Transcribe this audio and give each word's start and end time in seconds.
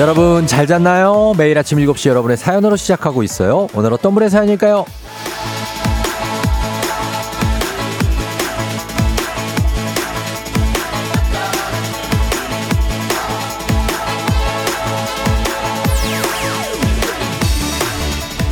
여러분 0.00 0.46
잘 0.46 0.66
잤나요? 0.66 1.34
매일 1.36 1.58
아침 1.58 1.76
7시 1.76 2.08
여러분의 2.08 2.38
사연으로 2.38 2.74
시작하고 2.76 3.22
있어요. 3.22 3.68
오늘 3.74 3.92
어떤 3.92 4.14
분의 4.14 4.30
사연일까요? 4.30 4.86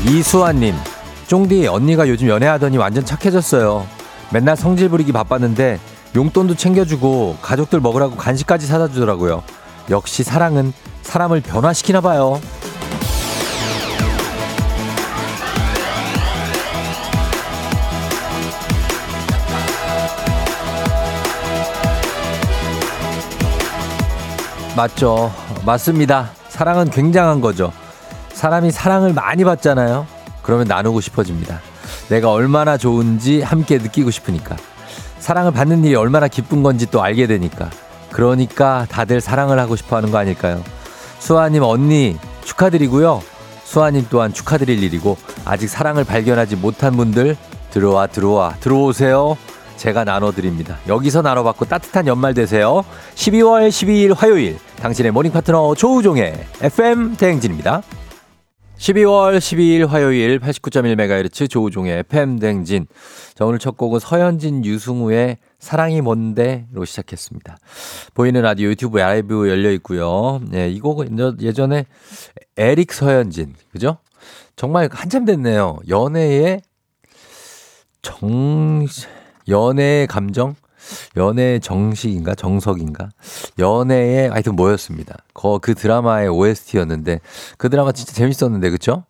이수아님, 0.07 0.75
쫑디 1.29 1.67
언니가 1.67 2.11
요즘 2.11 2.29
연애하더니 2.29 2.77
완전 2.77 3.07
착해졌어요. 3.07 3.87
맨날 4.35 4.55
성질 4.55 4.91
부리기 4.91 5.13
바빴는데 5.13 5.81
용돈도 6.15 6.57
챙겨주고 6.57 7.39
가족들 7.41 7.81
먹으라고 7.81 8.17
간식까지 8.17 8.67
사다 8.67 8.89
주더라고요. 8.89 9.43
역시 9.91 10.23
사랑은 10.23 10.73
사람을 11.03 11.41
변화시키나 11.41 12.01
봐요. 12.01 12.41
맞죠. 24.77 25.33
맞습니다. 25.67 26.31
사랑은 26.51 26.91
굉장한 26.91 27.41
거죠. 27.41 27.73
사람이 28.33 28.71
사랑을 28.71 29.13
많이 29.13 29.43
받잖아요. 29.43 30.07
그러면 30.43 30.69
나누고 30.69 31.01
싶어집니다. 31.01 31.61
내가 32.09 32.31
얼마나 32.31 32.77
좋은지 32.77 33.43
함께 33.43 33.79
느끼고 33.79 34.13
싶으니까. 34.13 34.57
사랑을 35.19 35.51
받는 35.53 35.85
일이 35.85 35.97
얼마나 35.97 36.29
기쁜 36.29 36.63
건지 36.63 36.87
또 36.91 37.03
알게 37.03 37.27
되니까. 37.27 37.71
그러니까 38.19 38.85
다들 38.91 39.21
사랑을 39.21 39.61
하고 39.61 39.77
싶어 39.77 39.95
하는 39.95 40.11
거 40.11 40.19
아닐까요? 40.19 40.65
수아님 41.21 41.63
언니 41.63 42.17
축하드리고요. 42.43 43.23
수아님 43.63 44.07
또한 44.11 44.33
축하드릴 44.33 44.83
일이고 44.83 45.17
아직 45.45 45.69
사랑을 45.69 46.03
발견하지 46.03 46.57
못한 46.57 46.97
분들 46.97 47.37
들어와 47.71 48.09
들어와 48.09 48.57
들어오세요. 48.59 49.39
제가 49.77 50.03
나눠드립니다. 50.03 50.79
여기서 50.89 51.23
나눠받고 51.23 51.67
따뜻한 51.67 52.09
연말 52.09 52.35
되세요. 52.35 52.85
12월 53.15 53.69
12일 53.69 54.17
화요일 54.17 54.59
당신의 54.81 55.13
모닝 55.13 55.31
파트너 55.31 55.77
조우종의 55.77 56.45
FM 56.61 57.15
대행진입니다. 57.15 57.83
12월 58.79 59.39
12일 59.39 59.87
화요일 59.87 60.41
89.1MHz 60.41 61.49
조우종의 61.49 62.01
FM 62.01 62.41
대행진. 62.41 62.89
자, 63.37 63.45
오늘 63.45 63.61
첫 63.61 63.77
곡은 63.77 64.01
서현진 64.01 64.65
유승우의 64.65 65.37
사랑이 65.59 66.01
뭔데로 66.01 66.85
시작했습니다. 66.85 67.59
보이는 68.15 68.41
라디오 68.41 68.69
유튜브 68.69 68.99
라이브 68.99 69.49
열려 69.49 69.71
있고요. 69.73 70.41
예, 70.55 70.69
이 70.69 70.79
곡은 70.81 71.41
예전에 71.41 71.87
에릭 72.57 72.93
서현진, 72.93 73.55
그죠? 73.73 73.99
정말 74.55 74.89
한참 74.93 75.25
됐네요. 75.25 75.79
연애의 75.89 76.63
정, 78.03 78.87
연애의 79.49 80.07
감정? 80.07 80.55
연애의 81.17 81.61
정식인가? 81.61 82.35
정석인가? 82.35 83.11
연애의 83.59 84.31
하여튼 84.31 84.55
뭐였습니다. 84.55 85.17
그, 85.35 85.59
그 85.59 85.75
드라마의 85.75 86.29
OST였는데 86.29 87.21
그 87.57 87.69
드라마 87.69 87.93
진짜 87.93 88.13
재밌었는데, 88.13 88.71
그쵸? 88.71 89.05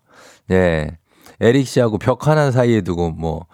예. 0.50 0.96
에릭 1.40 1.68
씨하고 1.68 1.98
벽 1.98 2.26
하나 2.26 2.50
사이에 2.50 2.80
두고 2.80 3.10
뭐 3.10 3.46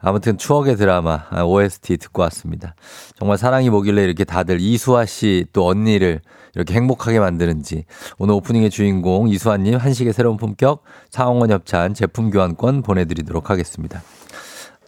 아무튼 0.00 0.38
추억의 0.38 0.76
드라마 0.76 1.24
OST 1.44 1.98
듣고 1.98 2.22
왔습니다. 2.22 2.74
정말 3.18 3.36
사랑이 3.38 3.68
뭐길래 3.70 4.02
이렇게 4.02 4.24
다들 4.24 4.60
이수아 4.60 5.04
씨 5.04 5.44
또 5.52 5.66
언니를 5.66 6.20
이렇게 6.54 6.74
행복하게 6.74 7.20
만드는지 7.20 7.84
오늘 8.18 8.34
오프닝의 8.34 8.70
주인공 8.70 9.28
이수아님 9.28 9.76
한식의 9.76 10.12
새로운 10.12 10.36
품격 10.36 10.82
사홍원 11.10 11.50
협찬 11.50 11.94
제품 11.94 12.30
교환권 12.30 12.82
보내드리도록 12.82 13.50
하겠습니다. 13.50 14.02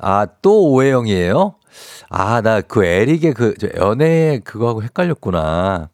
아 0.01 0.27
또 0.43 0.71
오해영이에요? 0.73 1.55
아, 2.11 2.41
나 2.41 2.61
그 2.63 2.85
에릭의 2.85 3.35
그 3.35 3.55
연애 3.77 4.41
그거하고 4.45 4.83
헷갈렸구나. 4.83 5.89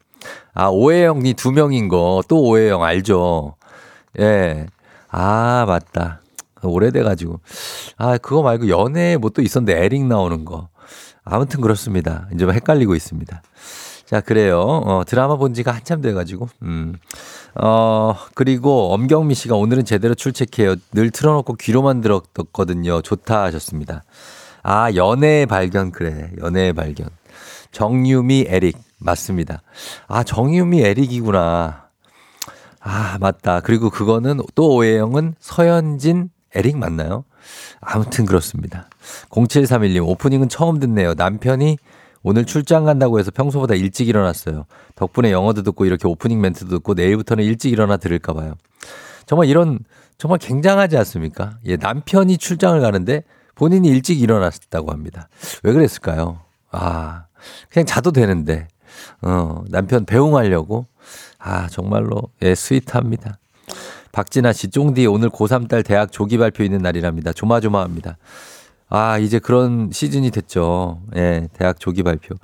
아, 0.53 0.67
오해영이 0.67 1.35
두 1.35 1.51
명인 1.51 1.87
거. 1.87 2.21
또 2.27 2.41
오해영 2.41 2.83
알죠? 2.83 3.55
예. 4.19 4.65
아, 5.09 5.65
맞다. 5.67 6.21
오래돼가지고. 6.63 7.39
아, 7.97 8.17
그거 8.17 8.41
말고 8.41 8.69
연애 8.69 9.17
뭐 9.17 9.29
또 9.29 9.41
있었는데 9.41 9.83
에릭 9.83 10.05
나오는 10.05 10.43
거. 10.45 10.69
아무튼 11.23 11.61
그렇습니다. 11.61 12.27
이제 12.33 12.45
뭐 12.45 12.53
헷갈리고 12.53 12.95
있습니다. 12.95 13.41
자, 14.05 14.21
그래요. 14.21 14.59
어, 14.61 15.03
드라마 15.05 15.35
본 15.37 15.53
지가 15.53 15.71
한참 15.71 16.01
돼가지고. 16.01 16.49
음. 16.63 16.95
어, 17.53 18.15
그리고 18.33 18.91
엄경미 18.93 19.35
씨가 19.35 19.55
오늘은 19.55 19.85
제대로 19.85 20.15
출첵해요. 20.15 20.75
늘 20.93 21.11
틀어놓고 21.11 21.53
귀로만 21.55 22.01
들었거든요. 22.01 23.01
좋다 23.03 23.43
하셨습니다. 23.43 24.03
아, 24.63 24.91
연애의 24.95 25.45
발견, 25.45 25.91
그래. 25.91 26.31
연애의 26.39 26.73
발견. 26.73 27.09
정유미, 27.71 28.45
에릭. 28.47 28.77
맞습니다. 28.97 29.61
아, 30.07 30.23
정유미, 30.23 30.81
에릭이구나. 30.81 31.89
아, 32.81 33.17
맞다. 33.19 33.61
그리고 33.61 33.89
그거는 33.91 34.39
또 34.55 34.75
오해영은 34.75 35.35
서현진, 35.39 36.29
에릭 36.55 36.77
맞나요? 36.77 37.25
아무튼 37.79 38.25
그렇습니다. 38.25 38.87
0731님, 39.29 40.07
오프닝은 40.07 40.49
처음 40.49 40.79
듣네요. 40.79 41.13
남편이 41.15 41.77
오늘 42.21 42.45
출장 42.45 42.85
간다고 42.85 43.19
해서 43.19 43.31
평소보다 43.31 43.75
일찍 43.75 44.07
일어났어요. 44.09 44.65
덕분에 44.95 45.31
영어도 45.31 45.63
듣고 45.63 45.85
이렇게 45.85 46.07
오프닝 46.07 46.41
멘트도 46.41 46.69
듣고 46.69 46.93
내일부터는 46.93 47.43
일찍 47.43 47.71
일어나 47.71 47.97
들을까 47.97 48.33
봐요. 48.33 48.55
정말 49.25 49.47
이런 49.47 49.79
정말 50.17 50.37
굉장하지 50.39 50.97
않습니까? 50.97 51.57
예, 51.65 51.77
남편이 51.77 52.37
출장을 52.37 52.79
가는데 52.81 53.23
본인이 53.55 53.87
일찍 53.87 54.21
일어났다고 54.21 54.91
합니다. 54.91 55.29
왜 55.63 55.71
그랬을까요? 55.71 56.41
아, 56.71 57.25
그냥 57.69 57.85
자도 57.85 58.11
되는데, 58.11 58.67
어, 59.21 59.63
남편 59.69 60.05
배웅하려고. 60.05 60.87
아, 61.37 61.67
정말로, 61.67 62.23
예, 62.41 62.53
스윗합니다. 62.53 63.37
박진아 64.11 64.53
씨, 64.53 64.69
쫑디 64.69 65.05
오늘 65.07 65.29
고3 65.29 65.67
딸 65.67 65.83
대학 65.83 66.11
조기 66.11 66.37
발표 66.37 66.63
있는 66.63 66.79
날이랍니다. 66.79 67.31
조마조마합니다. 67.33 68.17
아, 68.89 69.17
이제 69.19 69.37
그런 69.39 69.89
시즌이 69.91 70.31
됐죠. 70.31 71.01
예, 71.15 71.47
대학 71.53 71.79
조기 71.79 72.01
발표. 72.03 72.35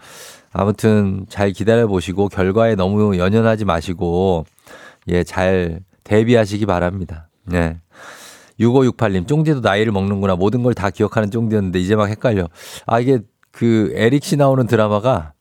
아무튼 0.53 1.26
잘 1.28 1.52
기다려 1.52 1.88
보시고 1.88 2.30
결과에 2.30 2.76
너무 2.76 3.18
연연하지 3.18 3.66
마시고 3.66 4.46
예, 5.08 5.24
잘 5.24 5.80
대비하시기 6.03 6.66
바랍니다. 6.66 7.30
예. 7.53 7.78
6568님, 8.59 9.28
쫑디도 9.28 9.59
나이를 9.62 9.92
먹는구나. 9.92 10.36
모든 10.36 10.64
걸 10.64 10.74
다 10.74 10.90
기억하는 10.90 11.30
쫑디였는데 11.32 11.80
이제 11.80 11.96
막 11.96 12.06
헷갈려. 12.08 12.47
아, 12.86 13.00
이게 13.00 13.20
그 13.52 13.92
에릭 13.96 14.24
씨 14.24 14.38
나오는 14.38 14.66
드라마가 14.68 15.34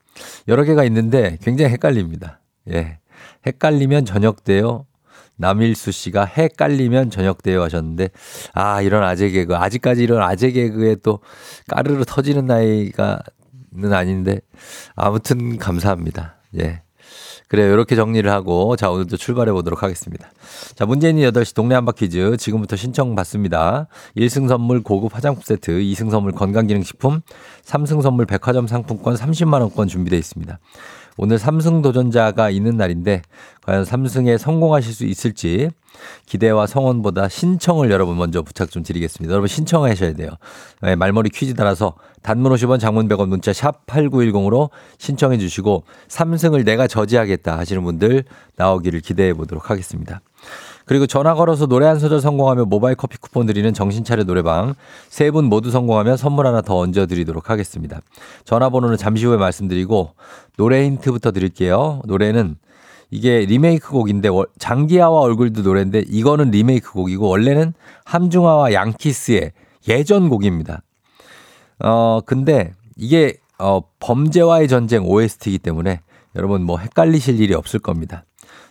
여러 0.48 0.64
개가 0.64 0.84
있는데 0.84 1.38
굉장히 1.42 1.70
헷갈립니다. 1.72 2.40
예. 2.72 2.98
헷갈리면 3.46 4.04
저녁 4.06 4.42
때요. 4.42 4.86
남일수 5.36 5.92
씨가 5.92 6.24
헷갈리면 6.24 7.10
저녁 7.10 7.42
때요 7.42 7.62
하셨는데 7.62 8.10
아, 8.52 8.80
이런 8.82 9.02
아재 9.02 9.30
개그. 9.30 9.56
아직까지 9.56 10.02
이런 10.02 10.22
아재 10.22 10.50
개그에 10.52 10.96
또 11.02 11.20
까르르 11.68 12.04
터지는 12.04 12.46
나이가는 12.46 13.22
아닌데 13.92 14.40
아무튼 14.94 15.58
감사합니다. 15.58 16.36
예. 16.60 16.82
그래요. 17.48 17.72
이렇게 17.72 17.94
정리를 17.94 18.28
하고 18.30 18.74
자 18.74 18.90
오늘도 18.90 19.16
출발해 19.16 19.52
보도록 19.52 19.82
하겠습니다. 19.82 20.30
자 20.74 20.86
문재인이 20.86 21.22
8시 21.22 21.54
동네 21.54 21.74
한바 21.74 21.92
퀴즈 21.92 22.36
지금부터 22.38 22.74
신청 22.74 23.14
받습니다. 23.14 23.86
1승 24.16 24.48
선물 24.48 24.82
고급 24.82 25.14
화장품 25.14 25.42
세트, 25.42 25.72
2승 25.72 26.10
선물 26.10 26.32
건강기능식품, 26.32 27.20
3승 27.64 28.02
선물 28.02 28.26
백화점 28.26 28.66
상품권 28.66 29.14
30만 29.14 29.60
원권 29.60 29.88
준비되어 29.88 30.18
있습니다. 30.18 30.58
오늘 31.16 31.38
3승 31.38 31.82
도전자가 31.82 32.50
있는 32.50 32.76
날인데 32.76 33.22
과연 33.62 33.84
3승에 33.84 34.36
성공하실 34.38 34.92
수 34.92 35.04
있을지 35.04 35.70
기대와 36.26 36.66
성원보다 36.66 37.28
신청을 37.28 37.90
여러분 37.90 38.16
먼저 38.16 38.42
부탁 38.42 38.70
좀 38.70 38.82
드리겠습니다. 38.82 39.30
여러분 39.30 39.46
신청하셔야 39.46 40.14
돼요. 40.14 40.30
네, 40.82 40.96
말머리 40.96 41.30
퀴즈 41.30 41.54
따라서 41.54 41.94
단문 42.22 42.52
50원 42.52 42.80
장문 42.80 43.08
100원 43.08 43.28
문자 43.28 43.52
샵 43.52 43.86
8910으로 43.86 44.70
신청해 44.98 45.38
주시고 45.38 45.84
3승을 46.08 46.64
내가 46.64 46.86
저지하겠다 46.86 47.56
하시는 47.58 47.82
분들 47.84 48.24
나오기를 48.56 49.00
기대해 49.00 49.32
보도록 49.34 49.70
하겠습니다. 49.70 50.20
그리고 50.86 51.06
전화 51.06 51.34
걸어서 51.34 51.66
노래 51.66 51.86
한 51.86 51.98
소절 51.98 52.20
성공하면 52.20 52.68
모바일 52.68 52.94
커피 52.94 53.16
쿠폰 53.18 53.46
드리는 53.46 53.72
정신차려 53.72 54.24
노래방 54.24 54.74
세 55.08 55.30
분 55.30 55.46
모두 55.46 55.70
성공하면 55.70 56.16
선물 56.16 56.46
하나 56.46 56.60
더 56.60 56.76
얹어 56.78 57.06
드리도록 57.06 57.50
하겠습니다. 57.50 58.00
전화번호는 58.44 58.96
잠시 58.96 59.24
후에 59.24 59.36
말씀드리고 59.36 60.12
노래 60.56 60.84
힌트부터 60.84 61.32
드릴게요. 61.32 62.02
노래는 62.04 62.56
이게 63.10 63.44
리메이크 63.46 63.90
곡인데 63.90 64.28
장기하와 64.58 65.20
얼굴도 65.20 65.62
노래인데 65.62 66.04
이거는 66.08 66.50
리메이크 66.50 66.92
곡이고 66.92 67.28
원래는 67.28 67.72
함중아와 68.04 68.72
양키스의 68.72 69.52
예전 69.88 70.28
곡입니다. 70.28 70.82
어 71.80 72.20
근데 72.24 72.72
이게 72.96 73.34
어 73.58 73.80
범죄와의 74.00 74.68
전쟁 74.68 75.04
OST이기 75.06 75.58
때문에 75.58 76.00
여러분 76.36 76.62
뭐 76.62 76.78
헷갈리실 76.78 77.40
일이 77.40 77.54
없을 77.54 77.80
겁니다. 77.80 78.24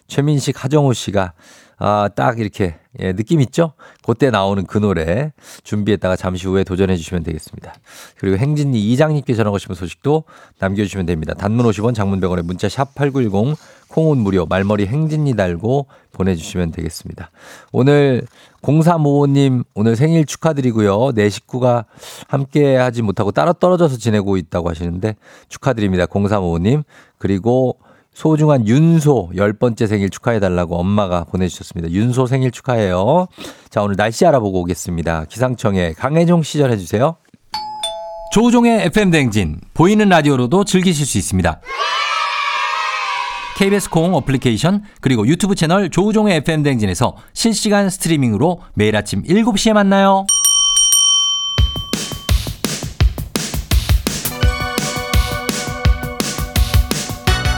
최민식, 0.07 0.63
하정우 0.63 0.93
씨가 0.93 1.33
아, 1.77 2.09
딱 2.15 2.39
이렇게 2.39 2.75
예, 2.99 3.13
느낌 3.13 3.41
있죠? 3.41 3.73
그때 4.05 4.29
나오는 4.29 4.65
그 4.65 4.77
노래 4.77 5.31
준비했다가 5.63 6.15
잠시 6.15 6.47
후에 6.47 6.63
도전해 6.63 6.95
주시면 6.95 7.23
되겠습니다. 7.23 7.73
그리고 8.17 8.37
행진이 8.37 8.79
이장님께 8.91 9.33
전하고 9.33 9.57
싶은 9.57 9.75
소식도 9.75 10.25
남겨주시면 10.59 11.07
됩니다. 11.07 11.33
단문 11.33 11.65
50원, 11.65 11.95
장문 11.95 12.19
100원에 12.19 12.43
문자 12.43 12.69
샵 12.69 12.93
8910, 12.93 13.57
콩은 13.89 14.17
무료, 14.19 14.45
말머리 14.45 14.85
행진이 14.85 15.35
달고 15.35 15.87
보내주시면 16.11 16.71
되겠습니다. 16.71 17.31
오늘 17.71 18.23
0355님 18.61 19.65
오늘 19.73 19.95
생일 19.95 20.25
축하드리고요. 20.25 21.11
내 21.13 21.29
식구가 21.29 21.85
함께 22.27 22.75
하지 22.75 23.01
못하고 23.01 23.31
따로 23.31 23.53
떨어져서 23.53 23.97
지내고 23.97 24.37
있다고 24.37 24.69
하시는데 24.69 25.15
축하드립니다. 25.49 26.05
0355님. 26.05 26.83
그리고 27.17 27.77
소중한 28.13 28.67
윤소 28.67 29.31
열 29.35 29.53
번째 29.53 29.87
생일 29.87 30.09
축하해달라고 30.09 30.77
엄마가 30.77 31.23
보내주셨습니다. 31.25 31.91
윤소 31.91 32.27
생일 32.27 32.51
축하해요. 32.51 33.27
자, 33.69 33.81
오늘 33.81 33.95
날씨 33.95 34.25
알아보고 34.25 34.61
오겠습니다. 34.61 35.25
기상청에 35.25 35.93
강혜종 35.93 36.43
시절 36.43 36.71
해주세요. 36.71 37.17
조우종의 38.31 38.85
FM댕진. 38.85 39.61
보이는 39.73 40.07
라디오로도 40.09 40.63
즐기실 40.63 41.05
수 41.05 41.17
있습니다. 41.17 41.61
KBS 43.57 43.89
콩 43.91 44.15
어플리케이션 44.15 44.83
그리고 45.01 45.27
유튜브 45.27 45.53
채널 45.53 45.89
조우종의 45.89 46.37
FM댕진에서 46.37 47.15
실시간 47.33 47.89
스트리밍으로 47.89 48.61
매일 48.73 48.95
아침 48.95 49.21
7시에 49.23 49.73
만나요. 49.73 50.25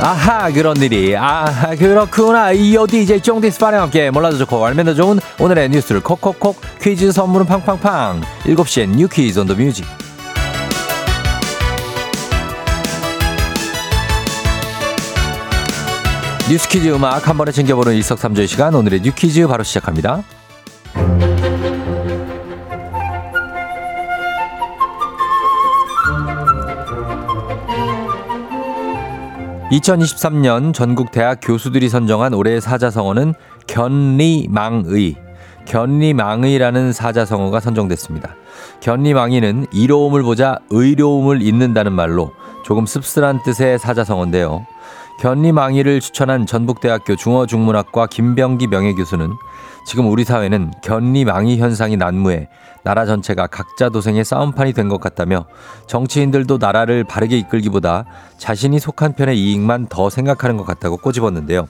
아하 0.05 0.51
그런 0.51 0.77
일이. 0.77 1.17
아하 1.17 1.73
그렇구나. 1.75 2.51
이어 2.51 2.85
DJ 2.85 3.21
쫑디스 3.21 3.57
파랑 3.59 3.81
함께 3.81 4.11
몰라도 4.11 4.37
좋고 4.37 4.63
알면 4.63 4.85
더 4.85 4.93
좋은 4.93 5.19
오늘의 5.39 5.69
뉴스를 5.69 6.01
콕콕콕 6.01 6.61
퀴즈 6.79 7.11
선물은 7.11 7.47
팡팡팡. 7.47 8.21
7시엔 8.43 8.89
New 8.97 9.07
Quiz 9.07 9.39
on 9.39 9.47
the 9.47 9.55
Music. 9.55 9.83
뉴스 16.47 16.69
퀴즈 16.69 16.87
음악 16.93 17.27
한 17.27 17.37
번에 17.37 17.51
챙겨보는 17.51 17.95
일석삼조의 17.95 18.47
시간. 18.47 18.75
오늘의 18.75 19.01
New 19.01 19.11
Quiz 19.11 19.47
바로 19.47 19.63
시작합니다 19.63 20.21
2023년 29.75 30.73
전국 30.73 31.11
대학 31.11 31.39
교수들이 31.41 31.89
선정한 31.89 32.33
올해의 32.33 32.61
사자성어는 32.61 33.33
견리망의, 33.67 35.15
견리망의라는 35.65 36.93
사자성어가 36.93 37.59
선정됐습니다. 37.59 38.35
견리망의는 38.79 39.67
이로움을 39.73 40.23
보자 40.23 40.59
의로움을 40.69 41.41
잇는다는 41.41 41.91
말로 41.91 42.31
조금 42.63 42.85
씁쓸한 42.85 43.41
뜻의 43.43 43.79
사자성어인데요. 43.79 44.65
견리망의를 45.19 45.99
추천한 45.99 46.45
전북대학교 46.45 47.15
중어중문학과 47.15 48.07
김병기 48.07 48.67
명예교수는 48.67 49.31
지금 49.85 50.09
우리 50.09 50.23
사회는 50.23 50.71
견리망의 50.83 51.57
현상이 51.57 51.95
난무해 51.95 52.47
나라 52.83 53.05
전체가 53.05 53.47
각자 53.47 53.89
도생의 53.89 54.25
싸움판이 54.25 54.73
된 54.73 54.89
것 54.89 54.99
같다며 54.99 55.45
정치인들도 55.87 56.57
나라를 56.57 57.03
바르게 57.03 57.37
이끌기보다 57.39 58.05
자신이 58.37 58.79
속한 58.79 59.13
편의 59.13 59.39
이익만 59.39 59.87
더 59.87 60.09
생각하는 60.09 60.57
것 60.57 60.63
같다고 60.65 60.97
꼬집었는데요. 60.97 61.67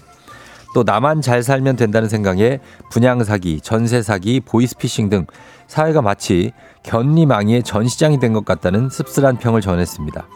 또 0.73 0.83
나만 0.83 1.21
잘 1.21 1.41
살면 1.41 1.77
된다는 1.77 2.09
생각에 2.09 2.59
분양 2.91 3.23
사기, 3.23 3.61
전세 3.61 4.01
사기, 4.01 4.41
보이스피싱 4.41 5.09
등 5.09 5.25
사회가 5.67 6.01
마치 6.01 6.51
견리망이의 6.83 7.63
전시장이 7.63 8.19
된 8.19 8.33
것 8.33 8.43
같다는 8.43 8.89
씁쓸한 8.89 9.37
평을 9.37 9.61
전했습니다. 9.61 10.27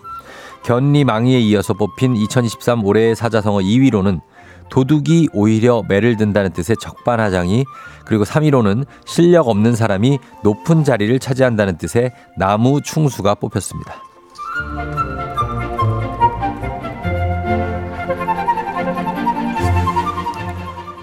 견리망이에 0.63 1.39
이어서 1.39 1.73
뽑힌 1.73 2.15
2023 2.15 2.85
올해의 2.85 3.15
사자성어 3.15 3.59
2위로는 3.59 4.21
도둑이 4.69 5.30
오히려 5.33 5.83
매를 5.88 6.18
든다는 6.18 6.51
뜻의 6.51 6.77
적반하장이 6.80 7.66
그리고 8.06 8.24
3위로는 8.24 8.86
실력 9.06 9.48
없는 9.48 9.75
사람이 9.75 10.19
높은 10.44 10.83
자리를 10.83 11.18
차지한다는 11.19 11.77
뜻의 11.77 12.12
나무 12.38 12.81
충수가 12.81 13.36
뽑혔습니다. 13.36 13.95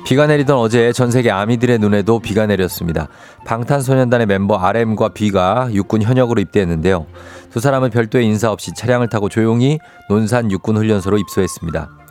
비가 0.07 0.29
내리던 0.29 0.57
어제 0.57 0.93
전 0.93 1.11
세계 1.11 1.33
아미들의 1.33 1.81
눈에도 1.81 2.21
비가 2.21 2.47
내렸습니다. 2.47 3.09
방탄소년단의 3.45 4.27
멤버 4.27 4.55
RM과 4.57 5.09
B가 5.09 5.69
육군 5.73 6.01
현역으로 6.01 6.41
입대했는데요. 6.43 7.07
두 7.51 7.59
사람은 7.59 7.91
별도의 7.91 8.25
인사 8.25 8.53
없이 8.53 8.73
차량을 8.73 9.09
타고 9.09 9.29
조용히 9.29 9.81
논산 10.09 10.53
육군 10.53 10.77
훈련소로 10.77 11.19
입소했습니다. 11.19 12.06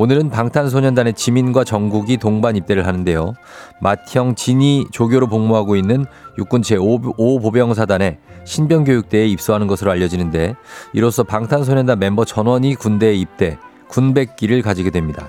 오늘은 0.00 0.30
방탄소년단의 0.30 1.14
지민과 1.14 1.64
정국이 1.64 2.18
동반 2.18 2.54
입대를 2.54 2.86
하는데요. 2.86 3.34
맏형 3.80 4.36
진이 4.36 4.86
조교로 4.92 5.26
복무하고 5.26 5.74
있는 5.74 6.06
육군 6.38 6.62
제5보병사단의 6.62 8.18
신병교육대에 8.44 9.26
입소하는 9.26 9.66
것으로 9.66 9.90
알려지는데 9.90 10.54
이로써 10.92 11.24
방탄소년단 11.24 11.98
멤버 11.98 12.24
전원이 12.24 12.76
군대에 12.76 13.14
입대, 13.14 13.58
군백기를 13.88 14.62
가지게 14.62 14.90
됩니다. 14.90 15.26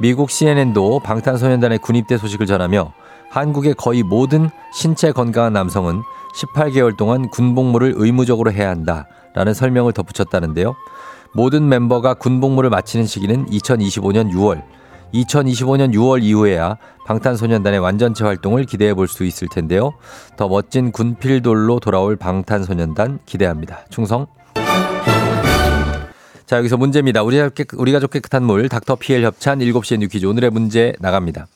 미국 0.00 0.28
CNN도 0.28 0.98
방탄소년단의 0.98 1.78
군입대 1.78 2.18
소식을 2.18 2.46
전하며 2.46 2.92
한국의 3.30 3.74
거의 3.74 4.02
모든 4.02 4.50
신체 4.72 5.12
건강한 5.12 5.52
남성은 5.52 6.02
18개월 6.34 6.96
동안 6.96 7.28
군복무를 7.28 7.94
의무적으로 7.96 8.50
해야 8.50 8.70
한다라는 8.70 9.54
설명을 9.54 9.92
덧붙였다는데요. 9.92 10.74
모든 11.34 11.68
멤버가 11.68 12.14
군 12.14 12.40
복무를 12.40 12.70
마치는 12.70 13.06
시기는 13.06 13.46
2025년 13.46 14.32
6월. 14.32 14.62
2025년 15.12 15.92
6월 15.92 16.22
이후에야 16.22 16.76
방탄소년단의 17.06 17.80
완전체 17.80 18.24
활동을 18.24 18.64
기대해 18.64 18.94
볼 18.94 19.06
수 19.08 19.24
있을 19.24 19.48
텐데요. 19.48 19.92
더 20.36 20.48
멋진 20.48 20.90
군필돌로 20.92 21.80
돌아올 21.80 22.16
방탄소년단 22.16 23.20
기대합니다. 23.26 23.84
충성. 23.90 24.26
자, 26.46 26.58
여기서 26.58 26.76
문제입니다. 26.76 27.22
우리 27.22 27.38
가족, 27.38 27.80
우리 27.80 27.92
가족 27.92 28.10
깨끗한 28.10 28.44
물, 28.44 28.68
닥터 28.68 28.96
피엘 28.96 29.24
협찬 29.24 29.58
7시에 29.60 29.98
New 29.98 30.09
Quiz. 30.09 30.26
오늘의 30.26 30.50
문제 30.50 30.92
나갑니다. 31.00 31.46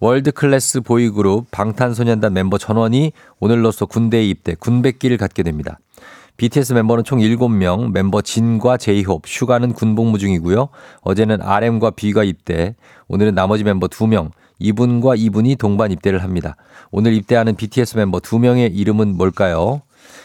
world 0.00 0.32
class 0.32 0.80
보이그룹 0.80 1.46
방탄소년단 1.50 2.32
멤버 2.32 2.58
전원이 2.58 3.12
오늘로써 3.38 3.86
군대에 3.86 4.24
입대, 4.24 4.54
군백기를 4.54 5.16
갖게 5.16 5.42
됩니다. 5.42 5.78
BTS 6.36 6.72
멤버는 6.72 7.04
총 7.04 7.18
7명, 7.20 7.92
멤버 7.92 8.20
진과 8.20 8.76
제이홉, 8.76 9.26
슈가는 9.26 9.72
군복무 9.72 10.18
중이고요. 10.18 10.68
어제는 11.02 11.42
RM과 11.42 11.90
B가 11.90 12.24
입대, 12.24 12.74
오늘은 13.08 13.34
나머지 13.34 13.64
멤버 13.64 13.86
2명, 13.86 14.30
이분과 14.58 15.16
이분이 15.16 15.56
동반 15.56 15.92
입대를 15.92 16.22
합니다. 16.22 16.56
오늘 16.90 17.12
입대하는 17.14 17.54
BTS 17.54 17.96
멤버 17.96 18.18
2명의 18.18 18.74
이름은 18.74 19.16
뭘까요? 19.16 19.82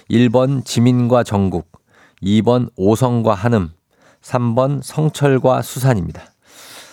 1번 0.09 0.63
지민과 0.63 1.23
정국, 1.23 1.71
2번 2.23 2.69
오성과 2.75 3.33
한음, 3.33 3.71
3번 4.21 4.81
성철과 4.83 5.61
수산입니다. 5.61 6.23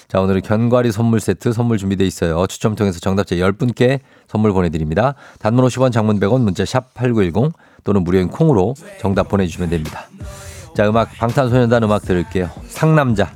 자, 0.08 0.20
오늘은 0.20 0.42
견과리 0.42 0.92
선물 0.92 1.18
세트 1.18 1.52
선물 1.52 1.78
준비되어 1.78 2.06
있어요. 2.06 2.46
추첨 2.46 2.76
통해서 2.76 3.00
정답자 3.00 3.34
10분께 3.36 4.00
선물 4.28 4.52
보내드립니다. 4.52 5.14
단문 5.40 5.64
50원 5.64 5.92
장문 5.92 6.20
100원 6.20 6.42
문자 6.42 6.64
샵 6.64 6.94
8910 6.94 7.52
또는 7.84 8.02
무료인 8.02 8.28
콩으로 8.28 8.74
정답 9.00 9.28
보내주시면 9.28 9.70
됩니다. 9.70 10.08
자, 10.74 10.88
음악 10.88 11.12
방탄소년단 11.16 11.82
음악 11.84 12.02
들을게요. 12.02 12.50
상남자. 12.66 13.30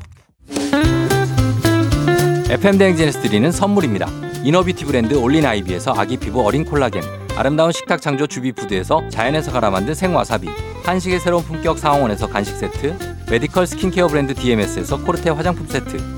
FM 2.51 2.79
대행진에서 2.79 3.21
드리는 3.21 3.53
선물입니다. 3.53 4.09
이너비티 4.43 4.87
브랜드 4.87 5.15
올린 5.15 5.45
아이비에서 5.45 5.93
아기 5.97 6.17
피부 6.17 6.45
어린 6.45 6.65
콜라겐 6.65 7.03
아름다운 7.37 7.71
식탁 7.71 8.01
창조 8.01 8.27
주비푸드에서 8.27 9.09
자연에서 9.11 9.53
갈아 9.53 9.71
만든 9.71 9.95
생와사비 9.95 10.49
한식의 10.85 11.21
새로운 11.21 11.45
품격 11.45 11.79
상황원에서 11.79 12.29
간식 12.29 12.57
세트 12.57 12.97
메디컬 13.31 13.67
스킨케어 13.67 14.07
브랜드 14.09 14.35
DMS에서 14.35 15.05
코르테 15.05 15.31
화장품 15.31 15.67
세트 15.67 16.18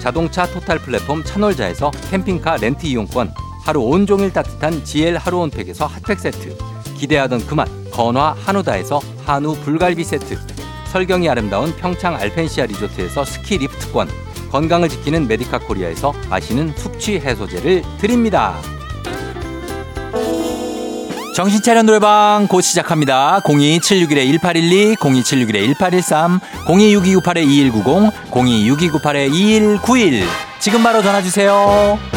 자동차 0.00 0.46
토탈 0.46 0.78
플랫폼 0.78 1.24
차놀자에서 1.24 1.90
캠핑카 2.10 2.58
렌트 2.58 2.86
이용권 2.86 3.32
하루 3.64 3.80
온종일 3.80 4.32
따뜻한 4.32 4.84
GL 4.84 5.16
하루 5.16 5.38
온팩에서 5.40 5.86
핫팩 5.86 6.20
세트 6.20 6.56
기대하던 6.96 7.46
그맛 7.46 7.68
건화 7.90 8.34
한우다에서 8.44 9.00
한우 9.24 9.54
불갈비 9.56 10.04
세트 10.04 10.38
설경이 10.92 11.28
아름다운 11.28 11.74
평창 11.76 12.14
알펜시아 12.14 12.66
리조트에서 12.66 13.24
스키 13.24 13.58
리프트권 13.58 14.08
건강을 14.50 14.88
지키는 14.88 15.26
메디카 15.26 15.58
코리아에서 15.58 16.14
마시는 16.30 16.72
숙취 16.76 17.18
해소제를 17.18 17.82
드립니다. 17.98 18.56
정신차려 21.36 21.82
노래방 21.82 22.46
곧 22.48 22.62
시작합니다. 22.62 23.40
02761-1812, 23.44 24.96
02761-1813, 24.96 26.40
026298-2190, 26.64 28.10
026298-2191. 28.30 30.24
지금 30.58 30.82
바로 30.82 31.02
전화주세요. 31.02 32.15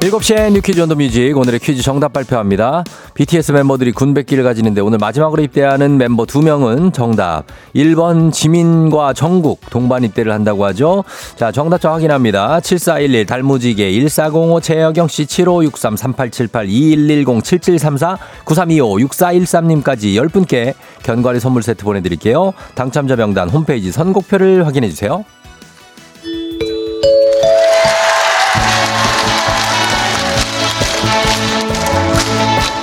7시에 0.00 0.50
뉴퀴즈 0.52 0.80
온더 0.80 0.94
뮤직 0.94 1.36
오늘의 1.36 1.60
퀴즈 1.60 1.82
정답 1.82 2.14
발표합니다. 2.14 2.84
BTS 3.12 3.52
멤버들이 3.52 3.92
군백기를 3.92 4.42
가지는데 4.42 4.80
오늘 4.80 4.96
마지막으로 4.96 5.42
입대하는 5.42 5.98
멤버 5.98 6.24
2명은 6.24 6.94
정답 6.94 7.44
1번 7.74 8.32
지민과 8.32 9.12
정국 9.12 9.60
동반 9.68 10.02
입대를 10.02 10.32
한다고 10.32 10.64
하죠. 10.64 11.04
자 11.36 11.52
정답자 11.52 11.92
확인합니다. 11.92 12.60
7411 12.60 13.26
달무지개 13.26 13.90
1405 13.90 14.60
최여경 14.62 15.06
씨 15.06 15.26
7563 15.26 15.96
3878 15.98 16.66
2110 16.70 17.44
7734 17.44 18.16
9325 18.46 18.98
6413님까지 19.00 20.14
10분께 20.14 20.72
견과리 21.02 21.40
선물 21.40 21.62
세트 21.62 21.84
보내 21.84 22.00
드릴게요. 22.00 22.54
당첨자 22.74 23.16
명단 23.16 23.50
홈페이지 23.50 23.92
선곡표를 23.92 24.66
확인해 24.66 24.88
주세요. 24.88 25.26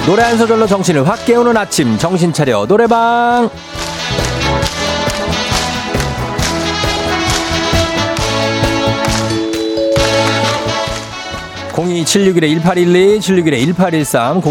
노래 0.07 0.23
한 0.23 0.37
소절로 0.37 0.65
정신을 0.65 1.05
확 1.05 1.25
깨우는 1.25 1.57
아침 1.57 1.97
정신 1.97 2.31
차려 2.31 2.65
노래방 2.65 3.49
02-761-1812, 11.73 13.19
761-1813, 13.75 14.41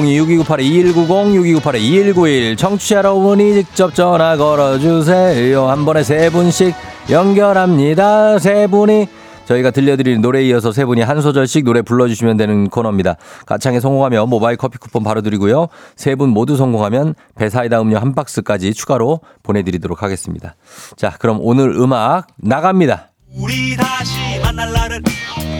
02-6298-2190, 0.44 1.62
6298-2191 1.62 2.58
청취자 2.58 2.96
여러분이 2.98 3.54
직접 3.54 3.94
전화 3.94 4.36
걸어주세요. 4.36 5.68
한 5.68 5.86
번에 5.86 6.02
세 6.02 6.28
분씩 6.28 6.74
연결합니다. 7.08 8.38
세 8.38 8.66
분이 8.66 9.08
저희가 9.46 9.70
들려드리는 9.70 10.20
노래에 10.20 10.44
이어서 10.48 10.72
세 10.72 10.84
분이 10.84 11.02
한 11.02 11.20
소절씩 11.20 11.64
노래 11.64 11.82
불러주시면 11.82 12.36
되는 12.36 12.68
코너입니다. 12.68 13.16
가창에 13.46 13.80
성공하면 13.80 14.28
모바일 14.28 14.56
커피 14.56 14.76
쿠폰 14.78 15.02
바로 15.04 15.22
드리고요. 15.22 15.68
세 15.96 16.16
분 16.16 16.30
모두 16.30 16.56
성공하면 16.56 17.14
배사이다 17.34 17.80
음료 17.82 17.98
한 17.98 18.14
박스까지 18.14 18.72
추가로 18.72 19.20
보내드리도록 19.42 20.02
하겠습니다. 20.02 20.56
자, 20.96 21.10
그럼 21.18 21.38
오늘 21.42 21.70
음악 21.78 22.26
나갑니다. 22.38 23.10
우리 23.38 23.76
다시 23.76 24.18
만날 24.42 24.72
날을 24.72 25.02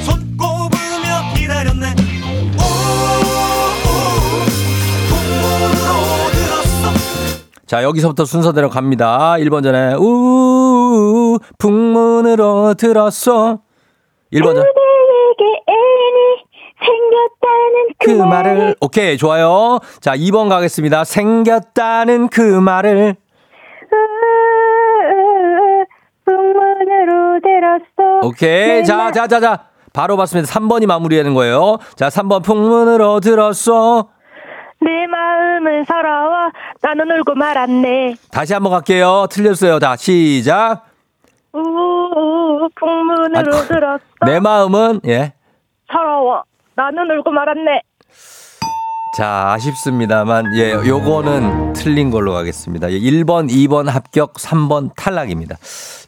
손꼽으며 0.05 1.35
기다렸네. 1.37 1.95
자, 7.67 7.83
여기서부터 7.83 8.25
순서대로 8.25 8.71
갑니다. 8.71 9.35
1번 9.39 9.63
전에, 9.65 9.95
우, 9.95 11.39
풍문으로 11.59 12.75
들었어. 12.75 13.59
1번. 14.33 14.65
생겼다는 16.79 17.89
그, 17.99 18.17
그 18.17 18.23
말을. 18.23 18.75
오케이, 18.81 19.17
좋아요. 19.17 19.79
자, 20.01 20.15
2번 20.17 20.49
가겠습니다. 20.49 21.05
생겼다는 21.05 22.29
그 22.29 22.41
말을. 22.41 23.17
오케이. 28.23 28.85
자, 28.85 29.11
자, 29.13 29.27
자, 29.27 29.41
자. 29.41 29.65
바로 29.93 30.17
봤습니다. 30.19 30.53
3번이 30.53 30.87
마무리하는 30.87 31.33
거예요. 31.33 31.79
자, 31.95 32.09
3번 32.09 32.45
풍문으로 32.45 33.21
들었어. 33.21 34.09
내 34.81 35.07
마음은 35.07 35.85
서러워. 35.85 36.51
나는 36.83 37.11
울고 37.19 37.35
말았네. 37.35 38.17
다시 38.31 38.53
한번 38.53 38.73
갈게요. 38.73 39.27
틀렸어요. 39.31 39.79
다 39.79 39.97
시작. 39.97 40.85
우 41.55 41.86
풍문으로 42.75 43.57
아, 43.57 43.63
들었어. 43.69 44.01
내 44.27 44.41
마음은 44.41 45.01
예. 45.07 45.33
서러워. 45.93 46.43
나는 46.75 47.11
울고 47.19 47.31
말았네. 47.31 47.83
자, 49.17 49.53
아쉽습니다만, 49.55 50.45
예, 50.59 50.73
요거는 50.73 51.73
틀린 51.73 52.11
걸로 52.11 52.35
가겠습니다. 52.35 52.89
1번, 52.89 53.49
예, 53.51 53.55
2번 53.67 53.87
합격, 53.89 54.35
3번 54.35 54.91
탈락입니다. 54.95 55.57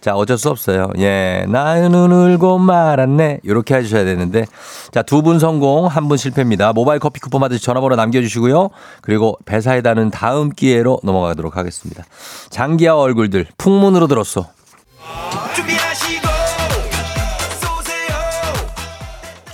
자, 0.02 0.14
어쩔 0.14 0.36
수 0.36 0.50
없어요. 0.50 0.90
예, 0.98 1.46
나는 1.48 1.94
울고 2.12 2.58
말았네. 2.58 3.40
요렇게 3.46 3.76
해주셔야 3.76 4.04
되는데. 4.04 4.44
자, 4.92 5.00
두 5.02 5.22
분 5.22 5.38
성공, 5.38 5.86
한 5.86 6.06
분 6.08 6.18
실패입니다. 6.18 6.74
모바일 6.74 6.98
커피 7.00 7.18
쿠폰 7.20 7.40
받으시 7.40 7.64
전화번호 7.64 7.96
남겨주시고요. 7.96 8.68
그리고 9.00 9.38
배사에다는 9.46 10.10
다음 10.10 10.50
기회로 10.50 11.00
넘어가도록 11.02 11.56
하겠습니다. 11.56 12.04
장기하 12.50 12.94
얼굴들, 12.94 13.46
풍문으로 13.56 14.06
들었어. 14.06 14.48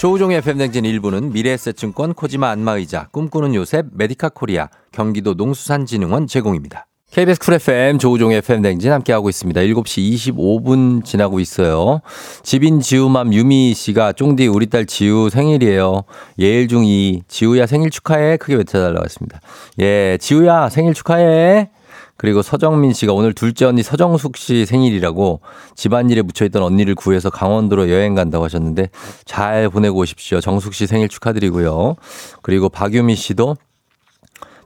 조우종의 0.04 0.42
FM댕진 0.42 0.84
1부는 0.84 1.32
미래에셋증권 1.32 2.12
코지마 2.12 2.50
안마의자 2.50 3.08
꿈꾸는 3.10 3.54
요셉 3.54 3.86
메디카 3.94 4.28
코리아 4.34 4.68
경기도 4.92 5.32
농수산진흥원 5.32 6.26
제공입니다. 6.26 6.86
KBS 7.10 7.40
쿨 7.40 7.54
FM 7.54 7.98
조우종의 7.98 8.42
FM댕진 8.42 8.92
함께하고 8.92 9.30
있습니다. 9.30 9.62
7시 9.62 10.34
25분 10.34 11.06
지나고 11.06 11.40
있어요. 11.40 12.02
지빈 12.42 12.80
지우맘 12.80 13.32
유미 13.32 13.72
씨가 13.72 14.12
쫑디 14.12 14.46
우리 14.48 14.66
딸 14.66 14.84
지우 14.84 15.30
생일이에요. 15.30 16.02
예일 16.38 16.66
중2 16.66 17.22
지우야 17.26 17.64
생일 17.64 17.88
축하해 17.88 18.36
크게 18.36 18.56
외쳐달라고 18.56 19.06
했습니다. 19.06 19.40
예 19.78 20.18
지우야 20.20 20.68
생일 20.68 20.92
축하해. 20.92 21.70
그리고 22.16 22.42
서정민 22.42 22.92
씨가 22.92 23.12
오늘 23.12 23.32
둘째 23.32 23.64
언니 23.66 23.82
서정숙 23.82 24.36
씨 24.36 24.66
생일이라고 24.66 25.40
집안일에 25.74 26.22
묻혀있던 26.22 26.62
언니를 26.62 26.94
구해서 26.94 27.28
강원도로 27.30 27.90
여행 27.90 28.14
간다고 28.14 28.44
하셨는데 28.44 28.90
잘 29.24 29.68
보내고 29.68 29.98
오십시오. 29.98 30.40
정숙 30.40 30.74
씨 30.74 30.86
생일 30.86 31.08
축하드리고요. 31.08 31.96
그리고 32.42 32.68
박유미 32.68 33.16
씨도 33.16 33.56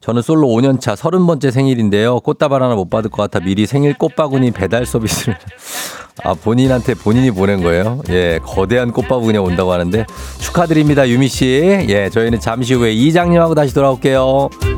저는 0.01 0.23
솔로 0.23 0.47
5년차 0.49 0.97
30번째 0.97 1.51
생일인데요. 1.51 2.21
꽃다발 2.21 2.63
하나 2.63 2.75
못 2.75 2.89
받을 2.89 3.11
것 3.11 3.23
같아 3.23 3.45
미리 3.45 3.67
생일 3.67 3.95
꽃바구니 3.95 4.53
배달 4.53 4.87
서비스를 4.87 5.37
아 6.25 6.35
본인한테 6.35 6.95
본인이 6.95 7.31
보낸 7.31 7.63
거예요. 7.63 8.01
예, 8.11 8.41
거대한 8.43 8.93
꽃바구니가 8.93 9.43
온다고 9.43 9.73
하는데 9.73 10.05
축하드립니다, 10.39 11.09
유미 11.09 11.29
씨. 11.29 11.87
예, 11.89 12.09
저희는 12.11 12.41
잠시 12.41 12.75
후에 12.75 12.93
이장님하고 12.93 13.55
다시 13.55 13.75
돌아올게요. 13.75 14.78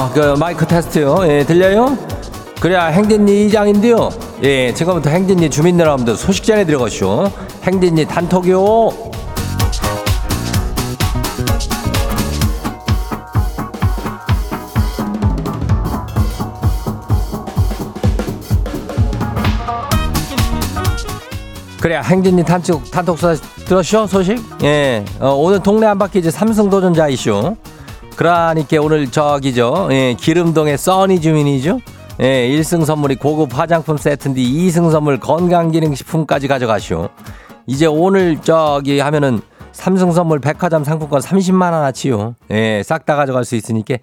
어, 0.00 0.10
그 0.14 0.34
마이크 0.38 0.66
테스트요. 0.66 1.18
예, 1.28 1.44
들려요? 1.44 1.94
그래야 2.58 2.86
행진리 2.86 3.44
이장인데요. 3.44 4.08
예, 4.42 4.72
지금부터 4.72 5.10
행진리 5.10 5.50
주민 5.50 5.78
여러분들 5.78 6.16
소식 6.16 6.42
전해 6.42 6.64
들어가시오. 6.64 7.30
행진리 7.64 8.06
단톡요. 8.06 9.10
그래 21.78 22.00
행진이 22.02 22.44
단톡 22.44 22.90
단톡 22.90 23.18
소 23.18 23.34
들었쇼 23.66 24.06
소식? 24.06 24.38
예 24.62 25.04
어, 25.18 25.32
오늘 25.32 25.62
동네 25.62 25.86
한 25.86 25.98
바퀴 25.98 26.20
이제 26.20 26.30
삼성 26.30 26.70
도전자 26.70 27.06
이슈. 27.08 27.54
그러니까 28.20 28.76
오늘 28.82 29.10
저기죠 29.10 29.88
예, 29.92 30.12
기름동의 30.12 30.76
써니 30.76 31.22
주민이죠. 31.22 31.80
예 32.20 32.46
1승 32.50 32.84
선물이 32.84 33.14
고급 33.14 33.58
화장품 33.58 33.96
세트인데 33.96 34.42
2승 34.42 34.90
선물 34.92 35.18
건강기능식품까지 35.18 36.46
가져가시오. 36.46 37.08
이제 37.66 37.86
오늘 37.86 38.42
저기 38.42 39.00
하면은 39.00 39.40
삼성 39.72 40.12
선물 40.12 40.38
백화점 40.38 40.84
상품권 40.84 41.22
30만 41.22 41.72
원어치요. 41.72 42.34
예, 42.50 42.82
싹 42.84 43.06
다 43.06 43.16
가져갈 43.16 43.46
수 43.46 43.56
있으니까 43.56 43.96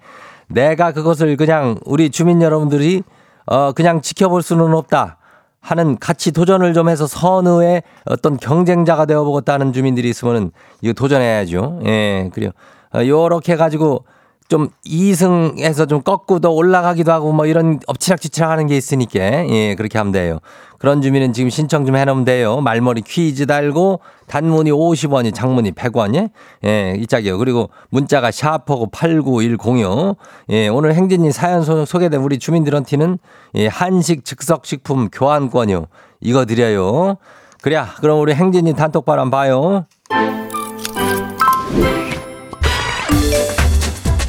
내가 0.48 0.90
그것을 0.90 1.36
그냥 1.36 1.78
우리 1.84 2.10
주민 2.10 2.42
여러분들이 2.42 3.04
어 3.46 3.70
그냥 3.70 4.00
지켜볼 4.00 4.42
수는 4.42 4.74
없다. 4.74 5.18
하는 5.60 5.96
같이 5.96 6.32
도전을 6.32 6.74
좀 6.74 6.88
해서 6.88 7.06
선의의 7.06 7.84
어떤 8.06 8.36
경쟁자가 8.36 9.06
되어보겠다는 9.06 9.72
주민들이 9.72 10.08
있으면은 10.08 10.50
이거 10.80 10.92
도전해야죠. 10.92 11.82
예, 11.84 12.30
그래요. 12.32 12.50
어, 12.94 13.04
요렇게 13.04 13.52
해가지고 13.52 14.04
좀 14.48 14.70
2승해서 14.86 15.86
좀 15.86 16.00
꺾고 16.00 16.40
더 16.40 16.50
올라가기도 16.50 17.12
하고 17.12 17.32
뭐 17.32 17.44
이런 17.44 17.80
엎치락뒤치락 17.86 18.50
하는 18.50 18.66
게 18.66 18.78
있으니까 18.78 19.20
예, 19.20 19.74
그렇게 19.74 19.98
하면 19.98 20.10
돼요. 20.10 20.38
그런 20.78 21.02
주민은 21.02 21.34
지금 21.34 21.50
신청 21.50 21.84
좀 21.84 21.96
해놓으면 21.96 22.24
돼요. 22.24 22.60
말머리 22.62 23.02
퀴즈 23.02 23.44
달고 23.44 24.00
단문이 24.26 24.70
50원이 24.70 25.34
장문이 25.34 25.72
100원이 25.72 26.30
예, 26.64 26.94
이 26.96 27.06
짝이요. 27.06 27.36
그리고 27.36 27.68
문자가 27.90 28.30
샤퍼고 28.30 28.86
89106 28.90 30.16
예, 30.48 30.68
오늘 30.68 30.94
행진이 30.94 31.30
사연 31.30 31.62
소, 31.62 31.84
소개된 31.84 32.20
우리 32.22 32.38
주민들한테는 32.38 33.18
예, 33.56 33.66
한식 33.66 34.24
즉석식품 34.24 35.10
교환권이요. 35.12 35.86
이거 36.22 36.46
드려요. 36.46 37.16
그래, 37.60 37.82
그럼 38.00 38.20
우리 38.20 38.32
행진이 38.32 38.74
단톡방 38.74 39.18
한번 39.18 39.30
봐요. 39.30 40.47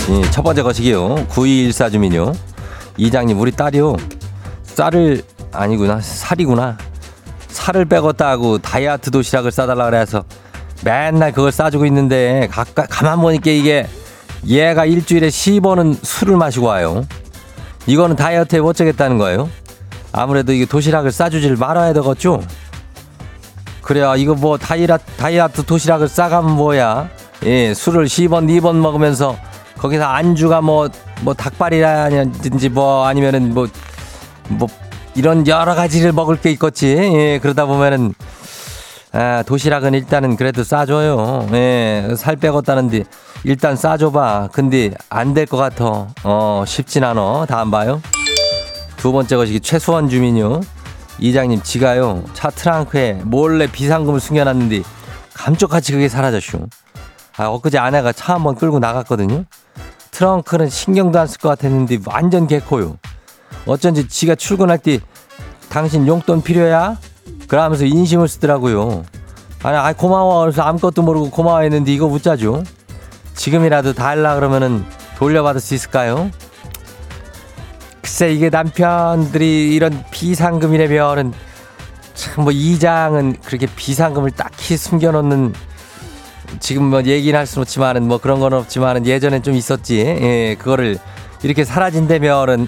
예, 0.09 0.21
첫 0.31 0.41
번째 0.41 0.63
거시기요. 0.63 1.27
9214 1.27 1.91
주민요. 1.91 2.33
이장님, 2.97 3.39
우리 3.39 3.51
딸이요. 3.51 3.95
쌀을, 4.63 5.21
아니구나. 5.51 6.01
살이구나. 6.01 6.77
살을 7.49 7.85
빼겠다 7.85 8.29
하고 8.29 8.57
다이어트 8.57 9.11
도시락을 9.11 9.51
싸달라 9.51 9.85
그래서 9.85 10.23
맨날 10.83 11.31
그걸 11.31 11.51
싸주고 11.51 11.85
있는데 11.85 12.47
가, 12.49 12.63
가만 12.63 13.19
보니까 13.21 13.51
이게 13.51 13.87
얘가 14.47 14.85
일주일에 14.85 15.27
10번은 15.27 15.97
술을 16.01 16.37
마시고 16.37 16.65
와요. 16.65 17.05
이거는 17.85 18.15
다이어트에 18.15 18.61
못쩌겠다는 18.61 19.19
거예요. 19.19 19.49
아무래도 20.11 20.53
이게 20.53 20.65
도시락을 20.65 21.11
싸주질 21.11 21.55
말아야 21.55 21.93
되겠죠? 21.93 22.41
그래야 23.81 24.15
이거 24.15 24.33
뭐 24.33 24.57
다이어트, 24.57 25.03
다이어트 25.17 25.63
도시락을 25.65 26.07
싸가면 26.07 26.55
뭐야? 26.55 27.09
예, 27.43 27.73
술을 27.75 28.05
10번, 28.05 28.47
2번 28.47 28.75
먹으면서 28.77 29.37
거기서 29.79 30.03
안주가 30.03 30.61
뭐, 30.61 30.89
뭐 31.21 31.33
닭발이라든지 31.33 32.69
뭐 32.69 33.05
아니면은 33.05 33.53
뭐, 33.53 33.67
뭐 34.49 34.67
이런 35.15 35.47
여러 35.47 35.73
가지를 35.75 36.11
먹을 36.11 36.35
게 36.39 36.51
있겠지. 36.51 36.87
예, 36.97 37.39
그러다 37.41 37.65
보면은 37.65 38.13
아, 39.11 39.41
도시락은 39.45 39.93
일단은 39.95 40.35
그래도 40.35 40.63
싸줘요. 40.63 41.47
예, 41.53 42.13
살 42.17 42.35
빼겠다는데 42.35 43.03
일단 43.43 43.75
싸줘봐. 43.75 44.49
근데 44.51 44.91
안 45.09 45.33
될 45.33 45.45
것 45.47 45.57
같아. 45.57 46.07
어, 46.23 46.63
쉽진 46.67 47.03
않아. 47.03 47.45
다음 47.47 47.71
봐요. 47.71 48.01
두 48.97 49.11
번째 49.13 49.37
것이 49.37 49.59
최수원 49.61 50.09
주민요. 50.09 50.59
이장님, 51.19 51.61
지가요. 51.63 52.23
차 52.33 52.49
트렁크에 52.49 53.21
몰래 53.23 53.67
비상금을 53.67 54.19
숨겨놨는데 54.19 54.83
감쪽같이 55.33 55.93
그게 55.93 56.07
사라졌쇼. 56.09 56.67
아, 57.37 57.45
엊그제 57.47 57.77
아내가 57.77 58.11
차 58.11 58.35
한번 58.35 58.55
끌고 58.55 58.79
나갔거든요. 58.79 59.45
트렁크는 60.11 60.69
신경도 60.69 61.19
안 61.19 61.27
쓸 61.27 61.37
것 61.39 61.49
같았는데 61.49 61.99
완전 62.05 62.47
개코요. 62.47 62.97
어쩐지 63.65 64.07
지가 64.07 64.35
출근할 64.35 64.77
때 64.79 64.99
당신 65.69 66.07
용돈 66.07 66.41
필요야? 66.41 66.97
그러면서 67.47 67.85
인심을 67.85 68.27
쓰더라고요. 68.27 69.03
아니, 69.63 69.77
아 69.77 69.93
고마워. 69.93 70.41
그래서 70.41 70.63
아무것도 70.63 71.01
모르고 71.01 71.29
고마워 71.29 71.61
했는데 71.61 71.93
이거 71.93 72.07
묻자죠. 72.07 72.63
지금이라도 73.35 73.93
달라 73.93 74.35
그러면은 74.35 74.83
돌려받을 75.17 75.61
수 75.61 75.75
있을까요? 75.75 76.29
글쎄, 78.01 78.31
이게 78.33 78.49
남편들이 78.49 79.73
이런 79.75 80.03
비상금이라면은 80.11 81.33
참 82.13 82.43
뭐 82.43 82.51
이장은 82.51 83.37
그렇게 83.45 83.65
비상금을 83.75 84.31
딱히 84.31 84.75
숨겨놓는 84.75 85.53
지금 86.59 86.83
뭐 86.83 87.03
얘기는 87.03 87.37
할 87.37 87.45
수는 87.45 87.63
없지만은 87.63 88.07
뭐 88.07 88.17
그런 88.17 88.39
건 88.39 88.53
없지만은 88.53 89.05
예전엔 89.05 89.43
좀 89.43 89.55
있었지. 89.55 89.99
예, 89.99 90.55
그거를 90.59 90.97
이렇게 91.43 91.63
사라진다면은 91.63 92.67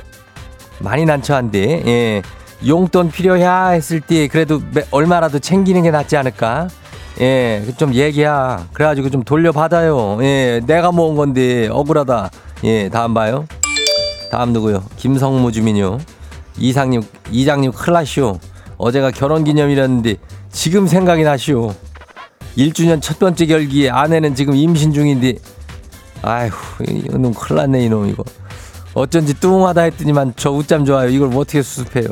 많이 0.79 1.05
난처한데, 1.05 1.83
예. 1.85 2.21
용돈 2.67 3.09
필요야 3.09 3.69
했을 3.69 4.01
때 4.01 4.27
그래도 4.27 4.61
얼마라도 4.91 5.39
챙기는 5.39 5.81
게 5.81 5.89
낫지 5.89 6.15
않을까? 6.15 6.67
예, 7.19 7.63
좀 7.77 7.93
얘기야. 7.93 8.67
그래가지고 8.71 9.09
좀 9.09 9.23
돌려받아요. 9.23 10.19
예, 10.21 10.61
내가 10.65 10.91
모은 10.91 11.15
건데 11.15 11.67
억울하다. 11.71 12.29
예, 12.63 12.89
다음 12.89 13.13
봐요. 13.13 13.47
다음 14.31 14.53
누구요? 14.53 14.83
김성무 14.95 15.51
주민요. 15.51 15.97
이상님, 16.57 17.01
이장님 17.31 17.71
클라시오. 17.71 18.39
어제가 18.77 19.11
결혼 19.11 19.43
기념일이었는데 19.43 20.15
지금 20.51 20.87
생각이 20.87 21.23
나시오. 21.23 21.73
1주년 22.57 23.01
첫 23.01 23.19
번째 23.19 23.45
결기에 23.45 23.89
아내는 23.89 24.35
지금 24.35 24.55
임신 24.55 24.93
중인데 24.93 25.35
아휴 26.21 26.51
이놈 26.87 27.33
큰일 27.33 27.57
났네 27.57 27.85
이놈 27.85 28.07
이거. 28.07 28.23
어쩐지 28.93 29.33
뚱하다 29.39 29.81
했더니만 29.81 30.33
저 30.35 30.51
웃잠 30.51 30.85
좋아요. 30.85 31.09
이걸 31.09 31.29
뭐 31.29 31.41
어떻게 31.41 31.61
수습해요? 31.61 32.09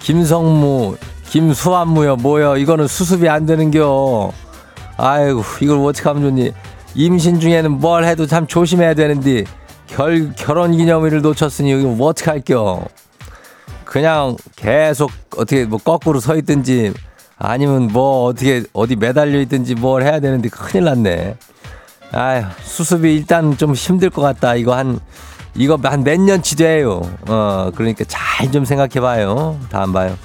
김성무 0.00 0.96
김수환무요. 1.28 2.16
뭐요? 2.16 2.56
이거는 2.56 2.86
수습이 2.86 3.28
안 3.28 3.46
되는겨. 3.46 4.32
아이고 4.96 5.42
이걸 5.62 5.78
어떻게 5.86 6.08
하면 6.08 6.22
좋니? 6.22 6.52
임신 6.94 7.40
중에는 7.40 7.70
뭘 7.78 8.04
해도 8.04 8.26
참 8.26 8.46
조심해야 8.46 8.94
되는데 8.94 9.44
결, 9.86 10.32
결혼 10.36 10.76
기념일을 10.76 11.22
놓쳤으니 11.22 11.70
이거 11.70 11.88
뭐 11.88 12.08
어떻게 12.08 12.30
할겨? 12.30 12.84
그냥 13.84 14.36
계속 14.56 15.10
어떻게 15.36 15.64
뭐 15.64 15.78
거꾸로 15.78 16.20
서 16.20 16.36
있든지 16.36 16.92
아니면 17.42 17.88
뭐 17.90 18.26
어떻게 18.26 18.62
어디 18.74 18.96
매달려 18.96 19.40
있든지 19.40 19.74
뭘 19.74 20.02
해야 20.02 20.20
되는데 20.20 20.48
큰일 20.50 20.84
났네. 20.84 21.36
아휴 22.12 22.44
수습이 22.62 23.14
일단 23.14 23.56
좀 23.56 23.74
힘들 23.74 24.10
것 24.10 24.20
같다. 24.20 24.54
이거 24.56 24.76
한 24.76 25.00
이거 25.54 25.78
한 25.82 26.04
몇 26.04 26.20
년치 26.20 26.56
돼요. 26.56 27.00
어 27.28 27.70
그러니까 27.74 28.04
잘 28.06 28.50
좀 28.52 28.64
생각해 28.64 29.00
봐요. 29.00 29.58
다음 29.70 29.92
봐요. 29.92 30.16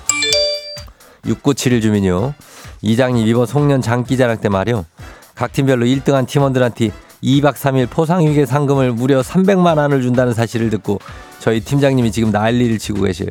6971 1.25 1.81
주민요. 1.81 2.33
이장님 2.81 3.25
이번 3.27 3.45
송년 3.45 3.81
장기자랑 3.81 4.37
때 4.41 4.49
말이요. 4.49 4.85
각 5.35 5.51
팀별로 5.53 5.85
1등한 5.85 6.27
팀원들한테 6.27 6.91
2박 7.23 7.53
3일 7.55 7.89
포상휴게 7.89 8.45
상금을 8.45 8.91
무려 8.91 9.21
300만 9.21 9.77
원을 9.77 10.01
준다는 10.01 10.33
사실을 10.33 10.69
듣고 10.69 10.99
저희 11.39 11.59
팀장님이 11.61 12.11
지금 12.11 12.31
난리를 12.31 12.77
치고 12.77 13.03
계세요. 13.03 13.29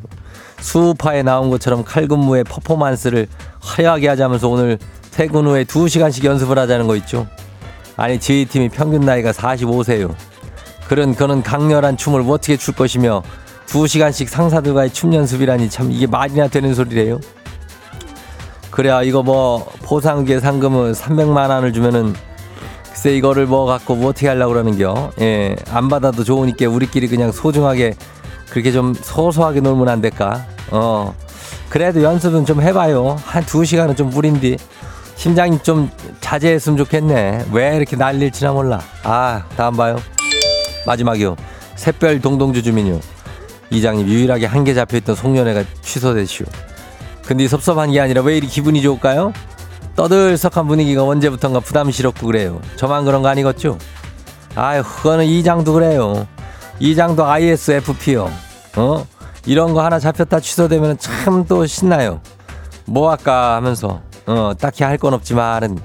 수우파에 0.64 1.22
나온 1.22 1.50
것처럼 1.50 1.84
칼군무의 1.84 2.44
퍼포먼스를 2.44 3.26
화려하게 3.60 4.08
하자면서 4.08 4.48
오늘 4.48 4.78
퇴근 5.10 5.46
후에 5.46 5.64
2시간씩 5.64 6.24
연습을 6.24 6.58
하자는 6.58 6.86
거 6.86 6.96
있죠. 6.96 7.26
아니 7.96 8.18
저희 8.18 8.46
팀이 8.46 8.70
평균 8.70 9.02
나이가 9.02 9.30
45세요. 9.30 10.14
그런 10.88 11.14
그런 11.14 11.42
강렬한 11.42 11.98
춤을 11.98 12.22
어떻게 12.22 12.56
출 12.56 12.74
것이며 12.74 13.22
두 13.66 13.86
시간씩 13.86 14.30
상사들과의 14.30 14.92
춤 14.94 15.12
연습이라니 15.12 15.68
참 15.68 15.92
이게 15.92 16.06
말이나 16.06 16.48
되는 16.48 16.74
소리래요. 16.74 17.20
그래야 18.70 19.02
이거 19.02 19.22
뭐 19.22 19.70
포상계 19.82 20.40
상금은 20.40 20.92
300만 20.92 21.50
원을 21.50 21.74
주면은 21.74 22.14
글쎄 22.90 23.14
이거를 23.14 23.44
뭐 23.44 23.66
갖고 23.66 23.96
뭐 23.96 24.08
어떻게 24.08 24.28
하려고 24.28 24.54
그러는겨. 24.54 25.12
예, 25.20 25.56
안 25.70 25.90
받아도 25.90 26.24
좋으니까 26.24 26.68
우리끼리 26.68 27.08
그냥 27.08 27.32
소중하게 27.32 27.94
그렇게 28.54 28.70
좀 28.70 28.94
소소하게 28.94 29.58
놀면 29.60 29.88
안 29.88 30.00
될까? 30.00 30.46
어. 30.70 31.12
그래도 31.68 32.04
연습은 32.04 32.46
좀 32.46 32.62
해봐요. 32.62 33.16
한 33.24 33.44
두 33.46 33.64
시간은 33.64 33.96
좀 33.96 34.10
무린디. 34.10 34.58
심장이 35.16 35.58
좀 35.60 35.90
자제했으면 36.20 36.76
좋겠네. 36.78 37.46
왜 37.50 37.76
이렇게 37.76 37.96
난릴지나 37.96 38.52
몰라. 38.52 38.80
아, 39.02 39.42
다음 39.56 39.76
봐요. 39.76 39.96
마지막이요. 40.86 41.34
샛별 41.74 42.20
동동주 42.20 42.62
주민요. 42.62 43.00
이장님 43.70 44.06
유일하게 44.06 44.46
한 44.46 44.62
개 44.62 44.72
잡혀있던 44.72 45.16
송년회가 45.16 45.64
취소되시오. 45.82 46.46
근데 47.26 47.48
섭섭한 47.48 47.90
게 47.90 47.98
아니라 48.00 48.22
왜 48.22 48.36
이리 48.36 48.46
기분이 48.46 48.82
좋을까요? 48.82 49.32
떠들썩한 49.96 50.68
분위기가 50.68 51.02
언제부턴가 51.02 51.58
부담스럽고 51.58 52.24
그래요. 52.28 52.60
저만 52.76 53.04
그런 53.04 53.20
거 53.22 53.28
아니겠죠? 53.28 53.78
아유, 54.54 54.84
그거는 54.84 55.24
이장도 55.24 55.72
그래요. 55.72 56.28
이장도 56.80 57.24
ISFP요. 57.24 58.30
어? 58.76 59.06
이런 59.46 59.72
거 59.74 59.84
하나 59.84 59.98
잡혔다 59.98 60.40
취소되면 60.40 60.98
참 60.98 61.44
또 61.46 61.66
신나요. 61.66 62.20
뭐 62.86 63.10
할까 63.10 63.56
하면서 63.56 64.00
어 64.26 64.52
딱히 64.58 64.84
할 64.84 64.98
건 64.98 65.14
없지만은 65.14 65.78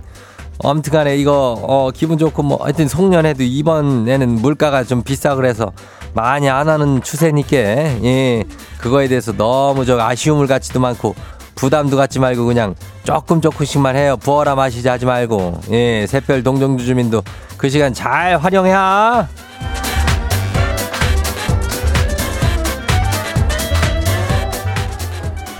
아무튼간에 0.63 1.15
이거 1.17 1.57
어 1.61 1.89
기분 1.93 2.17
좋고 2.17 2.43
뭐 2.43 2.63
하여튼 2.63 2.87
송년회도 2.87 3.43
이번에는 3.43 4.29
물가가 4.29 4.83
좀 4.83 5.03
비싸 5.03 5.35
그래서 5.35 5.71
많이 6.13 6.49
안 6.49 6.67
하는 6.69 7.01
추세니까 7.01 7.55
예 7.57 8.43
그거에 8.79 9.07
대해서 9.07 9.31
너무 9.33 9.85
저 9.85 9.97
아쉬움을 9.99 10.47
갖지도 10.47 10.79
많고 10.79 11.15
부담도 11.55 11.95
갖지 11.97 12.19
말고 12.19 12.45
그냥 12.45 12.75
조금 13.03 13.39
조금씩만 13.41 13.95
해요 13.95 14.15
부어라 14.17 14.55
마시자 14.55 14.93
하지 14.93 15.05
말고 15.05 15.59
예 15.71 16.05
샛별 16.07 16.43
동정주 16.43 16.85
주민도 16.85 17.21
그 17.57 17.69
시간 17.69 17.93
잘 17.93 18.37
활용해야 18.37 19.27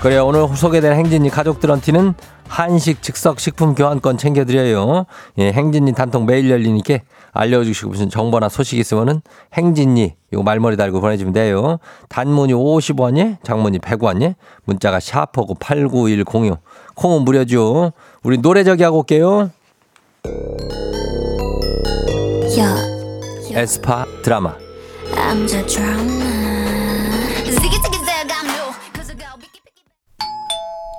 그래요. 0.00 0.26
오늘 0.26 0.48
소개된 0.56 0.94
행진이 0.94 1.28
가족들한테는 1.28 2.14
한식 2.48 3.02
즉석 3.02 3.38
식품 3.38 3.74
교환권 3.74 4.16
챙겨드려요. 4.16 5.04
예, 5.38 5.52
행진이 5.52 5.92
단통 5.92 6.24
매일 6.24 6.50
열리니까 6.50 6.98
알려주시고 7.32 7.90
무슨 7.90 8.08
정보나 8.08 8.48
소식 8.48 8.78
있으면은 8.78 9.20
행진이 9.52 10.14
이거 10.32 10.42
말머리 10.42 10.76
달고 10.76 11.00
보내주면 11.00 11.34
돼요. 11.34 11.78
단문이 12.08 12.54
50원이, 12.54 13.36
장문이 13.44 13.78
100원이, 13.78 14.34
문자가 14.64 15.00
샤퍼고 15.00 15.54
89106. 15.56 16.58
콩은 16.94 17.22
무료죠. 17.22 17.92
우리 18.22 18.38
노래 18.38 18.64
저기 18.64 18.82
하고 18.82 18.98
올게요. 19.00 19.50
Yeah, 22.56 23.52
에스파 23.52 24.06
드라마. 24.22 24.54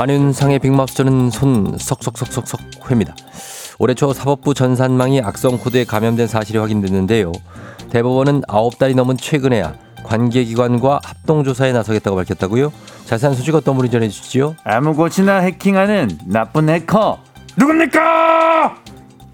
안윤상의 0.00 0.60
빅마우스는 0.60 1.28
손 1.28 1.76
석석석석석 1.78 2.90
회입니다. 2.90 3.14
올해 3.78 3.92
초 3.92 4.14
사법부 4.14 4.54
전산망이 4.54 5.20
악성 5.20 5.58
코드에 5.58 5.84
감염된 5.84 6.26
사실이 6.26 6.56
확인됐는데요. 6.56 7.32
대법원은 7.90 8.40
9달이 8.42 8.94
넘은 8.94 9.18
최근에야 9.18 9.74
관계기관과 10.04 11.00
합동조사에 11.04 11.72
나서겠다고 11.72 12.16
밝혔다고요? 12.16 12.72
자세한 13.04 13.36
소식 13.36 13.54
어떤 13.54 13.76
분이 13.76 13.90
전해주시죠? 13.90 14.56
아무 14.64 14.94
곳이나 14.94 15.36
해킹하는 15.40 16.18
나쁜 16.24 16.70
해커 16.70 17.18
누굽니까? 17.58 18.76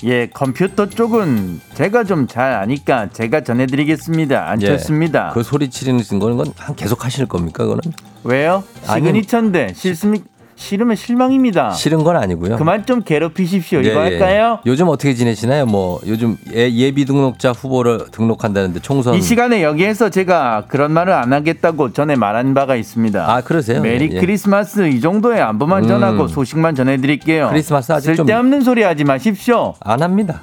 예, 0.05 0.27
컴퓨터 0.35 0.89
쪽은 0.89 1.61
제가 1.75 2.03
좀 2.03 2.27
잘 2.27 2.55
아니까 2.55 3.09
제가 3.13 3.43
전해드리겠습니다. 3.43 4.51
안쳤습니다. 4.51 5.31
그 5.33 5.45
소리 5.45 5.71
치르는 5.71 6.03
거는 6.19 6.37
건 6.37 6.53
계속 6.75 7.05
하실 7.05 7.27
겁니까? 7.27 7.63
그거는 7.63 7.83
왜요? 8.25 8.65
시그니처인데 8.83 9.75
싫습니 9.75 10.25
싫으면 10.57 10.97
실망입니다. 10.97 11.71
싫은 11.73 12.03
건 12.03 12.16
아니고요. 12.16 12.57
그만 12.57 12.85
좀 12.87 13.03
괴롭히십시오. 13.03 13.81
예, 13.85 13.90
이거 13.90 14.01
예. 14.01 14.19
할까요? 14.19 14.59
요즘 14.66 14.88
어떻게 14.88 15.14
지내시나요? 15.14 15.66
뭐 15.66 16.01
요즘 16.07 16.37
예, 16.55 16.71
예비 16.71 17.05
등록자 17.05 17.53
후보를 17.53 18.07
등록한다는데 18.11 18.81
총선 18.81 19.14
이 19.14 19.21
시간에 19.23 19.62
여기에서 19.62 20.09
제가 20.09 20.64
그런 20.69 20.92
말을 20.92 21.12
안 21.12 21.33
하겠다고 21.33 21.92
전에 21.92 22.16
말한 22.16 22.55
바가 22.55 22.75
있습니다. 22.77 23.31
아 23.31 23.42
그러세요? 23.42 23.83
메리 23.83 24.11
예. 24.12 24.21
크리스마스 24.21 24.88
이 24.88 25.01
정도의 25.01 25.40
안부만 25.42 25.85
음. 25.85 25.88
전하고 25.88 26.27
소식만 26.29 26.75
전해드릴게요. 26.75 27.49
크리스마스 27.51 27.92
아직 27.92 28.14
좀- 28.14 28.27
쓸데없는 28.27 28.62
소리 28.62 28.83
하지 28.83 29.05
마십시오. 29.05 29.75
안 29.81 30.03
합니다. 30.03 30.40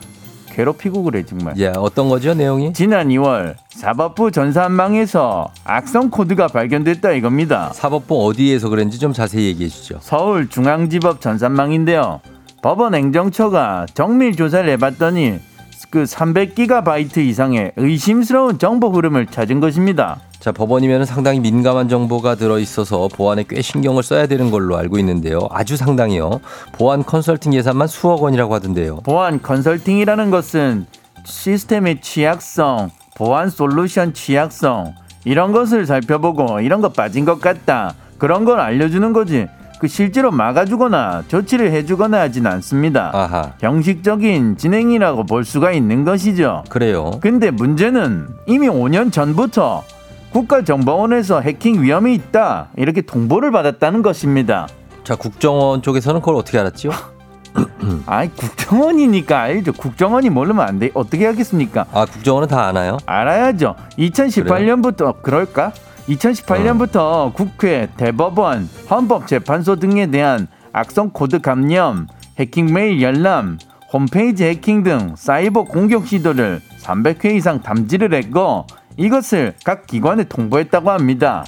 괴롭히고 0.53 1.03
그래 1.03 1.23
정말. 1.25 1.55
예, 1.57 1.67
어떤 1.75 2.09
거죠 2.09 2.33
내용이? 2.33 2.73
지난 2.73 3.09
2월 3.09 3.55
사법부 3.69 4.31
전산망에서 4.31 5.49
악성 5.65 6.09
코드가 6.09 6.47
발견됐다 6.47 7.11
이겁니다. 7.11 7.71
사법부 7.73 8.25
어디에서 8.25 8.69
그런지 8.69 8.99
좀 8.99 9.13
자세히 9.13 9.45
얘기해 9.47 9.69
주죠. 9.69 9.97
서울 10.01 10.47
중앙지법 10.49 11.21
전산망인데요. 11.21 12.21
법원 12.61 12.95
행정처가 12.95 13.87
정밀 13.93 14.35
조사를 14.35 14.69
해봤더니 14.69 15.39
그 15.93 16.05
300기가바이트 16.05 17.19
이상의 17.19 17.71
의심스러운 17.75 18.57
정보 18.57 18.89
흐름을 18.89 19.27
찾은 19.27 19.59
것입니다. 19.59 20.19
자, 20.39 20.51
법원이면 20.51 21.05
상당히 21.05 21.39
민감한 21.39 21.87
정보가 21.87 22.33
들어 22.33 22.57
있어서 22.57 23.07
보안에 23.09 23.45
꽤 23.47 23.61
신경을 23.61 24.01
써야 24.01 24.25
되는 24.25 24.49
걸로 24.49 24.75
알고 24.75 24.97
있는데요. 24.97 25.47
아주 25.51 25.77
상당히요. 25.77 26.41
보안 26.71 27.03
컨설팅 27.05 27.53
예산만 27.53 27.87
수억 27.87 28.23
원이라고 28.23 28.55
하던데요. 28.55 29.01
보안 29.01 29.39
컨설팅이라는 29.39 30.31
것은 30.31 30.87
시스템의 31.25 32.01
취약성, 32.01 32.89
보안 33.15 33.51
솔루션 33.51 34.15
취약성 34.15 34.95
이런 35.25 35.51
것을 35.51 35.85
살펴보고 35.85 36.61
이런 36.61 36.81
거 36.81 36.89
빠진 36.89 37.23
것 37.23 37.39
같다 37.39 37.93
그런 38.17 38.45
걸 38.45 38.59
알려주는 38.59 39.13
거지. 39.13 39.45
그 39.83 39.89
실제로 39.89 40.31
막아주거나 40.31 41.25
조치를 41.27 41.73
해주거나 41.73 42.17
하진 42.21 42.47
않습니다. 42.47 43.11
아하. 43.13 43.51
형식적인 43.59 44.55
진행이라고 44.55 45.25
볼 45.25 45.43
수가 45.43 45.73
있는 45.73 46.05
것이죠. 46.05 46.63
그래요. 46.69 47.11
근데 47.19 47.51
문제는 47.51 48.29
이미 48.45 48.69
5년 48.69 49.11
전부터 49.11 49.83
국가정보원에서 50.31 51.41
해킹 51.41 51.83
위험이 51.83 52.13
있다 52.15 52.69
이렇게 52.77 53.01
통보를 53.01 53.51
받았다는 53.51 54.03
것입니다. 54.03 54.69
자, 55.03 55.17
국정원 55.17 55.81
쪽에서는 55.81 56.21
그걸 56.21 56.35
어떻게 56.35 56.59
알았지요? 56.59 56.91
아이 58.07 58.29
국정원이니까 58.29 59.37
알죠. 59.37 59.73
국정원이 59.73 60.29
모르면 60.29 60.65
안 60.65 60.79
돼. 60.79 60.91
어떻게 60.93 61.25
하겠습니까? 61.25 61.87
아, 61.91 62.05
국정원은 62.05 62.47
다 62.47 62.67
아나요? 62.67 62.95
알아야죠. 63.05 63.75
2018년부터 63.97 65.21
그럴까? 65.21 65.73
2018년부터 66.07 67.33
국회, 67.33 67.87
대법원, 67.97 68.69
헌법재판소 68.89 69.77
등에 69.77 70.07
대한 70.07 70.47
악성 70.73 71.09
코드 71.11 71.39
감염, 71.39 72.07
해킹 72.39 72.73
메일 72.73 73.01
열람, 73.01 73.57
홈페이지 73.91 74.43
해킹 74.43 74.83
등 74.83 75.13
사이버 75.15 75.65
공격 75.65 76.07
시도를 76.07 76.61
300회 76.81 77.35
이상 77.35 77.61
탐지를 77.61 78.13
했고 78.13 78.65
이것을 78.97 79.53
각 79.63 79.87
기관에 79.87 80.23
통보했다고 80.23 80.89
합니다. 80.91 81.45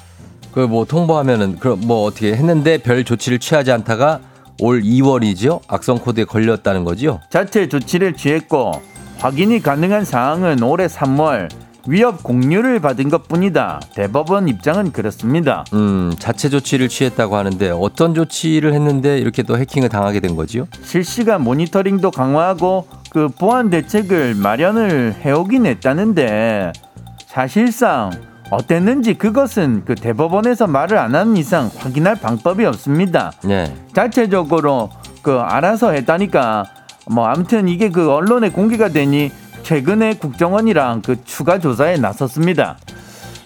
그 0.54 0.68
뭐 0.68 0.86
통보하면은 0.86 1.58
그럼 1.60 1.82
뭐 1.86 2.04
어떻게 2.06 2.32
했는데 2.34 2.78
별 2.78 3.04
조치를 3.04 3.39
취하지 3.39 3.72
않다가 3.74 4.22
올 4.62 4.82
2월이죠. 4.82 5.60
악성 5.68 5.98
코드에 5.98 6.24
걸렸다는 6.24 6.86
거지요. 6.86 7.20
자체 7.30 7.68
조치를 7.68 8.13
취했고 8.13 8.72
확인이 9.18 9.60
가능한 9.60 10.06
사항은 10.06 10.63
올해 10.63 10.88
3월 10.88 11.50
위협 11.88 12.24
공유를 12.24 12.80
받은 12.80 13.10
것뿐이다. 13.10 13.80
대법원 13.93 14.48
입장은 14.48 14.91
그렇습니다. 14.91 15.63
음, 15.74 16.13
자체 16.17 16.50
조치를 16.50 16.89
취했다고 16.89 17.36
하는데 17.36 17.69
어떤 17.69 18.15
조치를 18.15 18.74
했는데 18.74 19.19
이렇게 19.19 19.43
또 19.43 19.58
해킹을 19.58 19.89
당하게 19.89 20.19
된 20.19 20.36
거지요? 20.36 20.67
실시간 20.84 21.43
모니터링도 21.43 22.12
강화하고 22.12 22.88
그 23.12 23.28
보안 23.30 23.69
대책을 23.69 24.36
마련을 24.36 25.15
해오긴 25.24 25.65
했다는데 25.65 26.74
사실상 27.28 28.12
어땠는지 28.50 29.15
그것은 29.15 29.84
그 29.86 29.95
대법원에서 29.95 30.67
말을 30.67 30.98
안 30.98 31.15
하는 31.15 31.38
이상 31.38 31.69
확인할 31.78 32.15
방법이 32.15 32.65
없습니다. 32.65 33.32
예. 33.50 33.74
자체적으로 33.93 34.89
그 35.21 35.39
알아서 35.39 35.91
했다니까 35.91 36.65
뭐 37.10 37.26
아무튼 37.28 37.67
이게 37.67 37.89
그 37.89 38.12
언론에 38.12 38.50
공개가 38.50 38.89
되니 38.89 39.32
최근에 39.65 40.13
국정원이랑 40.17 41.01
그 41.01 41.23
추가 41.25 41.58
조사에 41.58 41.97
나섰습니다. 41.97 42.78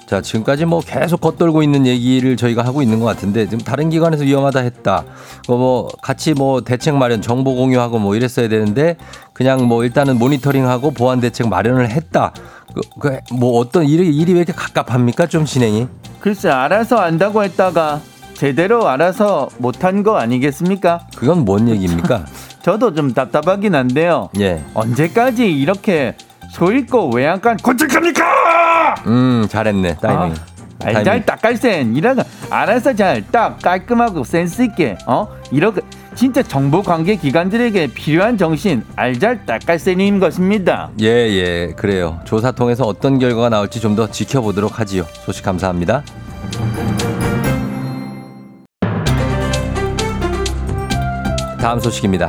자, 0.05 0.19
지금까지 0.21 0.65
뭐 0.65 0.81
계속 0.81 1.21
겉돌고 1.21 1.63
있는 1.63 1.87
얘기를 1.87 2.35
저희가 2.35 2.65
하고 2.65 2.81
있는 2.81 2.99
것 2.99 3.05
같은데 3.05 3.45
지금 3.45 3.59
다른 3.59 3.89
기관에서 3.89 4.25
위험하다 4.25 4.59
했다. 4.59 5.05
뭐 5.47 5.87
같이 6.01 6.33
뭐 6.33 6.59
대책 6.59 6.95
마련, 6.95 7.21
정보 7.21 7.55
공유하고 7.55 7.99
뭐 7.99 8.17
이랬어야 8.17 8.49
되는데 8.49 8.97
그냥 9.31 9.65
뭐 9.65 9.85
일단은 9.85 10.19
모니터링하고 10.19 10.91
보안 10.91 11.21
대책 11.21 11.47
마련을 11.47 11.89
했다. 11.89 12.33
그, 12.73 12.81
그, 12.99 13.19
뭐 13.33 13.57
어떤 13.57 13.85
일이, 13.85 14.13
일이 14.13 14.33
왜 14.33 14.39
이렇게 14.39 14.51
갑갑합니까? 14.51 15.27
좀 15.27 15.45
진행이. 15.45 15.87
글쎄 16.19 16.49
알아서 16.49 16.97
안다고 16.97 17.45
했다가 17.45 18.01
제대로 18.43 18.87
알아서 18.87 19.49
못한 19.57 20.01
거 20.01 20.17
아니겠습니까? 20.17 21.01
그건 21.17 21.43
뭔 21.43 21.67
얘기입니까? 21.67 22.23
저도 22.63 22.93
좀 22.93 23.13
답답하긴 23.13 23.75
한데요. 23.75 24.29
예. 24.39 24.63
언제까지 24.73 25.51
이렇게 25.51 26.15
소잃고 26.51 27.09
외양간 27.13 27.57
고책합니까? 27.57 28.95
음, 29.07 29.45
잘했네. 29.49 29.97
타이밍. 29.97 30.33
알잘 30.81 31.03
타이밍. 31.03 31.25
딱깔센 31.25 31.95
이런 31.97 32.23
알아서 32.49 32.93
잘 32.95 33.25
딱 33.29 33.59
깔끔하고 33.61 34.23
센스 34.23 34.61
있게 34.61 34.97
어 35.05 35.27
이렇게 35.51 35.81
진짜 36.15 36.41
정보 36.41 36.81
관계 36.81 37.17
기관들에게 37.17 37.87
필요한 37.87 38.37
정신 38.37 38.85
알잘 38.95 39.45
딱깔센인 39.45 40.21
것입니다. 40.21 40.91
예, 41.01 41.07
예, 41.07 41.73
그래요. 41.75 42.21
조사 42.23 42.51
통해서 42.53 42.85
어떤 42.85 43.19
결과가 43.19 43.49
나올지 43.49 43.81
좀 43.81 43.97
더 43.97 44.09
지켜보도록 44.09 44.79
하지요. 44.79 45.03
소식 45.25 45.43
감사합니다. 45.43 46.03
다음 51.69 51.79
소식입니다. 51.79 52.27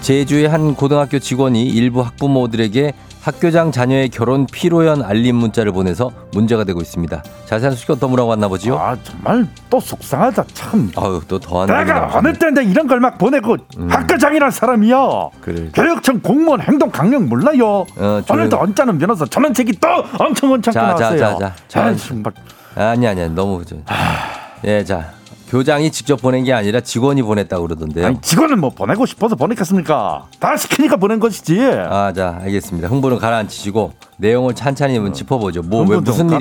제주의 0.00 0.48
한 0.48 0.74
고등학교 0.74 1.18
직원이 1.18 1.66
일부 1.68 2.00
학부모들에게 2.00 2.94
학교장 3.20 3.72
자녀의 3.72 4.08
결혼 4.08 4.46
피로연 4.46 5.02
알림 5.02 5.36
문자를 5.36 5.70
보내서 5.70 6.10
문제가 6.32 6.64
되고 6.64 6.80
있습니다. 6.80 7.22
자세한 7.44 7.74
소식 7.76 7.90
어떤 7.90 8.08
분하고 8.08 8.30
왔나 8.30 8.48
보지요? 8.48 8.78
아 8.78 8.96
정말 9.02 9.46
또 9.68 9.78
속상하다 9.80 10.44
참. 10.54 10.90
아유, 10.96 11.20
또 11.28 11.38
더한 11.38 11.66
내가. 11.68 12.10
어느 12.14 12.32
때인데 12.32 12.64
이런 12.64 12.86
걸 12.86 13.00
막 13.00 13.18
보내고 13.18 13.58
학교장이란 13.86 14.50
사람이야. 14.50 14.96
그래. 15.42 15.68
교육청 15.74 16.18
공무원 16.22 16.62
행동 16.62 16.90
강령 16.90 17.28
몰라요. 17.28 17.84
어, 17.98 18.22
오늘도 18.30 18.58
언짢은 18.58 18.96
변호사 18.96 19.26
전원 19.26 19.52
책이 19.52 19.72
또 19.78 19.88
엄청 20.18 20.52
엄청 20.52 20.72
나왔어요. 20.72 21.18
자, 21.18 21.38
자. 21.38 21.54
자. 21.68 21.84
아, 21.84 21.94
정말. 21.94 22.32
아니, 22.76 23.06
아니, 23.06 23.20
아니, 23.20 23.34
너무. 23.34 23.62
저, 23.62 23.76
예, 24.64 24.82
자. 24.82 25.19
교장이 25.50 25.90
직접 25.90 26.22
보낸 26.22 26.44
게 26.44 26.52
아니라 26.52 26.80
직원이 26.80 27.22
보냈다고 27.22 27.66
그러던데요. 27.66 28.06
아니 28.06 28.20
직원을 28.20 28.54
뭐 28.56 28.70
보내고 28.70 29.04
싶어서 29.04 29.34
보냈겠습니까? 29.34 30.26
다 30.38 30.56
시키니까 30.56 30.96
보낸 30.96 31.18
것이지. 31.18 31.60
아, 31.60 32.12
자, 32.12 32.38
알겠습니다. 32.42 32.86
흥분은 32.86 33.18
가라앉히시고 33.18 33.92
내용을 34.18 34.54
찬찬히 34.54 34.94
한번 34.94 35.12
짚어보죠. 35.12 35.62
뭐, 35.62 35.80
왜 35.82 35.96
무슨 35.98 36.30
일이. 36.30 36.38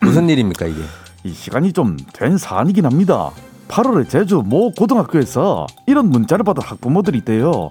무슨 0.00 0.28
일입니까 0.28 0.66
이게? 0.66 0.80
이 1.24 1.32
시간이 1.32 1.72
좀 1.72 1.96
된 2.12 2.38
사안이긴 2.38 2.86
합니다. 2.86 3.30
8월에 3.68 4.08
제주 4.08 4.42
모 4.46 4.70
고등학교에서 4.70 5.66
이런 5.86 6.08
문자를 6.08 6.44
받은 6.44 6.62
학부모들이 6.62 7.18
있대요. 7.18 7.70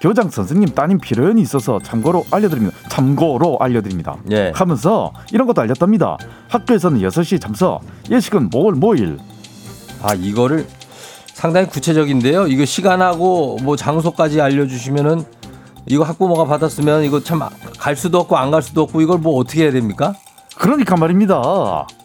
교장 0.00 0.30
선생님 0.30 0.68
따님 0.76 0.98
필요연이 0.98 1.42
있어서 1.42 1.80
참고로 1.82 2.24
알려드립니다. 2.30 2.76
참고로 2.88 3.58
알려드립니다. 3.60 4.16
예. 4.30 4.52
하면서 4.54 5.12
이런 5.32 5.46
것도 5.48 5.60
알렸답니다. 5.62 6.18
학교에서는 6.48 7.00
6시 7.00 7.40
참석, 7.40 7.82
예식은 8.10 8.50
뭐월 8.50 8.74
뭐일. 8.74 9.18
아, 10.04 10.12
이거를 10.14 10.66
상당히 11.32 11.66
구체적인데요. 11.66 12.46
이거 12.46 12.64
시간하고 12.66 13.58
뭐 13.62 13.74
장소까지 13.74 14.40
알려주시면은 14.40 15.24
이거 15.86 16.04
학부모가 16.04 16.44
받았으면 16.44 17.04
이거 17.04 17.22
참 17.22 17.40
갈 17.78 17.96
수도 17.96 18.18
없고 18.20 18.36
안 18.36 18.50
갈 18.50 18.62
수도 18.62 18.82
없고 18.82 19.00
이걸 19.00 19.18
뭐 19.18 19.36
어떻게 19.38 19.64
해야 19.64 19.72
됩니까? 19.72 20.14
그러니까 20.56 20.96
말입니다. 20.96 21.36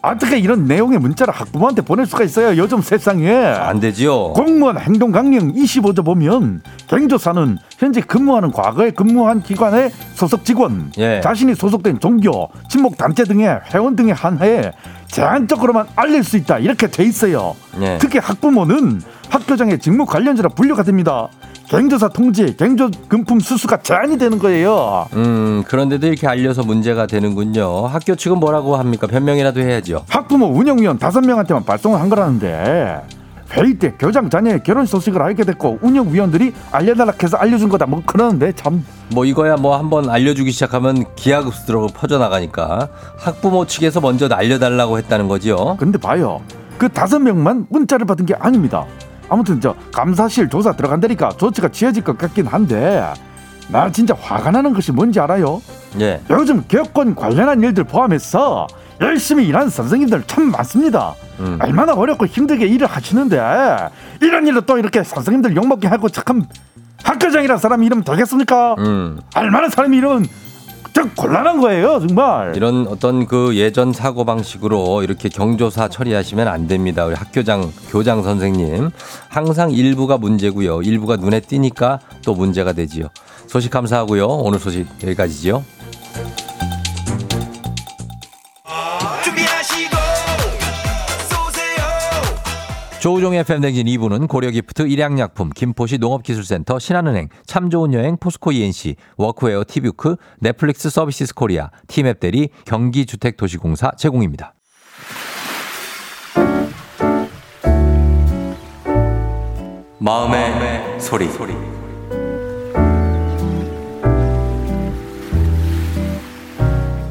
어떻게 0.02 0.38
이런 0.38 0.64
내용의 0.64 0.98
문자를 0.98 1.32
학부모한테 1.32 1.82
보낼 1.82 2.04
수가 2.06 2.24
있어요? 2.24 2.60
요즘 2.60 2.80
세상에. 2.82 3.30
안 3.32 3.78
되지요. 3.80 4.32
공무원 4.32 4.76
행동 4.78 5.12
강령 5.12 5.52
25조 5.54 6.04
보면 6.04 6.62
경조사는 6.88 7.58
현재 7.78 8.00
근무하는 8.00 8.50
과거에 8.50 8.90
근무한 8.90 9.42
기관의 9.42 9.92
소속 10.14 10.44
직원, 10.44 10.90
예. 10.98 11.20
자신이 11.22 11.54
소속된 11.54 12.00
종교, 12.00 12.48
친목 12.68 12.98
단체 12.98 13.22
등의 13.24 13.60
회원 13.72 13.94
등에 13.94 14.10
한해 14.12 14.72
제한적으로만 15.10 15.86
알릴 15.96 16.22
수 16.24 16.36
있다 16.36 16.58
이렇게 16.58 16.86
돼 16.88 17.04
있어요. 17.04 17.54
예. 17.80 17.98
특히 18.00 18.18
학부모는 18.18 19.02
학교장의 19.28 19.78
직무 19.78 20.06
관련자라 20.06 20.50
분류가 20.50 20.82
됩니다. 20.82 21.28
경조사 21.68 22.08
통지, 22.08 22.56
경조 22.56 22.90
금품 23.06 23.38
수수가 23.38 23.82
제한이 23.82 24.18
되는 24.18 24.40
거예요. 24.40 25.06
음, 25.12 25.62
그런데도 25.68 26.08
이렇게 26.08 26.26
알려서 26.26 26.64
문제가 26.64 27.06
되는군요. 27.06 27.86
학교 27.86 28.16
측은 28.16 28.38
뭐라고 28.38 28.74
합니까? 28.76 29.06
변명이라도 29.06 29.60
해야죠. 29.60 30.04
학부모 30.08 30.46
운영위원 30.46 30.98
다섯 30.98 31.20
명한테만 31.20 31.64
발송을 31.64 32.00
한 32.00 32.08
거라는데 32.08 33.00
회의 33.52 33.74
때 33.74 33.92
교장 33.98 34.30
자녀의 34.30 34.62
결혼 34.62 34.86
소식을 34.86 35.20
알게 35.20 35.44
됐고 35.44 35.80
운영위원들이 35.82 36.52
알려달라 36.70 37.12
해서 37.20 37.36
알려준 37.36 37.68
거다. 37.68 37.86
뭐 37.86 38.02
그러는데 38.06 38.52
참. 38.52 38.84
뭐 39.12 39.24
이거야 39.24 39.56
뭐 39.56 39.76
한번 39.76 40.08
알려주기 40.08 40.52
시작하면 40.52 41.04
기하급수로 41.16 41.88
퍼져나가니까 41.88 42.88
학부모 43.16 43.66
측에서 43.66 44.00
먼저 44.00 44.28
알려달라고 44.30 44.98
했다는 44.98 45.28
거지요. 45.28 45.76
근데 45.78 45.98
봐요. 45.98 46.40
그 46.78 46.88
다섯 46.88 47.18
명만 47.18 47.66
문자를 47.70 48.06
받은 48.06 48.26
게 48.26 48.34
아닙니다. 48.34 48.86
아무튼 49.28 49.60
저 49.60 49.74
감사실 49.92 50.48
조사 50.48 50.72
들어간다니까 50.72 51.30
조치가 51.30 51.68
취해질 51.68 52.04
것 52.04 52.16
같긴 52.18 52.46
한데 52.46 53.04
나 53.68 53.90
진짜 53.90 54.14
화가 54.18 54.50
나는 54.50 54.72
것이 54.72 54.90
뭔지 54.90 55.20
알아요? 55.20 55.60
예. 56.00 56.20
요즘 56.30 56.62
교권 56.68 57.14
관련한 57.14 57.62
일들 57.62 57.84
포함해서 57.84 58.66
열심히 59.00 59.46
일하는 59.46 59.70
선생님들 59.70 60.24
참 60.26 60.50
많습니다 60.50 61.14
음. 61.40 61.58
얼마나 61.62 61.94
어렵고 61.94 62.26
힘들게 62.26 62.66
일을 62.66 62.86
하시는데 62.86 63.40
이런 64.20 64.46
일로 64.46 64.60
또 64.62 64.78
이렇게 64.78 65.02
선생님들 65.02 65.56
욕먹게 65.56 65.88
하고 65.88 66.08
참 66.08 66.46
학교장이라는 67.02 67.58
사람이 67.58 67.86
이러면 67.86 68.04
되겠습니까? 68.04 68.74
음. 68.78 69.20
얼마나 69.34 69.68
사람이 69.68 69.96
이러면 69.96 70.26
좀 70.92 71.10
곤란한 71.16 71.60
거예요 71.60 72.00
정말 72.00 72.54
이런 72.56 72.86
어떤 72.88 73.26
그 73.26 73.54
예전 73.56 73.92
사고 73.92 74.24
방식으로 74.24 75.02
이렇게 75.02 75.28
경조사 75.28 75.88
처리하시면 75.88 76.48
안 76.48 76.66
됩니다. 76.66 77.06
우리 77.06 77.14
학교장, 77.14 77.72
교장 77.90 78.22
선생님. 78.22 78.90
항상 79.28 79.70
일부가 79.70 80.18
문제고요. 80.18 80.82
일부가 80.82 81.14
눈에 81.16 81.40
띄니까 81.40 82.00
또 82.24 82.34
문제가 82.34 82.72
되지요. 82.72 83.06
소식 83.46 83.70
감사하고요. 83.70 84.26
오늘 84.26 84.58
소식 84.58 84.86
여기까지지요. 85.04 85.64
조우종의 93.00 93.44
FM댕진 93.44 93.86
2부는 93.86 94.28
고려기프트, 94.28 94.82
일양약품, 94.82 95.48
김포시 95.54 95.96
농업기술센터, 95.96 96.78
신한은행, 96.78 97.30
참 97.46 97.70
좋은 97.70 97.94
여행, 97.94 98.18
포스코 98.18 98.52
E&C, 98.52 98.96
워크웨어 99.16 99.64
티뷰크, 99.66 100.16
넷플릭스 100.40 100.90
서비스 100.90 101.34
코리아, 101.34 101.70
티맵 101.86 102.20
대리, 102.20 102.50
경기주택도시공사 102.66 103.92
제공입니다. 103.96 104.52
마음의, 109.98 111.00
소리. 111.00 111.79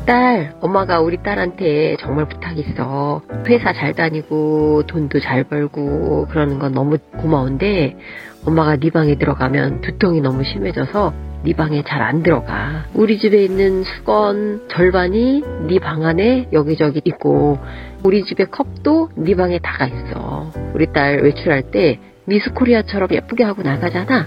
딸, 0.09 0.55
엄마가 0.59 1.01
우리 1.01 1.17
딸한테 1.21 1.95
정말 1.99 2.27
부탁 2.27 2.57
있어. 2.57 3.21
회사 3.45 3.73
잘 3.73 3.93
다니고 3.93 4.87
돈도 4.87 5.19
잘 5.19 5.43
벌고 5.43 6.25
그러는 6.31 6.57
건 6.57 6.71
너무 6.71 6.97
고마운데 7.19 7.95
엄마가 8.43 8.77
네 8.77 8.89
방에 8.89 9.19
들어가면 9.19 9.81
두통이 9.81 10.21
너무 10.21 10.43
심해져서 10.43 11.13
네 11.43 11.53
방에 11.53 11.83
잘 11.83 12.01
안 12.01 12.23
들어가. 12.23 12.85
우리 12.95 13.19
집에 13.19 13.43
있는 13.43 13.83
수건 13.83 14.67
절반이 14.69 15.43
네 15.67 15.77
방 15.77 16.03
안에 16.03 16.47
여기저기 16.53 17.01
있고 17.05 17.59
우리 18.03 18.25
집에 18.25 18.45
컵도 18.45 19.09
네 19.15 19.35
방에 19.35 19.59
다가 19.59 19.85
있어. 19.85 20.51
우리 20.73 20.91
딸 20.91 21.19
외출할 21.21 21.69
때 21.69 21.99
미스코리아처럼 22.25 23.09
예쁘게 23.11 23.43
하고 23.43 23.61
나가잖아. 23.61 24.25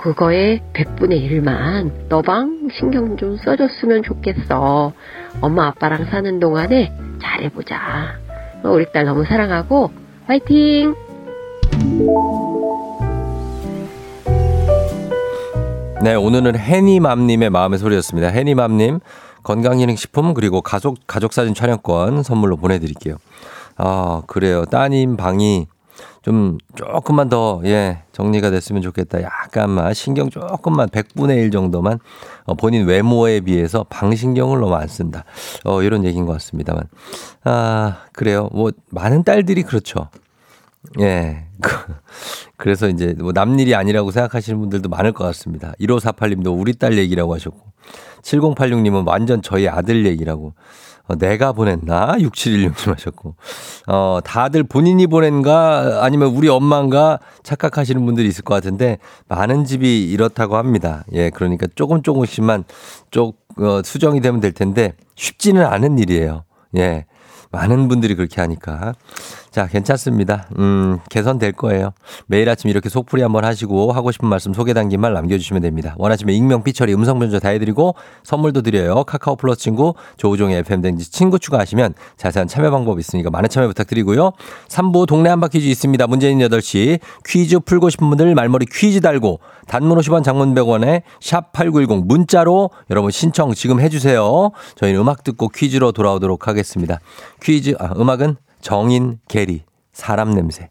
그거에 0.00 0.60
100분의 0.72 1.30
1만 1.30 2.08
너방 2.08 2.70
신경 2.72 3.18
좀 3.18 3.36
써줬으면 3.36 4.02
좋겠어. 4.02 4.94
엄마 5.42 5.66
아빠랑 5.66 6.06
사는 6.06 6.40
동안에 6.40 6.90
잘해보자. 7.20 7.76
어, 8.64 8.70
우리 8.70 8.90
딸 8.92 9.04
너무 9.04 9.24
사랑하고 9.26 9.90
화이팅! 10.26 10.94
네, 16.02 16.14
오늘은 16.14 16.56
해니맘님의 16.56 17.50
마음의 17.50 17.78
소리였습니다. 17.78 18.28
해니맘님, 18.28 19.00
건강기능식품 19.42 20.32
그리고 20.32 20.62
가족 20.62 20.96
가족 21.06 21.34
사진 21.34 21.52
촬영권 21.52 22.22
선물로 22.22 22.56
보내드릴게요. 22.56 23.16
아 23.76 24.22
그래요. 24.26 24.64
따님 24.64 25.18
방이 25.18 25.66
좀 26.22 26.58
조금만 26.74 27.28
더 27.28 27.62
예 27.64 28.02
정리가 28.12 28.50
됐으면 28.50 28.82
좋겠다. 28.82 29.22
약간만 29.22 29.94
신경 29.94 30.28
조금만 30.28 30.88
100분의 30.88 31.36
1 31.38 31.50
정도만 31.50 31.98
어, 32.44 32.54
본인 32.54 32.86
외모에 32.86 33.40
비해서 33.40 33.84
방신경을 33.88 34.60
너무 34.60 34.74
안 34.74 34.88
쓴다. 34.88 35.24
어 35.64 35.82
이런 35.82 36.04
얘기인 36.04 36.26
것 36.26 36.32
같습니다만 36.34 36.84
아 37.44 38.04
그래요. 38.12 38.48
뭐 38.52 38.70
많은 38.90 39.24
딸들이 39.24 39.62
그렇죠. 39.62 40.08
예. 41.00 41.44
그래서 42.56 42.88
이제 42.88 43.14
뭐 43.18 43.32
남일이 43.32 43.74
아니라고 43.74 44.10
생각하시는 44.10 44.58
분들도 44.58 44.88
많을 44.88 45.12
것 45.12 45.24
같습니다. 45.24 45.72
1548님도 45.80 46.58
우리 46.58 46.74
딸 46.74 46.98
얘기라고 46.98 47.34
하셨고 47.34 47.60
7086님은 48.22 49.06
완전 49.06 49.40
저희 49.42 49.68
아들 49.68 50.06
얘기라고 50.06 50.54
어, 51.10 51.16
내가 51.16 51.52
보냈나? 51.52 52.14
6716님 52.18 52.92
하셨고. 52.92 53.34
어, 53.88 54.20
다들 54.22 54.62
본인이 54.62 55.08
보낸가 55.08 56.04
아니면 56.04 56.28
우리 56.28 56.48
엄마인가 56.48 57.18
착각하시는 57.42 58.04
분들이 58.04 58.28
있을 58.28 58.44
것 58.44 58.54
같은데 58.54 58.98
많은 59.28 59.64
집이 59.64 60.04
이렇다고 60.10 60.56
합니다. 60.56 61.04
예, 61.12 61.30
그러니까 61.30 61.66
조금 61.74 62.02
조금씩만 62.02 62.64
쪽, 63.10 63.38
어, 63.58 63.82
수정이 63.84 64.20
되면 64.20 64.40
될 64.40 64.52
텐데 64.52 64.94
쉽지는 65.16 65.66
않은 65.66 65.98
일이에요. 65.98 66.44
예. 66.76 67.06
많은 67.50 67.88
분들이 67.88 68.14
그렇게 68.14 68.40
하니까. 68.40 68.94
자, 69.50 69.66
괜찮습니다. 69.66 70.46
음, 70.58 70.98
개선될 71.10 71.52
거예요. 71.52 71.90
매일 72.26 72.48
아침 72.48 72.70
이렇게 72.70 72.88
속풀이 72.88 73.20
한번 73.22 73.44
하시고 73.44 73.92
하고 73.92 74.12
싶은 74.12 74.28
말씀 74.28 74.54
소개 74.54 74.72
담긴 74.72 75.00
말 75.00 75.12
남겨주시면 75.12 75.62
됩니다. 75.62 75.96
원하시면 75.98 76.34
익명, 76.36 76.62
삐처리, 76.62 76.94
음성 76.94 77.18
변조 77.18 77.40
다 77.40 77.48
해드리고 77.48 77.96
선물도 78.22 78.62
드려요. 78.62 79.02
카카오 79.02 79.34
플러스 79.34 79.60
친구, 79.60 79.94
조우종의 80.18 80.58
FM댕지 80.58 81.10
친구 81.10 81.40
추가하시면 81.40 81.94
자세한 82.16 82.46
참여 82.46 82.70
방법 82.70 83.00
있으니까 83.00 83.30
많은 83.30 83.48
참여 83.48 83.66
부탁드리고요. 83.66 84.30
3부 84.68 85.08
동네 85.08 85.30
한바 85.30 85.48
퀴즈 85.48 85.66
있습니다. 85.66 86.06
문재인 86.06 86.38
8시 86.38 87.00
퀴즈 87.26 87.58
풀고 87.58 87.90
싶은 87.90 88.08
분들 88.08 88.32
말머리 88.36 88.66
퀴즈 88.66 89.00
달고 89.00 89.40
단문 89.66 89.98
50원 89.98 90.22
장문 90.22 90.54
100원에 90.54 91.02
샵8910 91.20 92.06
문자로 92.06 92.70
여러분 92.88 93.10
신청 93.10 93.52
지금 93.54 93.80
해주세요. 93.80 94.52
저희는 94.76 95.00
음악 95.00 95.24
듣고 95.24 95.48
퀴즈로 95.48 95.90
돌아오도록 95.90 96.46
하겠습니다. 96.46 97.00
퀴즈, 97.42 97.74
아, 97.80 97.92
음악은 97.96 98.36
정인 98.60 99.18
게리 99.28 99.64
사람 99.92 100.34
냄새. 100.34 100.70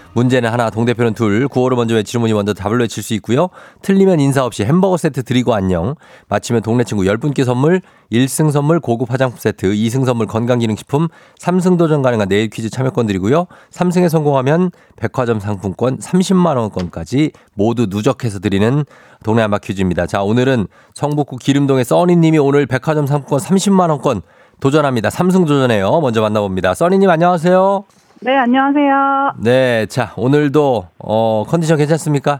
문제는 0.13 0.51
하나, 0.51 0.69
동대표는 0.69 1.13
둘, 1.13 1.47
구호를 1.47 1.77
먼저 1.77 1.95
외치는 1.95 2.21
분이 2.21 2.33
먼저 2.33 2.53
답을 2.53 2.79
외칠 2.79 3.01
수 3.01 3.13
있고요. 3.15 3.49
틀리면 3.81 4.19
인사 4.19 4.43
없이 4.45 4.63
햄버거 4.63 4.97
세트 4.97 5.23
드리고 5.23 5.53
안녕. 5.53 5.95
마치면 6.27 6.61
동네 6.61 6.83
친구 6.83 7.03
10분께 7.03 7.45
선물, 7.45 7.81
1승 8.11 8.51
선물 8.51 8.79
고급 8.79 9.11
화장품 9.11 9.39
세트, 9.39 9.71
2승 9.71 10.05
선물 10.05 10.27
건강기능식품, 10.27 11.07
3승 11.39 11.77
도전 11.77 12.01
가능한 12.01 12.27
내일 12.27 12.49
퀴즈 12.49 12.69
참여권 12.69 13.07
드리고요. 13.07 13.47
3승에 13.71 14.09
성공하면 14.09 14.71
백화점 14.97 15.39
상품권 15.39 15.97
30만 15.97 16.57
원권까지 16.57 17.31
모두 17.53 17.87
누적해서 17.89 18.39
드리는 18.39 18.83
동네 19.23 19.41
한바 19.43 19.59
퀴즈입니다. 19.59 20.07
자, 20.07 20.23
오늘은 20.23 20.67
성북구 20.93 21.37
기름동의 21.37 21.85
써니 21.85 22.17
님이 22.17 22.37
오늘 22.37 22.65
백화점 22.65 23.07
상품권 23.07 23.39
30만 23.39 23.89
원권 23.89 24.21
도전합니다. 24.59 25.09
3승 25.09 25.47
도전해요. 25.47 26.01
먼저 26.01 26.21
만나봅니다. 26.21 26.73
써니님 26.73 27.09
안녕하세요. 27.09 28.00
네, 28.23 28.37
안녕하세요. 28.37 29.33
네, 29.39 29.85
자 29.87 30.13
오늘도 30.15 30.85
어 30.99 31.43
컨디션 31.47 31.77
괜찮습니까? 31.77 32.39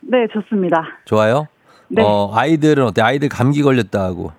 네, 0.00 0.26
좋습니다. 0.32 0.82
좋아요. 1.04 1.46
네. 1.88 2.02
어 2.02 2.30
아이들은 2.34 2.84
어때? 2.86 3.02
아이들 3.02 3.28
감기 3.28 3.62
걸렸다고. 3.62 4.32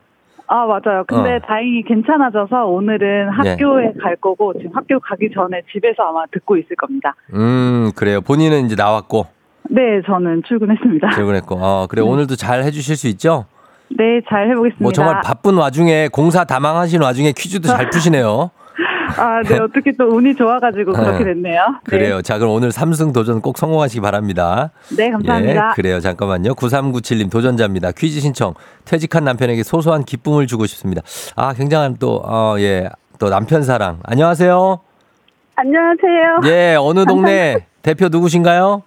아, 0.47 0.65
맞아요. 0.65 1.04
근데 1.08 1.36
어. 1.36 1.39
다행히 1.47 1.84
괜찮아져서 1.84 2.65
오늘은 2.65 3.30
네. 3.43 3.52
학교에 3.52 3.93
갈 4.02 4.15
거고 4.15 4.54
지금 4.54 4.71
학교 4.73 4.99
가기 4.99 5.30
전에 5.32 5.62
집에서 5.71 6.02
아마 6.10 6.25
듣고 6.32 6.58
있을 6.58 6.75
겁니다. 6.75 7.13
음 7.36 7.91
그래요. 7.95 8.21
본인은 8.21 8.65
이제 8.65 8.75
나왔고 8.75 9.28
네, 9.69 10.02
저는 10.08 10.41
출근했습니다. 10.47 11.10
출근했고. 11.13 11.56
어 11.62 11.86
그래 11.88 12.02
오늘도 12.02 12.36
잘 12.36 12.63
해주실 12.63 12.95
수 12.95 13.08
있죠? 13.10 13.45
네, 13.95 14.21
잘 14.28 14.49
해보겠습니다. 14.49 14.82
뭐 14.84 14.91
정말 14.91 15.21
바쁜 15.23 15.56
와중에 15.56 16.08
공사 16.12 16.45
다망하시는 16.45 17.04
와중에 17.06 17.32
퀴즈도 17.32 17.67
잘 17.67 17.91
푸시네요. 17.91 18.49
아, 19.17 19.41
네, 19.43 19.59
어떻게 19.59 19.91
또 19.97 20.05
운이 20.05 20.35
좋아가지고 20.35 20.93
네. 20.93 20.99
그렇게 20.99 21.23
됐네요. 21.25 21.61
네. 21.85 21.97
그래요. 21.97 22.21
자 22.21 22.37
그럼 22.37 22.53
오늘 22.53 22.71
삼승 22.71 23.13
도전 23.13 23.41
꼭 23.41 23.57
성공하시기 23.57 24.01
바랍니다. 24.01 24.71
네, 24.95 25.09
감사합니다. 25.09 25.69
예, 25.71 25.75
그래요. 25.75 25.99
잠깐만요. 25.99 26.53
9397님 26.55 27.31
도전자입니다. 27.31 27.91
퀴즈 27.91 28.19
신청. 28.19 28.53
퇴직한 28.85 29.23
남편에게 29.23 29.63
소소한 29.63 30.03
기쁨을 30.03 30.47
주고 30.47 30.65
싶습니다. 30.65 31.01
아, 31.35 31.53
굉장한 31.53 31.97
또, 31.99 32.21
어, 32.25 32.55
예, 32.60 32.89
또 33.19 33.29
남편 33.29 33.63
사랑. 33.63 33.99
안녕하세요. 34.03 34.79
안녕하세요. 35.55 36.39
예, 36.45 36.75
어느 36.79 37.05
동네 37.05 37.67
대표 37.81 38.07
누구신가요? 38.10 38.83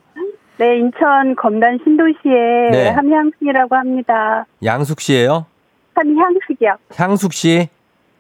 네, 0.58 0.78
인천 0.78 1.34
검단 1.36 1.78
신도시의 1.84 2.70
네. 2.70 2.88
함향숙이라고 2.90 3.74
합니다. 3.74 4.46
양숙 4.64 5.00
씨예요 5.00 5.46
함향숙이요. 5.94 6.76
향숙 6.94 7.32
씨? 7.32 7.68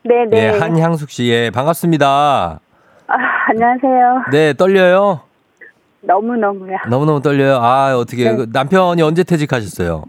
네, 0.04 0.24
네. 0.28 0.36
예, 0.54 0.58
한향숙 0.58 1.10
씨. 1.10 1.28
예, 1.30 1.50
반갑습니다. 1.50 2.58
아, 3.06 3.14
안녕하세요. 3.48 4.24
네, 4.32 4.52
떨려요? 4.54 5.20
너무너무요. 6.00 6.78
너무너무 6.88 7.22
떨려요. 7.22 7.56
아, 7.60 7.94
어떻게, 7.96 8.24
네. 8.30 8.36
그 8.36 8.46
남편이 8.52 9.00
언제 9.02 9.22
퇴직하셨어요? 9.22 10.04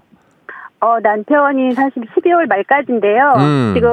어, 0.79 0.99
남편이 1.01 1.73
사실 1.75 2.03
12월 2.15 2.47
말까지인데요. 2.47 3.33
음. 3.37 3.71
지금 3.75 3.89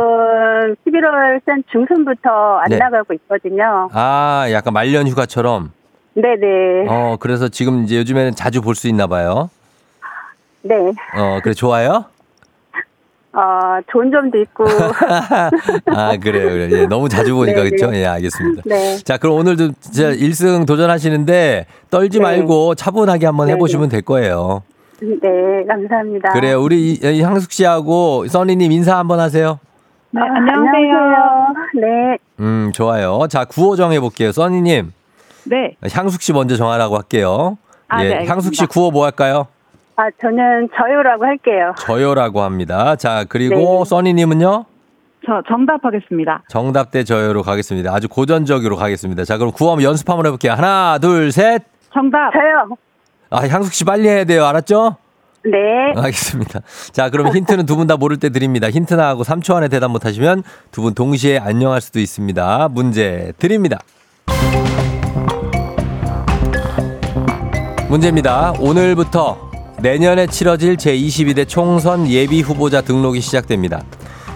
11월 0.86 1.40
한 1.46 1.62
중순부터 1.70 2.58
안 2.58 2.68
네. 2.70 2.78
나가고 2.78 3.12
있거든요. 3.14 3.88
아, 3.92 4.46
약간 4.50 4.72
말년 4.72 5.06
휴가처럼. 5.06 5.72
네네. 6.14 6.86
어, 6.88 7.16
그래서 7.20 7.48
지금 7.48 7.84
이제 7.84 7.96
요즘에는 7.98 8.34
자주 8.34 8.60
볼 8.62 8.74
수 8.74 8.88
있나 8.88 9.06
봐요. 9.06 9.50
네. 10.62 10.74
어, 11.16 11.38
그래, 11.42 11.54
좋아요? 11.54 12.06
어, 13.32 13.78
좋은 13.92 14.10
점도 14.10 14.38
있고. 14.38 14.64
아, 15.94 16.16
그래요, 16.20 16.48
그래요. 16.50 16.68
예, 16.82 16.86
너무 16.86 17.08
자주 17.08 17.34
보니까, 17.34 17.62
네, 17.62 17.70
그렇죠? 17.70 17.90
네. 17.92 18.00
예, 18.02 18.06
알겠습니다. 18.06 18.62
네. 18.66 18.96
자, 18.98 19.18
그럼 19.18 19.36
오늘도 19.36 19.72
진짜 19.80 20.10
1승 20.12 20.66
도전하시는데 20.66 21.66
떨지 21.90 22.18
네. 22.18 22.24
말고 22.24 22.74
차분하게 22.74 23.26
한번 23.26 23.46
네, 23.46 23.52
해보시면 23.52 23.88
될 23.88 24.02
거예요. 24.02 24.62
네, 25.00 25.64
감사합니다. 25.68 26.32
그래요. 26.32 26.60
우리 26.60 26.92
이- 26.92 26.98
이 27.02 27.22
향숙 27.22 27.52
씨하고 27.52 28.26
써니님 28.26 28.72
인사 28.72 28.98
한번 28.98 29.20
하세요. 29.20 29.58
네, 30.10 30.20
안녕하세요. 30.20 31.54
네. 31.80 32.18
음, 32.40 32.72
좋아요. 32.74 33.20
자, 33.30 33.44
구호 33.44 33.76
정해볼게요. 33.76 34.32
써니님, 34.32 34.92
네. 35.44 35.76
향숙 35.92 36.20
씨 36.20 36.32
먼저 36.32 36.56
정하라고 36.56 36.96
할게요. 36.96 37.56
아, 37.88 38.04
예, 38.04 38.08
네. 38.08 38.26
향숙 38.26 38.54
씨 38.56 38.66
구호 38.66 38.90
뭐 38.90 39.04
할까요? 39.04 39.46
아, 40.00 40.08
저는 40.18 40.70
저요라고 40.74 41.26
할게요. 41.26 41.74
저요라고 41.78 42.40
합니다. 42.40 42.96
자, 42.96 43.24
그리고 43.28 43.84
네. 43.84 43.88
써니님은요? 43.90 44.64
저 45.26 45.42
정답하겠습니다. 45.46 46.44
정답 46.48 46.90
대 46.90 47.04
저요로 47.04 47.42
가겠습니다. 47.42 47.92
아주 47.92 48.08
고전적으로 48.08 48.76
가겠습니다. 48.76 49.24
자, 49.24 49.36
그럼 49.36 49.52
구호 49.52 49.72
한번 49.72 49.84
연습 49.84 50.08
한번 50.08 50.24
해볼게요. 50.24 50.52
하나, 50.52 50.96
둘, 50.98 51.30
셋. 51.32 51.62
정답. 51.92 52.32
저요. 52.32 52.76
아, 53.28 53.46
향숙 53.46 53.74
씨 53.74 53.84
빨리 53.84 54.08
해야 54.08 54.24
돼요. 54.24 54.46
알았죠? 54.46 54.96
네. 55.44 55.58
알겠습니다. 55.96 56.60
자, 56.92 57.10
그럼 57.10 57.28
힌트는 57.36 57.66
두 57.66 57.76
분 57.76 57.86
다 57.86 57.96
모를 57.98 58.16
때 58.18 58.30
드립니다. 58.30 58.70
힌트 58.70 58.94
나 58.94 59.08
하고 59.08 59.22
3초 59.24 59.54
안에 59.56 59.68
대답 59.68 59.90
못 59.90 60.06
하시면 60.06 60.42
두 60.70 60.80
분 60.82 60.94
동시에 60.94 61.38
안녕할 61.38 61.82
수도 61.82 62.00
있습니다. 62.00 62.68
문제 62.70 63.32
드립니다. 63.38 63.78
문제입니다. 67.90 68.52
오늘부터 68.60 69.49
내년에 69.82 70.26
치러질 70.26 70.76
제22대 70.76 71.48
총선 71.48 72.06
예비 72.08 72.42
후보자 72.42 72.82
등록이 72.82 73.20
시작됩니다. 73.20 73.82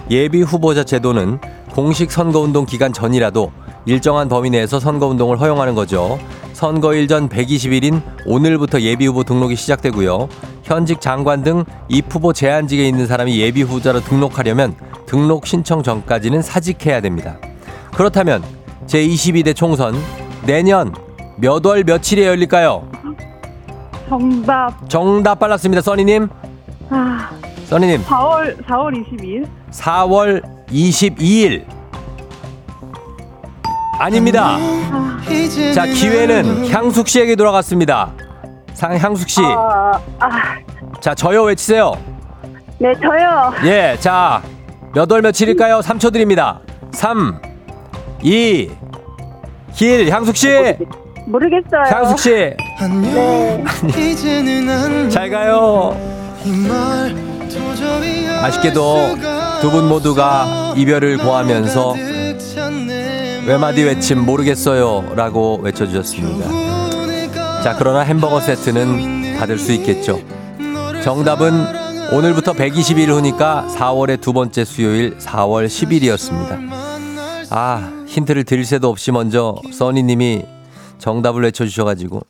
예비 0.09 0.41
후보자 0.41 0.83
제도는 0.83 1.39
공식 1.71 2.11
선거운동 2.11 2.65
기간 2.65 2.91
전이라도 2.91 3.51
일정한 3.85 4.27
범위 4.27 4.49
내에서 4.49 4.79
선거운동을 4.79 5.39
허용하는 5.39 5.75
거죠. 5.75 6.17
선거일 6.53 7.07
전 7.07 7.29
120일인 7.29 8.01
오늘부터 8.25 8.81
예비 8.81 9.05
후보 9.05 9.23
등록이 9.23 9.55
시작되고요. 9.55 10.29
현직 10.63 10.99
장관 10.99 11.43
등 11.43 11.63
입후보 11.89 12.33
제한직에 12.33 12.87
있는 12.87 13.05
사람이 13.05 13.37
예비 13.39 13.61
후보자로 13.61 13.99
등록하려면 14.01 14.73
등록 15.05 15.45
신청 15.45 15.83
전까지는 15.83 16.41
사직해야 16.41 17.01
됩니다. 17.01 17.37
그렇다면 17.93 18.43
제22대 18.87 19.55
총선 19.55 19.95
내년 20.45 20.91
몇 21.37 21.63
월 21.65 21.83
며칠에 21.83 22.25
열릴까요? 22.25 22.89
정답. 24.09 24.89
정답 24.89 25.39
빨랐습니다. 25.39 25.81
써니님. 25.81 26.29
아, 26.89 27.29
써니님. 27.65 28.03
4월 28.03 28.63
4월 28.65 28.93
22일. 29.03 29.47
4월 29.71 30.41
22일. 30.69 31.65
아닙니다. 33.99 34.57
자, 35.73 35.85
기회는 35.85 36.69
향숙 36.69 37.07
씨에게 37.07 37.35
돌아갔습니다. 37.35 38.11
상 38.73 38.95
향숙 38.97 39.29
씨. 39.29 39.41
아, 39.41 39.99
아, 40.19 40.29
자, 40.99 41.15
저요 41.15 41.43
외치세요. 41.43 41.93
네, 42.77 42.93
저요. 43.01 43.53
예. 43.63 43.95
자, 43.99 44.41
몇 44.93 45.09
월 45.11 45.21
며칠일까요? 45.21 45.79
3초 45.79 46.11
드립니다. 46.11 46.59
3 46.91 47.39
2 48.21 48.69
1 49.81 50.09
향숙 50.11 50.35
씨. 50.35 50.47
모르겠어요. 51.25 51.83
향숙 51.85 52.19
씨. 52.19 52.29
네. 52.29 52.55
잘 55.09 55.29
가요. 55.29 55.95
아쉽게도 58.41 59.15
두 59.61 59.71
분 59.71 59.87
모두가 59.89 60.73
이별을 60.77 61.17
고하면서 61.17 61.95
외마디 63.47 63.83
외침 63.83 64.23
모르겠어요 64.25 65.13
라고 65.15 65.59
외쳐주셨습니다. 65.63 67.61
자, 67.63 67.75
그러나 67.77 68.01
햄버거 68.01 68.39
세트는 68.39 69.37
받을 69.39 69.57
수 69.57 69.71
있겠죠. 69.73 70.19
정답은 71.03 71.51
오늘부터 72.11 72.53
120일 72.53 73.07
후니까 73.09 73.67
4월의 73.75 74.21
두 74.21 74.33
번째 74.33 74.63
수요일 74.65 75.17
4월 75.17 75.65
10일이었습니다. 75.65 76.69
아, 77.49 77.91
힌트를 78.07 78.43
드릴 78.43 78.65
새도 78.65 78.89
없이 78.89 79.11
먼저 79.11 79.55
써니님이 79.71 80.43
정답을 81.05 81.43
외쳐주셔가지고 81.43 82.21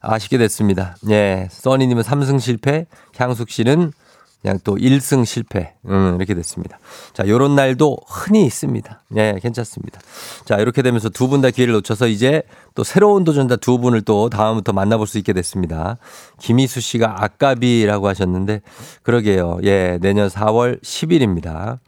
아쉽게 0.00 0.38
됐습니다. 0.38 0.94
예, 1.10 1.48
써니님은 1.50 2.04
3승 2.04 2.38
실패, 2.38 2.86
향숙 3.16 3.50
씨는 3.50 3.92
그냥 4.40 4.60
또 4.62 4.76
1승 4.76 5.24
실패. 5.24 5.74
음, 5.88 6.14
이렇게 6.16 6.32
됐습니다. 6.34 6.78
자, 7.12 7.26
요런 7.26 7.56
날도 7.56 7.96
흔히 8.06 8.44
있습니다. 8.46 9.02
예, 9.16 9.34
괜찮습니다. 9.42 10.00
자, 10.44 10.58
이렇게 10.58 10.82
되면서 10.82 11.08
두 11.08 11.26
분 11.26 11.40
다 11.40 11.50
기회를 11.50 11.74
놓쳐서 11.74 12.06
이제 12.06 12.42
또 12.76 12.84
새로운 12.84 13.24
도전자 13.24 13.56
두 13.56 13.78
분을 13.78 14.02
또 14.02 14.30
다음부터 14.30 14.72
만나볼 14.72 15.08
수 15.08 15.18
있게 15.18 15.32
됐습니다. 15.32 15.98
김희수 16.38 16.80
씨가 16.80 17.24
아까비라고 17.24 18.06
하셨는데, 18.06 18.60
그러게요. 19.02 19.58
예, 19.64 19.98
내년 20.00 20.28
4월 20.28 20.80
10일입니다. 20.84 21.80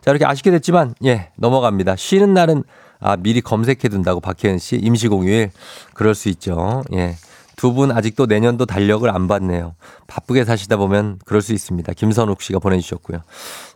자, 0.00 0.10
이렇게 0.10 0.24
아쉽게 0.24 0.50
됐지만, 0.50 0.94
예, 1.04 1.28
넘어갑니다. 1.36 1.96
쉬는 1.96 2.32
날은 2.32 2.64
아, 3.00 3.16
미리 3.16 3.40
검색해 3.40 3.88
둔다고 3.88 4.20
박혜은 4.20 4.58
씨, 4.58 4.76
임시공휴일. 4.76 5.50
그럴 5.94 6.14
수 6.14 6.28
있죠. 6.30 6.82
예. 6.92 7.16
두 7.56 7.72
분 7.72 7.90
아직도 7.90 8.26
내년도 8.26 8.66
달력을 8.66 9.08
안 9.10 9.26
봤네요. 9.26 9.74
바쁘게 10.06 10.44
사시다 10.44 10.76
보면 10.76 11.18
그럴 11.24 11.42
수 11.42 11.52
있습니다. 11.52 11.92
김선욱 11.92 12.40
씨가 12.40 12.60
보내주셨고요. 12.60 13.18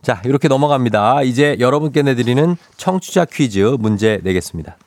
자, 0.01 0.21
이렇게 0.23 0.47
넘어갑니다. 0.47 1.23
이제 1.23 1.57
여러분께 1.59 2.01
내드리는 2.01 2.55
청취자 2.77 3.25
퀴즈 3.25 3.59
문제 3.79 4.21
내겠습니다. 4.23 4.77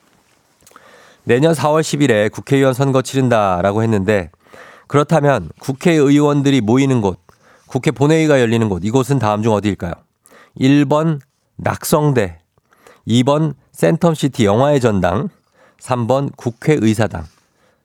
내년 1.25 1.53
4월 1.53 1.83
10일에 1.83 2.33
국회의원 2.33 2.73
선거 2.73 3.03
치른다라고 3.03 3.83
했는데 3.83 4.31
그렇다면 4.87 5.51
국회의원들이 5.61 6.63
모이는 6.63 7.03
곳, 7.03 7.19
국회 7.67 7.91
본회의가 7.91 8.41
열리는 8.41 8.67
곳, 8.71 8.83
이곳은 8.85 9.19
다음 9.19 9.43
중 9.43 9.53
어디일까요? 9.53 9.93
1번 10.59 11.21
낙성대, 11.57 12.39
2번 13.09 13.55
센텀시티 13.77 14.45
영화의 14.45 14.81
전당, 14.81 15.29
3번 15.81 16.31
국회의사당. 16.37 17.25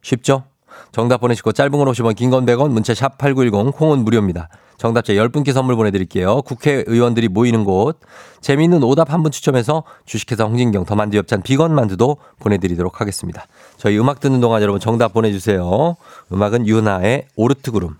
쉽죠? 0.02 0.44
정답 0.92 1.20
보내시고 1.20 1.52
짧은 1.52 1.72
걸 1.72 1.88
50원, 1.88 2.16
긴 2.16 2.30
건 2.32 2.46
100원, 2.46 2.70
문자 2.70 2.94
샵 2.94 3.18
8910, 3.18 3.76
콩은 3.76 4.00
무료입니다. 4.06 4.50
정답자 4.78 5.14
10분께 5.14 5.54
선물 5.54 5.76
보내드릴게요. 5.76 6.42
국회의원들이 6.42 7.28
모이는 7.28 7.66
곳. 7.66 8.00
재미있는 8.40 8.82
오답 8.82 9.12
한 9.14 9.22
분 9.22 9.32
추첨해서 9.32 9.84
주식회사 10.06 10.46
홍진경 10.46 10.86
더만두 10.86 11.18
엽찬 11.18 11.44
비건 11.44 11.76
만두도 11.76 12.18
보내드리도록 12.40 13.00
하겠습니다. 13.00 13.46
저희 13.78 14.00
음악 14.00 14.20
듣는 14.22 14.42
동안 14.42 14.62
여러분 14.64 14.80
정답 14.80 15.14
보내주세요. 15.14 15.98
음악은 16.32 16.68
유나의 16.68 17.28
오르트구름. 17.36 17.98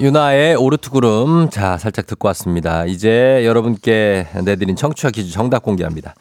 유나의 0.00 0.56
오르트구름. 0.56 1.50
자, 1.50 1.76
살짝 1.78 2.06
듣고 2.06 2.26
왔습니다. 2.28 2.84
이제 2.86 3.42
여러분께 3.44 4.26
내드린 4.44 4.74
청취자 4.74 5.10
퀴즈 5.10 5.30
정답 5.30 5.62
공개합니다. 5.62 6.14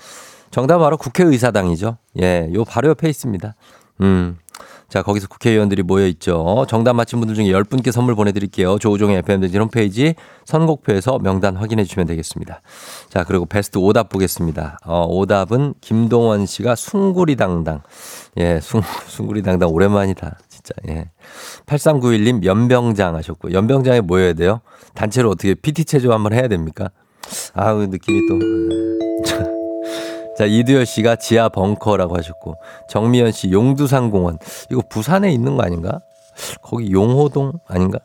정답 0.51 0.79
바로 0.79 0.97
국회의사당이죠. 0.97 1.97
예, 2.21 2.49
요 2.53 2.63
바로 2.65 2.89
옆에 2.89 3.09
있습니다. 3.09 3.55
음. 4.01 4.37
자, 4.89 5.01
거기서 5.01 5.27
국회의원들이 5.27 5.83
모여 5.83 6.07
있죠. 6.07 6.65
정답 6.69 6.93
맞힌 6.93 7.19
분들 7.19 7.35
중에 7.35 7.47
10분께 7.47 7.91
선물 7.91 8.15
보내드릴게요. 8.15 8.79
조우종의 8.79 9.17
FM대진 9.17 9.59
홈페이지 9.59 10.15
선곡표에서 10.45 11.19
명단 11.19 11.57
확인해 11.57 11.83
주시면 11.83 12.07
되겠습니다. 12.07 12.61
자, 13.09 13.25
그리고 13.25 13.45
베스트 13.45 13.77
오답 13.79 14.07
보겠습니다. 14.07 14.79
어, 14.85 15.05
오답은 15.09 15.73
김동원 15.81 16.45
씨가 16.45 16.75
숭구리당당. 16.75 17.81
예, 18.37 18.61
숭, 18.61 18.81
숭구리당당 19.07 19.69
오랜만이다. 19.69 20.37
진짜, 20.47 20.73
예. 20.87 21.11
8391님 21.65 22.45
연병장 22.45 23.15
하셨고, 23.15 23.51
연병장에 23.51 24.01
모여야 24.01 24.33
돼요? 24.33 24.61
단체로 24.93 25.31
어떻게 25.31 25.53
PT 25.53 25.83
체조 25.83 26.13
한번 26.13 26.31
해야 26.31 26.47
됩니까? 26.47 26.91
아우, 27.53 27.85
느낌이 27.87 28.21
또. 28.29 28.86
자, 30.37 30.45
이두열 30.45 30.85
씨가 30.85 31.15
지하 31.15 31.49
벙커라고 31.49 32.15
하셨고, 32.17 32.57
정미연 32.89 33.31
씨 33.31 33.51
용두산공원. 33.51 34.37
이거 34.69 34.83
부산에 34.87 35.31
있는 35.31 35.57
거 35.57 35.63
아닌가? 35.63 35.99
거기 36.61 36.91
용호동 36.91 37.53
아닌가? 37.67 37.99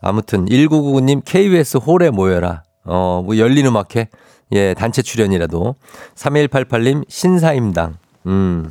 아무튼 0.00 0.46
1999님 0.46 1.22
KBS 1.24 1.78
홀에 1.78 2.10
모여라. 2.10 2.62
어, 2.84 3.22
뭐 3.24 3.36
열린 3.36 3.66
음악회. 3.66 4.08
예, 4.52 4.74
단체 4.74 5.02
출연이라도. 5.02 5.74
3188님 6.14 7.04
신사임당. 7.08 7.98
음. 8.26 8.70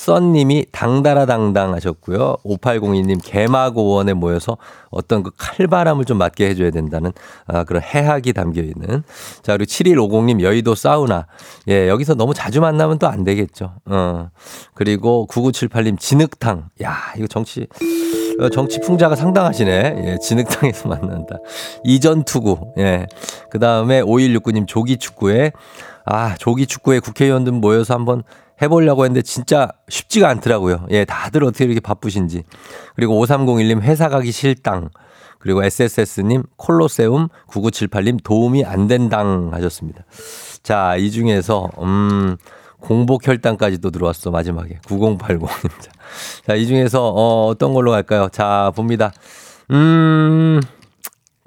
썬님이 0.00 0.64
당다라당당 0.72 1.74
하셨고요. 1.74 2.36
5802님 2.42 3.20
개마고원에 3.22 4.14
모여서 4.14 4.56
어떤 4.90 5.22
그 5.22 5.30
칼바람을 5.36 6.06
좀 6.06 6.16
맞게 6.16 6.48
해줘야 6.48 6.70
된다는 6.70 7.12
아, 7.46 7.64
그런 7.64 7.82
해학이 7.82 8.32
담겨 8.32 8.62
있는. 8.62 9.02
자, 9.42 9.58
그리고 9.58 9.64
7150님 9.70 10.40
여의도 10.40 10.74
사우나. 10.74 11.26
예, 11.68 11.86
여기서 11.86 12.14
너무 12.14 12.32
자주 12.32 12.62
만나면 12.62 12.98
또 12.98 13.10
안 13.10 13.24
되겠죠. 13.24 13.72
어. 13.86 14.30
그리고 14.72 15.26
9978님 15.28 15.98
진흙탕. 15.98 16.70
야, 16.82 16.96
이거 17.18 17.26
정치. 17.26 17.66
어, 18.40 18.48
정치 18.48 18.80
풍자가 18.80 19.16
상당하시네. 19.16 20.04
예, 20.06 20.18
진흙탕에서 20.22 20.88
만난다. 20.88 21.36
이전 21.84 22.24
투구. 22.24 22.72
예. 22.78 23.06
그 23.50 23.58
다음에 23.58 24.00
5169님 24.00 24.66
조기 24.66 24.96
축구에 24.96 25.52
아, 26.06 26.34
조기 26.38 26.66
축구에 26.66 27.00
국회의원들 27.00 27.52
모여서 27.52 27.92
한번 27.94 28.22
해보려고 28.62 29.04
했는데 29.04 29.22
진짜 29.22 29.68
쉽지가 29.88 30.28
않더라고요. 30.28 30.86
예, 30.90 31.04
다들 31.04 31.44
어떻게 31.44 31.64
이렇게 31.64 31.80
바쁘신지. 31.80 32.44
그리고 32.94 33.14
5301님 33.24 33.80
회사 33.82 34.08
가기 34.08 34.32
싫당. 34.32 34.90
그리고 35.38 35.64
SSS님 35.64 36.42
콜로세움 36.56 37.28
9978님 37.48 38.22
도움이 38.22 38.64
안 38.64 38.86
된당 38.86 39.50
하셨습니다. 39.52 40.04
자, 40.62 40.96
이 40.96 41.10
중에서, 41.10 41.70
음, 41.78 42.36
공복 42.78 43.26
혈당까지도 43.26 43.90
들어왔어, 43.90 44.30
마지막에. 44.30 44.80
9080. 44.86 45.48
자, 46.46 46.54
이 46.54 46.66
중에서, 46.66 47.08
어, 47.08 47.46
어떤 47.46 47.72
걸로 47.72 47.90
갈까요? 47.90 48.28
자, 48.30 48.70
봅니다. 48.76 49.12
음, 49.70 50.60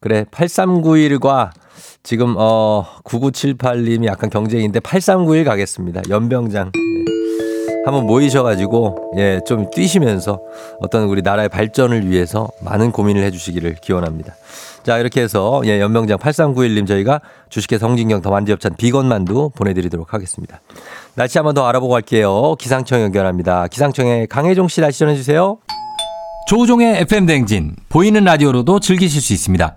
그래 0.01 0.25
8391과 0.31 1.51
지금 2.03 2.35
어 2.37 2.85
9978님이 3.05 4.05
약간 4.05 4.29
경쟁인데 4.29 4.79
8391 4.81 5.45
가겠습니다. 5.45 6.01
연병장. 6.09 6.71
예. 6.75 7.03
한번 7.85 8.05
모이셔가지고 8.05 9.13
예 9.17 9.39
좀 9.45 9.69
뛰시면서 9.69 10.39
어떤 10.79 11.03
우리 11.03 11.21
나라의 11.21 11.49
발전을 11.49 12.09
위해서 12.09 12.49
많은 12.61 12.91
고민을 12.91 13.23
해주시기를 13.23 13.75
기원합니다. 13.81 14.35
자 14.83 14.97
이렇게 14.97 15.21
해서 15.21 15.61
예 15.65 15.79
연병장 15.79 16.17
8391님 16.17 16.87
저희가 16.87 17.21
주식회 17.49 17.77
성진경 17.77 18.21
더 18.21 18.31
만두엽찬 18.31 18.75
비건 18.77 19.07
만두 19.07 19.49
보내드리도록 19.55 20.13
하겠습니다. 20.13 20.59
날씨 21.15 21.37
한번 21.37 21.55
더 21.55 21.65
알아보고 21.67 21.91
갈게요. 21.93 22.55
기상청 22.59 23.01
연결합니다. 23.01 23.67
기상청의 23.67 24.27
강혜종 24.27 24.67
씨 24.67 24.81
날씨 24.81 24.99
전해주세요. 24.99 25.57
조우종의 26.47 26.97
FM 27.01 27.25
댕진 27.25 27.75
보이는 27.89 28.21
라디오로도 28.23 28.79
즐기실 28.81 29.21
수 29.21 29.31
있습니다. 29.33 29.75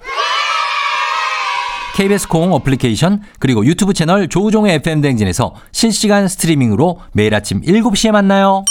KBS 1.97 2.29
콩 2.29 2.53
어플리케이션 2.53 3.23
그리고 3.39 3.65
유튜브 3.65 3.95
채널 3.95 4.29
조우종의 4.29 4.75
FM 4.75 5.01
댕진에서 5.01 5.55
실시간 5.73 6.29
스트리밍으로 6.29 6.99
매일 7.13 7.35
아침 7.35 7.63
7시에 7.63 8.11
만나요. 8.11 8.65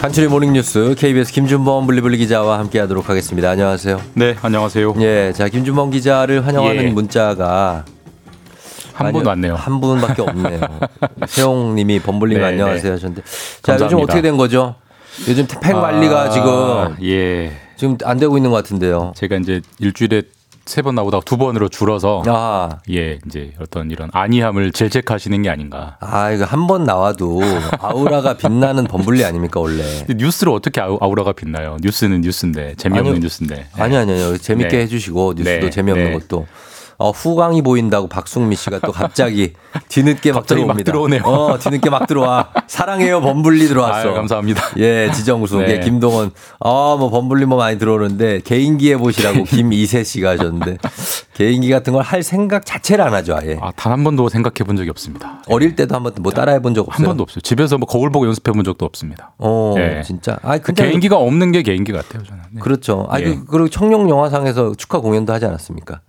간추리 0.00 0.28
모닝뉴스 0.28 0.94
KBS 0.96 1.34
김준범 1.34 1.86
블리블리 1.86 2.16
기자와 2.16 2.58
함께하도록 2.60 3.10
하겠습니다. 3.10 3.50
안녕하세요. 3.50 4.00
네, 4.14 4.34
안녕하세요. 4.40 4.94
예, 5.00 5.34
자 5.34 5.50
김준범 5.50 5.90
기자를 5.90 6.46
환영하는 6.46 6.84
예. 6.84 6.88
문자가 6.88 7.84
한분 9.06 9.26
왔네요. 9.26 9.54
한 9.54 9.80
분밖에 9.80 10.22
없네요. 10.22 10.60
세용님이 11.26 12.00
범블링 12.00 12.38
네, 12.38 12.44
안녕하세요 12.44 12.82
네. 12.82 12.90
하셨는데 12.90 13.22
자 13.62 13.74
요즘 13.74 13.86
감사합니다. 13.86 14.02
어떻게 14.02 14.22
된 14.22 14.36
거죠? 14.36 14.74
요즘 15.28 15.46
팩 15.46 15.72
관리가 15.72 16.20
아, 16.22 16.28
지금 16.30 16.96
예. 17.02 17.52
지금 17.76 17.96
안 18.04 18.18
되고 18.18 18.36
있는 18.36 18.50
것 18.50 18.56
같은데요. 18.56 19.12
제가 19.16 19.36
이제 19.36 19.60
일주일에 19.78 20.22
세 20.66 20.82
번 20.82 20.94
나오다가 20.94 21.22
두 21.24 21.36
번으로 21.36 21.68
줄어서 21.68 22.22
아, 22.28 22.78
예, 22.92 23.18
이제 23.26 23.52
어떤 23.60 23.90
이런 23.90 24.08
안이함을 24.12 24.70
질책하시는 24.72 25.42
게 25.42 25.50
아닌가. 25.50 25.96
아 26.00 26.30
이거 26.30 26.44
한 26.44 26.66
번 26.68 26.84
나와도 26.84 27.40
아우라가 27.80 28.36
빛나는 28.36 28.84
범블리 28.84 29.24
아닙니까 29.24 29.58
원래? 29.58 29.82
뉴스를 30.14 30.52
어떻게 30.52 30.80
아우- 30.80 30.98
아우라가 31.00 31.32
빛나요? 31.32 31.76
뉴스는 31.82 32.20
뉴스인데 32.20 32.74
재미없는 32.76 33.12
아니요. 33.14 33.22
뉴스인데. 33.22 33.66
아니 33.78 33.96
아니 33.96 34.12
아니요 34.12 34.36
재밌게 34.38 34.76
네. 34.76 34.82
해주시고 34.84 35.34
뉴스도 35.38 35.60
네, 35.66 35.70
재미없는 35.70 36.06
네. 36.06 36.12
것도. 36.12 36.46
어, 37.02 37.10
후광이 37.12 37.62
보인다고 37.62 38.08
박승미 38.08 38.56
씨가 38.56 38.80
또 38.80 38.92
갑자기 38.92 39.54
뒤늦게 39.88 40.32
막 40.32 40.40
갑자기 40.40 40.60
막 40.66 40.76
들어옵니다. 40.76 40.92
들어오네요. 40.92 41.22
어, 41.24 41.58
뒤늦게 41.58 41.88
막 41.88 42.06
들어와. 42.06 42.50
사랑해요, 42.66 43.22
범블리 43.22 43.68
들어왔어. 43.68 44.08
아유, 44.10 44.14
감사합니다. 44.14 44.62
예, 44.76 45.10
지정우수. 45.14 45.56
네. 45.60 45.70
예, 45.76 45.80
김동원. 45.80 46.30
아, 46.60 46.96
뭐 46.98 47.08
범블리 47.08 47.46
뭐 47.46 47.56
많이 47.56 47.78
들어오는데 47.78 48.40
개인기 48.44 48.90
해보시라고 48.92 49.44
김이세 49.44 50.04
씨가 50.04 50.32
하셨는데 50.32 50.76
개인기 51.34 51.70
같은 51.70 51.94
걸 51.94 52.02
할 52.02 52.22
생각 52.22 52.66
자체를 52.66 53.02
안 53.04 53.14
하죠, 53.14 53.34
아예. 53.36 53.56
아, 53.62 53.70
단 53.76 53.90
한 53.92 54.04
번도 54.04 54.28
생각해 54.28 54.66
본 54.66 54.76
적이 54.76 54.90
없습니다. 54.90 55.42
어릴 55.48 55.74
때도 55.76 55.94
한 55.94 56.02
번도 56.02 56.20
뭐 56.22 56.32
따라해 56.32 56.60
본 56.60 56.74
적 56.74 56.86
없어요. 56.86 57.02
한 57.02 57.06
번도 57.06 57.22
없어요. 57.22 57.40
집에서 57.40 57.78
뭐 57.78 57.86
거울 57.88 58.10
보고 58.10 58.26
연습해 58.26 58.52
본 58.52 58.62
적도 58.62 58.84
없습니다. 58.84 59.32
어, 59.38 59.74
예. 59.78 60.02
진짜. 60.04 60.38
아, 60.42 60.58
그 60.58 60.64
근데 60.64 60.84
개인기가 60.86 61.16
없는 61.16 61.50
게 61.52 61.62
개인기 61.62 61.92
같아요, 61.92 62.22
저는. 62.24 62.42
네. 62.52 62.60
그렇죠. 62.60 63.06
아, 63.10 63.20
예. 63.20 63.24
그, 63.24 63.44
그리고 63.46 63.68
청룡 63.70 64.10
영화상에서 64.10 64.74
축하 64.76 64.98
공연도 65.00 65.32
하지 65.32 65.46
않았습니까? 65.46 66.00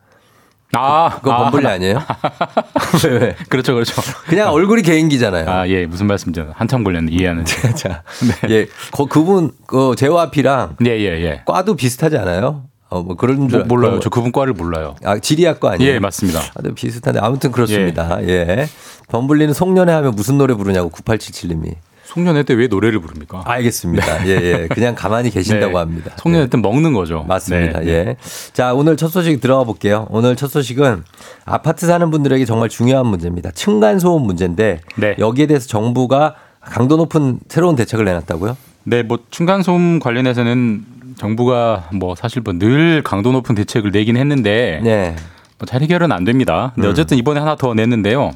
아, 0.73 1.09
그거 1.21 1.35
범블리 1.37 1.67
아, 1.67 1.71
아니에요? 1.71 2.01
왜, 3.05 3.11
왜? 3.17 3.35
그렇죠, 3.49 3.73
그렇죠. 3.73 4.01
그냥 4.27 4.51
얼굴이 4.53 4.81
개인기잖아요. 4.83 5.49
아, 5.49 5.67
예, 5.67 5.85
무슨 5.85 6.07
말씀인지 6.07 6.43
한참 6.53 6.83
걸렸는데 6.83 7.15
이해하는데. 7.17 7.73
자, 7.75 8.03
예, 8.49 8.67
거, 8.91 9.05
그분 9.05 9.51
그 9.67 9.95
제와 9.97 10.31
피랑 10.31 10.77
예, 10.85 10.91
예, 10.91 11.23
예. 11.25 11.41
과도 11.45 11.75
비슷하지 11.75 12.17
않아요? 12.17 12.63
어, 12.89 13.01
뭐 13.01 13.15
그런 13.15 13.47
줄 13.47 13.59
뭐, 13.65 13.77
몰라요. 13.77 13.99
저 14.01 14.09
그분 14.09 14.31
과를 14.31 14.53
몰라요. 14.53 14.95
거- 15.01 15.09
아, 15.11 15.19
지리학과 15.19 15.71
아니에요? 15.73 15.93
예, 15.93 15.99
맞습니다. 15.99 16.39
아, 16.39 16.61
네, 16.61 16.73
비슷한데 16.73 17.19
아무튼 17.21 17.51
그렇습니다. 17.51 18.19
예. 18.27 18.67
범블리는 19.09 19.53
송년회 19.53 19.91
하면 19.93 20.11
무슨 20.15 20.37
노래 20.37 20.53
부르냐고 20.53 20.89
9877님이. 20.89 21.75
송년회 22.13 22.43
때 22.43 22.53
왜 22.55 22.67
노래를 22.67 22.99
부릅니까? 22.99 23.43
알겠습니다. 23.45 24.27
예, 24.27 24.31
예. 24.31 24.67
그냥 24.67 24.95
가만히 24.95 25.29
계신다고 25.29 25.71
네. 25.73 25.77
합니다. 25.77 26.11
송년회 26.17 26.43
예. 26.45 26.47
때 26.49 26.57
먹는 26.57 26.91
거죠. 26.93 27.23
맞습니다. 27.27 27.79
네. 27.79 27.87
예. 27.87 28.15
자, 28.51 28.73
오늘 28.73 28.97
첫 28.97 29.07
소식 29.07 29.39
들어가 29.39 29.63
볼게요. 29.63 30.07
오늘 30.09 30.35
첫 30.35 30.47
소식은 30.49 31.03
아파트 31.45 31.87
사는 31.87 32.11
분들에게 32.11 32.43
정말 32.45 32.67
중요한 32.67 33.07
문제입니다. 33.07 33.51
층간소음 33.51 34.23
문제인데 34.23 34.81
네. 34.97 35.15
여기에 35.19 35.47
대해서 35.47 35.67
정부가 35.67 36.35
강도 36.59 36.97
높은 36.97 37.39
새로운 37.47 37.77
대책을 37.77 38.03
내놨다고요? 38.03 38.57
네, 38.83 39.03
뭐 39.03 39.19
층간소음 39.31 39.99
관련해서는 39.99 40.83
정부가 41.17 41.87
뭐 41.93 42.15
사실 42.15 42.41
뭐 42.41 42.53
늘 42.57 43.03
강도 43.03 43.31
높은 43.31 43.55
대책을 43.55 43.91
내긴 43.91 44.17
했는데 44.17 44.81
네. 44.83 45.15
뭐잘 45.59 45.81
해결은 45.81 46.11
안 46.11 46.23
됩니다. 46.25 46.71
근데 46.75 46.87
음. 46.87 46.91
어쨌든 46.91 47.17
이번에 47.17 47.39
하나 47.39 47.55
더 47.55 47.73
냈는데요. 47.73 48.31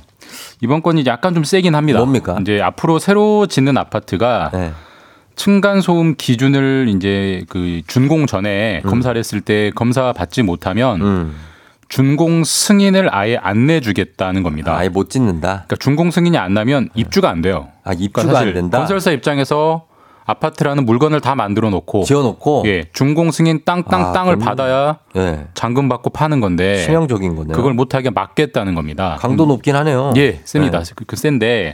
이번 0.61 0.82
건이 0.82 1.03
약간 1.05 1.34
좀 1.34 1.43
세긴 1.43 1.76
합니다. 1.76 1.99
뭡니까? 1.99 2.38
이제 2.41 2.61
앞으로 2.61 2.99
새로 2.99 3.45
짓는 3.47 3.78
아파트가 3.78 4.51
네. 4.53 4.71
층간 5.36 5.82
소음 5.82 6.15
기준을 6.15 6.88
이제 6.95 7.43
그 7.49 7.82
준공 7.88 8.26
전에 8.26 8.82
검사를 8.86 9.17
했을 9.17 9.41
때 9.41 9.71
검사 9.76 10.13
받지 10.13 10.43
못하면 10.43 11.01
음. 11.01 11.36
준공 11.89 12.43
승인을 12.45 13.13
아예 13.13 13.38
안 13.38 13.67
내주겠다는 13.67 14.43
겁니다. 14.43 14.76
아예 14.76 14.89
못 14.89 15.09
짓는다. 15.09 15.65
그러니까 15.67 15.76
준공 15.78 16.11
승인이 16.11 16.38
안 16.38 16.53
나면 16.53 16.89
입주가 16.95 17.30
안 17.30 17.41
돼요. 17.41 17.67
아, 17.84 17.91
입주가 17.93 18.21
그러니까 18.23 18.39
안 18.39 18.43
사실 18.43 18.53
된다. 18.53 18.78
건설사 18.80 19.11
입장에서 19.11 19.86
아파트라는 20.26 20.86
물건을 20.86 21.21
다 21.21 21.36
만들어 21.36 21.69
놓고 21.69 22.03
지어 22.03 22.21
놓고. 22.23 22.63
예, 22.65 22.86
준공 22.93 23.32
승인 23.32 23.61
땅땅 23.63 24.01
아, 24.01 24.11
땅을 24.11 24.36
그럼- 24.38 24.45
받아야 24.47 24.97
예. 25.15 25.45
잔금 25.53 25.88
받고 25.88 26.09
파는 26.09 26.41
건데 26.41 26.84
치명적인 26.84 27.36
거네요. 27.36 27.55
그걸 27.55 27.73
못 27.73 27.93
하게 27.93 28.09
막겠다는 28.09 28.73
겁니다. 28.76 29.17
강도 29.19 29.45
높긴 29.45 29.76
하네요. 29.76 30.13
예, 30.17 30.41
셉니다. 30.43 30.84
네. 30.84 30.93
그, 30.95 31.05
그 31.05 31.15
센데 31.15 31.73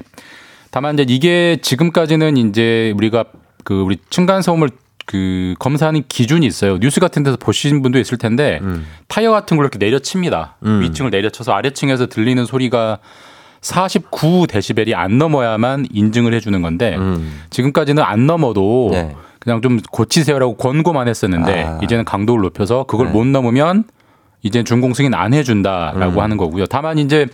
다만 0.70 0.98
이제 1.00 1.06
이게 1.08 1.58
지금까지는 1.62 2.38
이제 2.38 2.94
우리가 2.98 3.26
그 3.64 3.82
우리 3.82 3.98
층간 4.10 4.42
소음을 4.42 4.70
그 5.06 5.56
검사하는 5.60 6.04
기준이 6.08 6.46
있어요. 6.46 6.78
뉴스 6.80 7.00
같은 7.00 7.24
데서 7.24 7.36
보신 7.38 7.82
분도 7.82 8.00
있을 8.00 8.18
텐데 8.18 8.60
음. 8.62 8.86
타이어 9.08 9.32
같은 9.32 9.58
걸 9.58 9.66
이렇게 9.66 9.78
내려칩니다. 9.78 10.56
음. 10.66 10.82
위층을 10.82 11.10
내려쳐서 11.12 11.52
아래층에서 11.54 12.08
들리는 12.08 12.46
소리가 12.46 13.00
49 13.62 14.48
데시벨이 14.48 14.96
안 14.96 15.18
넘어야만 15.18 15.88
인증을 15.92 16.34
해주는 16.34 16.62
건데 16.62 16.96
음. 16.98 17.42
지금까지는 17.52 18.02
안 18.04 18.26
넘어도 18.26 18.90
네. 18.92 19.16
그냥 19.40 19.62
좀 19.62 19.80
고치세요라고 19.80 20.56
권고만 20.56 21.08
했었는데 21.08 21.64
아. 21.64 21.80
이제는 21.82 22.06
강도를 22.06 22.42
높여서 22.44 22.86
그걸 22.86 23.08
네. 23.08 23.14
못 23.14 23.26
넘으면 23.26 23.86
이제 24.44 24.64
준공 24.64 24.94
승인 24.94 25.14
안 25.14 25.34
해준다라고 25.34 26.14
음. 26.14 26.20
하는 26.20 26.38
거고요. 26.38 26.66
다만 26.66 26.98
이제 26.98 27.28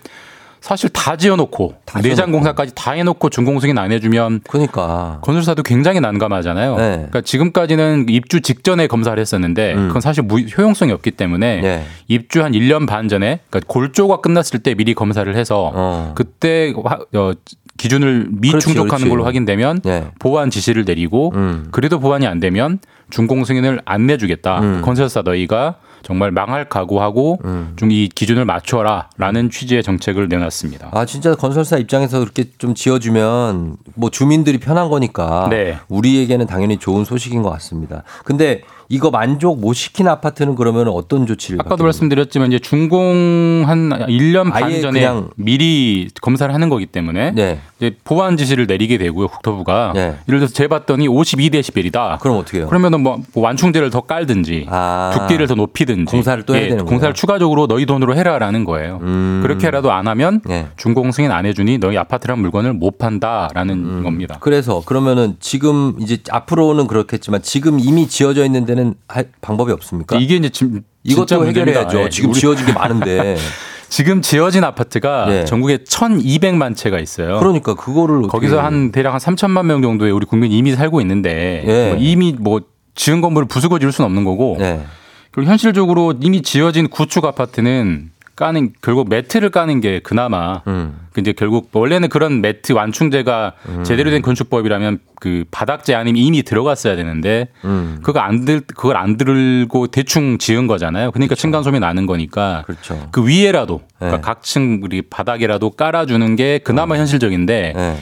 사실 0.67 0.89
다 0.89 1.15
지어놓고 1.15 1.75
다 1.85 2.01
내장 2.01 2.15
지어놓고. 2.15 2.31
공사까지 2.39 2.73
다 2.75 2.91
해놓고 2.91 3.29
준공 3.29 3.61
승인 3.61 3.77
안 3.77 3.93
해주면 3.93 4.41
그러니까. 4.49 5.19
건설사도 5.21 5.63
굉장히 5.63 6.01
난감하잖아요. 6.01 6.75
네. 6.75 6.89
그러니까 6.95 7.21
지금까지는 7.21 8.07
입주 8.09 8.41
직전에 8.41 8.87
검사를 8.87 9.17
했었는데 9.17 9.75
음. 9.75 9.87
그건 9.87 10.01
사실 10.01 10.23
무, 10.23 10.39
효용성이 10.41 10.91
없기 10.91 11.11
때문에 11.11 11.61
네. 11.61 11.85
입주 12.09 12.43
한 12.43 12.51
1년 12.51 12.85
반 12.85 13.07
전에 13.07 13.39
그러니까 13.49 13.71
골조가 13.71 14.19
끝났을 14.19 14.59
때 14.59 14.75
미리 14.75 14.93
검사를 14.93 15.33
해서 15.33 15.71
어. 15.73 16.11
그때 16.15 16.73
화- 16.83 16.99
어, 17.17 17.31
기준을 17.77 18.27
미충족하는 18.31 18.73
그렇지, 18.73 18.89
그렇지. 18.89 19.09
걸로 19.09 19.23
확인되면 19.23 19.81
네. 19.85 20.07
보완 20.19 20.49
지시를 20.49 20.83
내리고 20.83 21.31
음. 21.35 21.67
그래도 21.71 21.99
보완이 21.99 22.27
안 22.27 22.41
되면 22.41 22.79
준공 23.09 23.45
승인을 23.45 23.79
안 23.85 24.05
내주겠다. 24.05 24.59
음. 24.59 24.81
건설사 24.83 25.21
너희가 25.21 25.75
정말 26.07 26.31
망할 26.31 26.69
각오하고 26.69 27.39
음. 27.43 27.73
좀이 27.75 28.07
기준을 28.07 28.45
맞춰라라는 28.45 29.49
취지의 29.49 29.83
정책을 29.83 30.29
내놨습니다. 30.29 30.91
아 30.93 31.05
진짜 31.05 31.35
건설사 31.35 31.75
입장에서 31.75 32.19
그렇게 32.21 32.45
좀 32.57 32.75
지어주면 32.75 33.75
뭐 33.93 34.09
주민들이 34.09 34.57
편한 34.57 34.87
거니까 34.87 35.49
네. 35.49 35.77
우리에게는 35.89 36.47
당연히 36.47 36.77
좋은 36.77 37.03
소식인 37.03 37.41
것 37.41 37.49
같습니다. 37.49 38.03
근데 38.23 38.61
이거 38.89 39.09
만족 39.11 39.59
못 39.59 39.73
시킨 39.73 40.07
아파트는 40.07 40.55
그러면 40.55 40.87
어떤 40.87 41.25
조치를 41.25 41.59
아까도 41.59 41.83
말씀드렸지만 41.83 42.47
이제 42.47 42.59
준공 42.59 43.63
한 43.65 43.89
1년 43.89 44.51
반 44.51 44.81
전에 44.81 45.07
미리 45.35 46.07
검사를 46.21 46.53
하는 46.53 46.69
거기 46.69 46.85
때문에 46.85 47.31
네. 47.31 47.59
이제 47.77 47.95
보완 48.03 48.37
지시를 48.37 48.65
내리게 48.65 48.97
되고요. 48.97 49.27
국토부가 49.27 49.91
네. 49.93 50.15
예를 50.27 50.39
들어서 50.39 50.53
재봤더니 50.53 51.07
52데시벨이다. 51.07 52.19
그럼 52.19 52.37
어떻게 52.37 52.59
해요? 52.59 52.67
그러면은 52.67 53.01
뭐 53.01 53.21
완충제를 53.35 53.89
더 53.89 54.01
깔든지 54.01 54.67
아. 54.69 55.11
두께를 55.13 55.47
더 55.47 55.55
높이든지 55.55 56.11
공사를 56.11 56.43
또 56.43 56.55
해야 56.55 56.63
예, 56.63 56.69
되는구나. 56.69 56.89
공사를 56.89 57.13
추가적으로 57.13 57.67
너희 57.67 57.85
돈으로 57.85 58.15
해라라는 58.15 58.63
거예요. 58.65 58.99
음. 59.01 59.41
그렇게라도 59.43 59.91
안 59.91 60.07
하면 60.07 60.41
네. 60.45 60.67
준공 60.77 61.11
승인 61.11 61.31
안 61.31 61.45
해주니 61.45 61.79
너희 61.79 61.97
아파트란 61.97 62.39
물건을 62.39 62.73
못 62.73 62.97
판다라는 62.97 63.75
음. 63.75 64.03
겁니다. 64.03 64.37
그래서 64.39 64.81
그러면은 64.85 65.35
지금 65.39 65.95
이제 65.99 66.19
앞으로는 66.29 66.87
그렇겠지만 66.87 67.41
지금 67.41 67.79
이미 67.79 68.07
지어져 68.07 68.45
있는 68.45 68.65
데는 68.65 68.76
할 69.07 69.25
방법이 69.41 69.71
없습니까? 69.71 70.17
이게 70.17 70.35
이제 70.35 70.49
지, 70.49 70.65
진짜 71.05 71.35
이것도. 71.35 71.47
해결해야죠. 71.47 72.01
예, 72.01 72.09
지금 72.09 72.33
지어진 72.33 72.65
게 72.65 72.73
많은데. 72.73 73.37
지금 73.89 74.21
지어진 74.21 74.63
아파트가 74.63 75.27
네. 75.27 75.45
전국에 75.45 75.77
1,200만 75.77 76.75
채가 76.75 76.99
있어요. 76.99 77.39
그러니까 77.39 77.73
그거를 77.73 78.23
거기서 78.23 78.59
한 78.61 78.91
대략 78.91 79.13
한 79.13 79.19
3천만 79.19 79.65
명 79.65 79.81
정도의 79.81 80.11
우리 80.11 80.25
국민이 80.25 80.57
이미 80.57 80.75
살고 80.75 80.99
있는데 81.01 81.63
예. 81.65 81.89
뭐 81.89 81.97
이미 81.97 82.35
뭐 82.37 82.61
지은 82.95 83.21
건물을 83.21 83.47
부수고 83.47 83.79
지을 83.79 83.91
수는 83.93 84.07
없는 84.07 84.25
거고 84.25 84.57
네. 84.59 84.83
그리고 85.31 85.49
현실적으로 85.49 86.15
이미 86.19 86.41
지어진 86.41 86.89
구축 86.89 87.23
아파트는 87.25 88.11
까는 88.35 88.73
결국 88.81 89.09
매트를 89.09 89.49
까는 89.51 89.79
게 89.81 89.99
그나마 89.99 90.61
음. 90.67 91.06
그 91.17 91.21
이제 91.21 91.33
결국 91.33 91.69
원래는 91.73 92.09
그런 92.09 92.41
매트 92.41 92.73
완충제가 92.73 93.53
제대로 93.83 94.11
된 94.11 94.21
건축법이라면 94.21 94.99
그 95.19 95.45
바닥재 95.49 95.95
아니면 95.95 96.21
이미 96.21 96.43
들어갔어야 96.43 96.95
되는데 96.95 97.47
음. 97.65 97.97
그거 98.03 98.19
안들 98.19 98.61
그걸 98.67 98.97
안 98.97 99.17
들고 99.17 99.87
대충 99.87 100.37
지은 100.37 100.67
거잖아요. 100.67 101.09
그러니까 101.11 101.33
층간 101.33 101.63
소음이 101.63 101.79
나는 101.79 102.05
거니까 102.05 102.61
그렇죠. 102.67 103.07
그 103.11 103.27
위에라도 103.27 103.81
그러니까 103.97 104.17
네. 104.17 104.21
각층 104.21 104.79
우리 104.83 105.01
바닥이라도 105.01 105.71
깔아주는 105.71 106.35
게 106.35 106.59
그나마 106.59 106.97
현실적인데 106.97 107.73
네. 107.75 107.97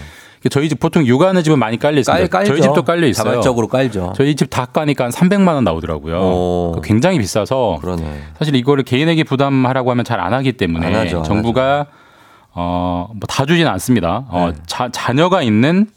저희 0.51 0.67
집 0.69 0.79
보통 0.81 1.05
육아는 1.07 1.41
집은 1.41 1.57
많이 1.57 1.79
깔려 1.79 1.99
있습니다. 1.99 2.27
깔, 2.27 2.29
깔죠. 2.29 2.51
저희 2.51 2.61
집도 2.61 2.83
깔려 2.83 3.07
있어요. 3.07 3.23
자발적으로 3.31 3.67
깔죠. 3.67 4.13
저희 4.17 4.35
집 4.35 4.49
다 4.49 4.65
까니까 4.65 5.05
한 5.05 5.11
300만 5.11 5.55
원 5.55 5.63
나오더라고요. 5.63 6.17
오. 6.17 6.71
그거 6.75 6.81
굉장히 6.81 7.17
비싸서 7.17 7.79
그러네. 7.81 8.23
사실 8.37 8.55
이거를 8.55 8.83
개인에게 8.83 9.23
부담하라고 9.23 9.89
하면 9.91 10.03
잘 10.03 10.19
안 10.19 10.33
하기 10.33 10.51
때문에 10.53 10.85
안 10.87 10.95
하죠, 10.95 11.19
안 11.19 11.23
정부가 11.23 11.87
어, 12.55 13.09
뭐 13.13 13.19
다 13.27 13.45
주지는 13.45 13.69
않습니다. 13.73 14.25
어, 14.29 14.51
네. 14.51 14.57
자, 14.65 14.89
자녀가 14.91 15.41
있는 15.41 15.87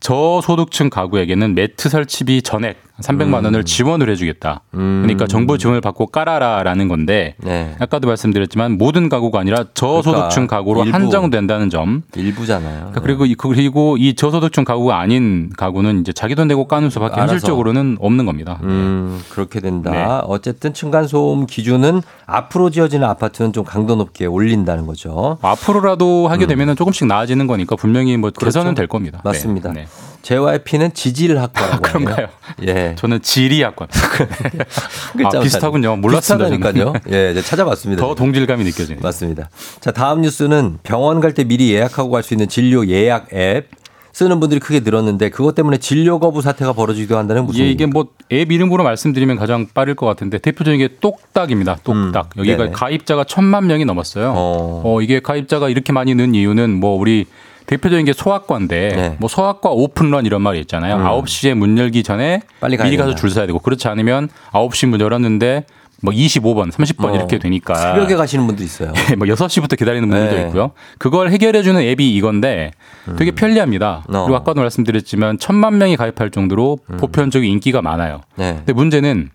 저소득층 0.00 0.90
가구에게는 0.90 1.54
매트 1.54 1.88
설치비 1.88 2.42
전액 2.42 2.80
300만 3.02 3.44
원을 3.44 3.64
지원을 3.64 4.10
해주겠다. 4.10 4.62
음. 4.74 5.02
그러니까 5.04 5.26
정부 5.26 5.56
지원을 5.58 5.80
받고 5.80 6.06
깔아라라는 6.08 6.88
건데 6.88 7.34
네. 7.38 7.74
아까도 7.78 8.08
말씀드렸지만 8.08 8.76
모든 8.78 9.08
가구가 9.08 9.38
아니라 9.40 9.64
저소득층 9.74 10.46
그러니까 10.46 10.56
가구로 10.56 10.84
일부. 10.84 10.94
한정된다는 10.96 11.70
점. 11.70 12.02
일부잖아요. 12.16 12.76
그러니까 12.78 13.00
그리고 13.00 13.26
이 13.26 13.34
그리고 13.34 13.96
이 13.96 14.14
저소득층 14.14 14.64
가구가 14.64 14.98
아닌 14.98 15.50
가구는 15.56 16.00
이제 16.00 16.12
자기 16.12 16.34
돈 16.34 16.48
내고 16.48 16.66
까는 16.66 16.90
수밖에 16.90 17.14
알아서. 17.14 17.32
현실적으로는 17.34 17.98
없는 18.00 18.26
겁니다. 18.26 18.58
음, 18.62 19.20
그렇게 19.30 19.60
된다. 19.60 19.90
네. 19.90 20.04
어쨌든 20.24 20.74
층간 20.74 21.06
소음 21.06 21.46
기준은 21.46 22.02
앞으로 22.26 22.70
지어지는 22.70 23.06
아파트는 23.08 23.52
좀 23.52 23.64
강도 23.64 23.94
높게 23.94 24.26
올린다는 24.26 24.86
거죠. 24.86 25.38
앞으로라도 25.42 26.28
하게 26.28 26.46
되면 26.46 26.74
조금씩 26.76 27.06
나아지는 27.06 27.46
거니까 27.46 27.76
분명히 27.76 28.16
뭐 28.16 28.30
개선은 28.30 28.74
될 28.74 28.86
겁니다. 28.86 29.18
음. 29.18 29.22
그렇죠. 29.22 29.38
맞습니다. 29.38 29.72
네. 29.72 29.86
네. 30.28 30.36
JYP는 30.36 30.92
지질학과라고 30.92 31.74
아, 31.76 31.78
그런가요? 31.80 32.28
예. 32.66 32.94
저는 32.98 33.22
지리학과. 33.22 33.86
아, 35.24 35.40
비슷하군요. 35.40 35.96
몰랐습니다. 35.96 36.50
비슷하다니까요. 36.50 36.92
예, 37.10 37.40
찾아봤습니다. 37.40 38.00
더 38.02 38.14
동질감이 38.14 38.62
느껴지네요. 38.64 39.00
맞습니다. 39.02 39.48
자, 39.80 39.90
다음 39.90 40.20
뉴스는 40.22 40.78
병원 40.82 41.20
갈 41.20 41.32
때 41.32 41.44
미리 41.44 41.72
예약하고 41.72 42.10
갈 42.10 42.22
수 42.22 42.34
있는 42.34 42.48
진료 42.48 42.86
예약 42.88 43.28
앱 43.32 43.68
쓰는 44.12 44.40
분들이 44.40 44.58
크게 44.60 44.80
늘었는데 44.80 45.30
그것 45.30 45.54
때문에 45.54 45.76
진료 45.78 46.18
거부 46.18 46.42
사태가 46.42 46.72
벌어지기도 46.72 47.16
한다는 47.16 47.44
무슨 47.46 47.64
예, 47.64 47.70
이게 47.70 47.86
뭐 47.86 48.08
앱 48.32 48.50
이름으로 48.52 48.82
말씀드리면 48.84 49.36
가장 49.36 49.66
빠를 49.72 49.94
것 49.94 50.04
같은데 50.06 50.38
대표적인 50.38 50.78
게 50.80 50.88
똑딱입니다. 51.00 51.78
똑딱. 51.84 52.30
음, 52.36 52.40
여기가 52.40 52.56
네네. 52.56 52.70
가입자가 52.72 53.24
천만 53.24 53.66
명이 53.66 53.84
넘었어요. 53.86 54.32
어. 54.36 54.82
어. 54.84 55.00
이게 55.00 55.20
가입자가 55.20 55.68
이렇게 55.70 55.92
많이 55.92 56.14
는 56.14 56.34
이유는 56.34 56.78
뭐 56.80 56.98
우리 56.98 57.26
대표적인 57.68 58.06
게 58.06 58.12
소아과인데 58.14 58.88
네. 58.96 59.16
뭐 59.20 59.28
소아과 59.28 59.68
오픈런 59.70 60.24
이런 60.26 60.42
말이 60.42 60.58
있잖아요. 60.60 60.96
음. 60.96 61.04
9시에 61.04 61.54
문 61.54 61.76
열기 61.78 62.02
전에 62.02 62.40
빨리 62.60 62.76
미리 62.78 62.96
가서. 62.96 63.14
줄 63.14 63.30
서야 63.30 63.46
되고 63.46 63.58
그렇지 63.58 63.88
않으면 63.88 64.28
9시 64.52 64.86
문 64.88 65.00
열었는데 65.00 65.64
뭐 66.00 66.12
25번, 66.14 66.70
30번 66.70 67.06
어. 67.06 67.14
이렇게 67.14 67.38
되니까 67.38 67.74
새벽에 67.74 68.14
가시는 68.14 68.46
분도 68.46 68.62
있어요. 68.62 68.92
뭐 69.18 69.26
6시부터 69.26 69.76
기다리는 69.76 70.08
분들도 70.08 70.34
네. 70.34 70.42
있고요. 70.46 70.70
그걸 70.98 71.30
해결해 71.30 71.62
주는 71.62 71.80
앱이 71.80 72.14
이건데 72.14 72.70
되게 73.18 73.32
편리합니다. 73.32 74.04
어. 74.08 74.22
그리고 74.24 74.36
아까도 74.36 74.60
말씀드렸지만 74.62 75.38
천만 75.38 75.76
명이 75.76 75.96
가입할 75.96 76.30
정도로 76.30 76.78
음. 76.90 76.96
보편적인 76.96 77.50
인기가 77.50 77.82
많아요. 77.82 78.22
네. 78.36 78.54
근데 78.58 78.72
문제는 78.72 79.28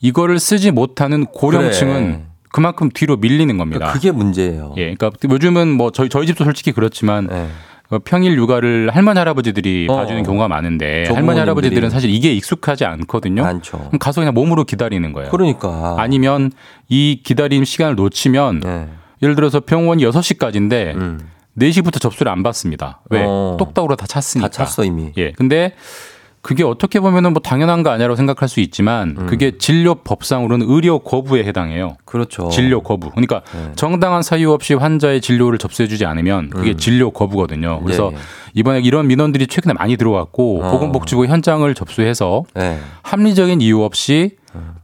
이거를 0.00 0.40
쓰지 0.40 0.72
못하는 0.72 1.24
고령층은 1.26 2.04
그래. 2.04 2.20
그만큼 2.52 2.90
뒤로 2.92 3.16
밀리는 3.16 3.56
겁니다. 3.58 3.92
그게 3.92 4.10
문제예요. 4.10 4.74
예, 4.76 4.94
그러니까 4.94 5.10
요즘은 5.28 5.68
뭐 5.68 5.90
저희 5.90 6.08
저희 6.08 6.26
집도 6.26 6.44
솔직히 6.44 6.72
그렇지만 6.72 7.26
네. 7.26 7.48
어, 7.90 7.98
평일 8.02 8.36
육아를 8.36 8.90
할머니 8.92 9.18
할아버지들이 9.18 9.86
어. 9.90 9.96
봐주는 9.96 10.22
경우가 10.22 10.48
많은데. 10.48 11.04
할머니 11.12 11.38
할아버지들은 11.38 11.90
사실 11.90 12.10
이게 12.10 12.32
익숙하지 12.32 12.84
않거든요. 12.84 13.42
많죠. 13.42 13.90
가서 14.00 14.20
그냥 14.20 14.32
몸으로 14.34 14.64
기다리는 14.64 15.12
거예요. 15.12 15.30
그러니까. 15.30 15.96
아니면 15.98 16.52
이 16.88 17.20
기다림 17.22 17.64
시간을 17.64 17.96
놓치면 17.96 18.60
네. 18.60 18.88
예를 19.22 19.34
들어서 19.34 19.60
병원이 19.60 20.04
6시까지인데 20.06 20.94
음. 20.94 21.20
4시부터 21.58 22.00
접수를 22.00 22.32
안 22.32 22.42
받습니다. 22.42 23.00
왜? 23.10 23.24
어. 23.26 23.56
똑딱으로 23.58 23.96
다 23.96 24.06
찼으니까. 24.06 24.48
다 24.48 24.64
찼어 24.64 24.84
이미. 24.84 25.12
예. 25.18 25.32
근데 25.32 25.74
그게 26.42 26.64
어떻게 26.64 26.98
보면은 26.98 27.32
뭐 27.32 27.40
당연한 27.40 27.84
거 27.84 27.90
아니라고 27.90 28.16
생각할 28.16 28.48
수 28.48 28.58
있지만 28.60 29.16
음. 29.16 29.26
그게 29.26 29.56
진료 29.58 29.94
법상으로는 29.94 30.66
의료 30.68 30.98
거부에 30.98 31.44
해당해요. 31.44 31.96
그렇죠. 32.04 32.48
진료 32.48 32.82
거부. 32.82 33.10
그러니까 33.10 33.42
네. 33.54 33.72
정당한 33.76 34.22
사유 34.22 34.50
없이 34.50 34.74
환자의 34.74 35.20
진료를 35.20 35.58
접수해주지 35.58 36.04
않으면 36.04 36.50
그게 36.50 36.74
진료 36.74 37.12
거부거든요. 37.12 37.80
그래서 37.84 38.10
예, 38.12 38.16
예. 38.16 38.20
이번에 38.54 38.80
이런 38.80 39.06
민원들이 39.06 39.46
최근에 39.46 39.74
많이 39.74 39.96
들어왔고 39.96 40.64
어. 40.64 40.70
보건복지부 40.72 41.26
현장을 41.26 41.72
접수해서 41.74 42.42
네. 42.54 42.76
합리적인 43.02 43.60
이유 43.60 43.82
없이 43.82 44.32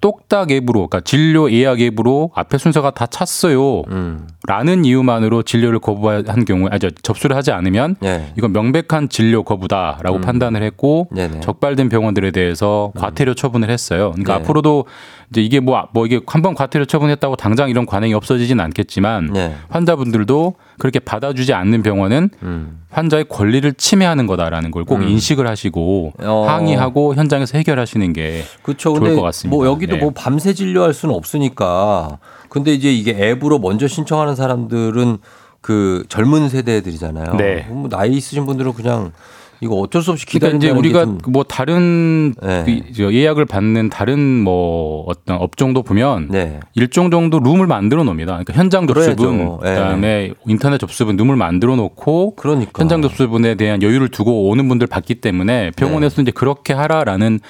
똑딱 0.01 0.51
앱으로, 0.51 0.87
그러니까 0.89 1.01
진료 1.01 1.51
예약 1.51 1.81
앱으로 1.81 2.31
앞에 2.35 2.59
순서가 2.59 2.91
다 2.91 3.07
찼어요. 3.07 3.83
음. 3.91 4.27
라는 4.47 4.85
이유만으로 4.85 5.43
진료를 5.43 5.79
거부한 5.81 6.45
경우에, 6.47 6.69
아니, 6.71 6.81
저, 6.81 6.91
접수를 7.03 7.37
하지 7.37 7.53
않으면 7.53 7.97
네. 8.01 8.33
이건 8.39 8.53
명백한 8.53 9.09
진료 9.11 9.43
거부다라고 9.43 10.21
판단을 10.21 10.62
했고 10.62 11.09
네네. 11.12 11.41
적발된 11.41 11.89
병원들에 11.89 12.31
대해서 12.31 12.93
과태료 12.97 13.35
처분을 13.35 13.69
했어요. 13.71 14.12
그러니까 14.12 14.39
네. 14.39 14.41
앞으로도 14.45 14.87
이제 15.31 15.43
이게 15.43 15.61
뭐, 15.61 15.87
뭐 15.93 16.07
이게 16.07 16.21
한 16.27 16.41
번 16.43 16.55
과태료 16.55 16.87
처분했다고 16.87 17.37
당장 17.37 17.69
이런 17.69 17.85
관행이 17.85 18.14
없어지진 18.14 18.61
않겠지만 18.61 19.33
네. 19.33 19.55
환자분들도 19.69 20.55
그렇게 20.79 20.99
받아주지 21.01 21.53
않는 21.53 21.83
병원은 21.83 22.31
음. 22.43 22.81
환자의 22.91 23.27
권리를 23.29 23.71
침해하는 23.75 24.27
거다라는 24.27 24.71
걸 24.71 24.85
꼭 24.89 25.03
인식을 25.03 25.47
하시고 25.47 26.12
어. 26.23 26.47
항의하고 26.49 27.14
현장에서 27.14 27.59
해결하시는 27.59 28.12
게 28.14 28.45
그렇죠. 28.62 28.95
좋을 28.95 29.14
것 29.16 29.21
같습니다. 29.23 29.55
뭐 29.55 29.57
여기도 29.66 29.96
네. 29.96 30.02
뭐 30.02 30.12
밤새 30.14 30.52
진료할 30.54 30.94
수는 30.94 31.14
없으니까. 31.14 32.18
근데 32.48 32.72
이제 32.72 32.92
이게 32.92 33.12
앱으로 33.12 33.59
먼저 33.59 33.86
신청하는 33.86 34.34
사람들은 34.34 35.18
그 35.61 36.04
젊은 36.09 36.48
세대들이잖아요. 36.48 37.34
네. 37.36 37.66
뭐 37.70 37.88
나이 37.88 38.12
있으신 38.12 38.46
분들은 38.46 38.72
그냥 38.74 39.12
이거 39.61 39.74
어쩔 39.74 40.02
수 40.02 40.12
없이 40.12 40.24
그러니까 40.24 40.56
이제 40.56 40.70
우리가 40.70 41.04
뭐 41.28 41.42
다른 41.42 42.32
네. 42.40 42.82
그저 42.86 43.12
예약을 43.12 43.44
받는 43.44 43.90
다른 43.90 44.20
뭐 44.42 45.04
어떤 45.09 45.36
업종도 45.38 45.82
보면 45.82 46.28
네. 46.30 46.61
일종 46.74 47.11
정도 47.11 47.40
룸을 47.40 47.66
만들어 47.66 48.04
놓습니다. 48.04 48.32
그러니까 48.34 48.52
현장 48.52 48.86
접수분. 48.86 49.59
예. 49.64 49.68
그다음에 49.68 50.30
인터넷 50.46 50.78
접수분 50.78 51.16
룸을 51.16 51.34
만들어 51.34 51.74
놓고 51.74 52.36
그러니까. 52.36 52.80
현장 52.80 53.02
접수분에 53.02 53.56
대한 53.56 53.82
여유를 53.82 54.09
두고 54.09 54.48
오는 54.48 54.68
분들 54.68 54.86
받기 54.86 55.16
때문에 55.16 55.72
병원에서 55.72 56.22
이제 56.22 56.30
그렇게 56.30 56.72
하라라는 56.72 57.40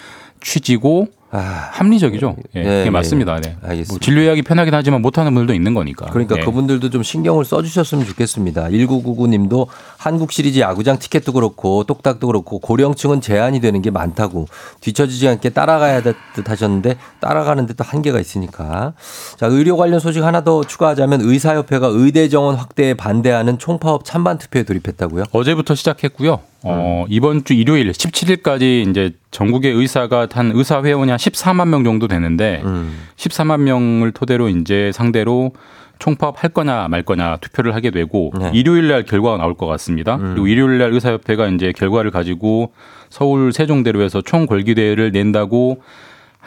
취지고 0.40 1.09
아, 1.31 1.39
합리적이죠. 1.72 2.37
예, 2.55 2.59
네, 2.59 2.64
그게 2.64 2.85
네. 2.85 2.91
맞습니다. 2.91 3.39
네. 3.41 3.57
알겠습니다. 3.62 3.93
뭐 3.93 3.99
진료 3.99 4.22
예약이 4.22 4.43
편하긴 4.43 4.72
하지만 4.72 5.03
못하는 5.03 5.35
분들도 5.35 5.53
있는 5.53 5.74
거니까. 5.74 6.07
그러니까 6.07 6.37
네. 6.37 6.45
그분들도 6.45 6.89
좀 6.89 7.03
신경을 7.03 7.45
써주셨으면 7.45 8.07
좋겠습니다. 8.07 8.68
1999님도 8.68 9.66
한국 9.99 10.33
시리즈 10.33 10.59
야구장 10.61 10.99
티켓도 10.99 11.33
그렇고 11.33 11.85
똑딱도 11.85 12.29
그렇고 12.29 12.59
고령층은 12.59 13.20
제한이 13.20 13.61
되는 13.61 13.83
게 13.83 13.91
많다고 13.91 14.49
뒤처지지 14.81 15.29
않게 15.29 15.51
따라가야 15.51 16.03
될듯 16.03 16.49
하셨는데 16.49 16.97
따라가는데 17.20 17.74
또 17.74 17.85
한계가 17.85 18.20
있으니까. 18.20 18.95
자, 19.37 19.47
의료 19.47 19.76
관련 19.76 20.01
소식 20.01 20.22
하나 20.24 20.43
더 20.45 20.64
추가하자면 20.64 21.20
의사협회가 21.22 21.89
의대 21.89 22.29
정원 22.31 22.55
확대에 22.55 22.95
반대하는 22.95 23.59
총파업 23.59 24.05
찬반 24.05 24.39
투표에 24.39 24.62
돌입했다고요? 24.62 25.24
어제부터 25.33 25.74
시작했고요. 25.74 26.41
어, 26.64 27.04
음. 27.06 27.12
이번 27.12 27.44
주 27.44 27.54
일요일 27.54 27.90
17일까지 27.90 28.88
이제 28.88 29.12
전국의 29.30 29.72
의사가 29.72 30.28
한 30.32 30.50
의사 30.54 30.82
회원이 30.82 31.11
한 31.11 31.18
14만 31.18 31.68
명 31.68 31.84
정도 31.84 32.09
되는데 32.09 32.62
음. 32.64 32.98
14만 33.16 33.61
명을 33.61 34.12
토대로 34.12 34.48
이제 34.48 34.90
상대로 34.92 35.52
총파업 35.98 36.42
할 36.42 36.50
거냐 36.50 36.88
말 36.88 37.02
거냐 37.02 37.36
투표를 37.40 37.74
하게 37.74 37.90
되고 37.90 38.32
네. 38.38 38.50
일요일 38.54 38.88
날 38.88 39.04
결과가 39.04 39.36
나올 39.36 39.54
것 39.54 39.66
같습니다. 39.66 40.16
음. 40.16 40.32
그리고 40.34 40.46
일요일 40.46 40.78
날 40.78 40.92
의사협회가 40.92 41.48
이제 41.48 41.72
결과를 41.72 42.11
가지고 42.11 42.72
서울 43.11 43.52
세종대로에서 43.52 44.22
총궐기 44.22 44.74
대회를 44.74 45.12
낸다고 45.12 45.82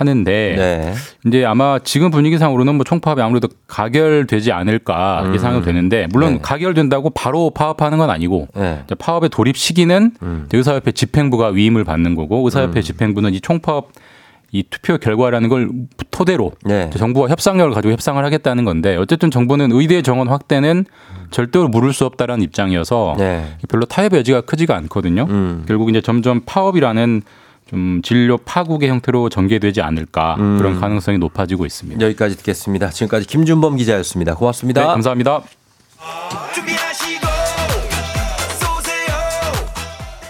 하는데 0.02 0.56
네. 0.58 0.94
이제 1.26 1.46
아마 1.46 1.80
지금 1.84 2.10
분위기상으로는 2.10 2.76
뭐 2.76 2.84
총파업이 2.84 3.22
아무래도 3.22 3.48
가결되지 3.68 4.52
않을까 4.52 5.24
음. 5.26 5.36
예상은 5.36 5.62
되는데 5.62 6.08
물론 6.12 6.34
네. 6.34 6.40
가결된다고 6.42 7.12
바로 7.12 7.52
파업하는 7.52 8.00
건 8.00 8.10
아니고 8.10 8.48
네. 8.56 8.84
파업의 8.98 9.30
돌입 9.30 9.56
시기는 9.56 10.12
음. 10.22 10.48
의사협회 10.52 10.92
집행부가 10.92 11.50
위임을 11.50 11.84
받는 11.84 12.16
거고 12.16 12.44
의사협회 12.46 12.82
집행부는 12.82 13.34
이 13.34 13.42
총파업 13.42 13.92
이 14.54 14.64
투표 14.70 14.98
결과라는 14.98 15.48
걸 15.48 15.70
토대로 16.10 16.52
네. 16.66 16.90
정부와 16.90 17.30
협상력을 17.30 17.72
가지고 17.74 17.94
협상을 17.94 18.24
하겠다는 18.24 18.66
건데 18.66 18.98
어쨌든 18.98 19.32
정부는 19.32 19.72
의대 19.72 20.02
정원 20.02 20.28
확대는 20.28 20.86
절대로 21.30 21.70
물을 21.70 21.94
수 21.94 22.06
없다라는 22.06 22.44
입장이어서 22.44 23.16
네. 23.18 23.46
별로 23.70 23.86
타협의 23.86 24.20
여지가 24.20 24.42
크지가 24.42 24.76
않거든요. 24.76 25.26
음. 25.30 25.64
결국 25.68 25.90
이제 25.90 26.02
점점 26.02 26.42
파업이라는 26.46 27.22
좀 27.72 28.02
진료 28.04 28.38
파국의 28.38 28.90
형태로 28.90 29.30
전개되지 29.30 29.82
않을까 29.82 30.36
음. 30.40 30.58
그런 30.58 30.80
가능성이 30.80 31.18
높아지고 31.18 31.66
있습니다. 31.66 32.06
여기까지 32.06 32.36
듣겠습니다. 32.38 32.90
지금까지 32.90 33.26
김준범 33.26 33.78
기자였습니다. 33.78 34.36
고맙습니다. 34.36 34.82
네, 34.82 34.88
감사합니다. 34.88 35.42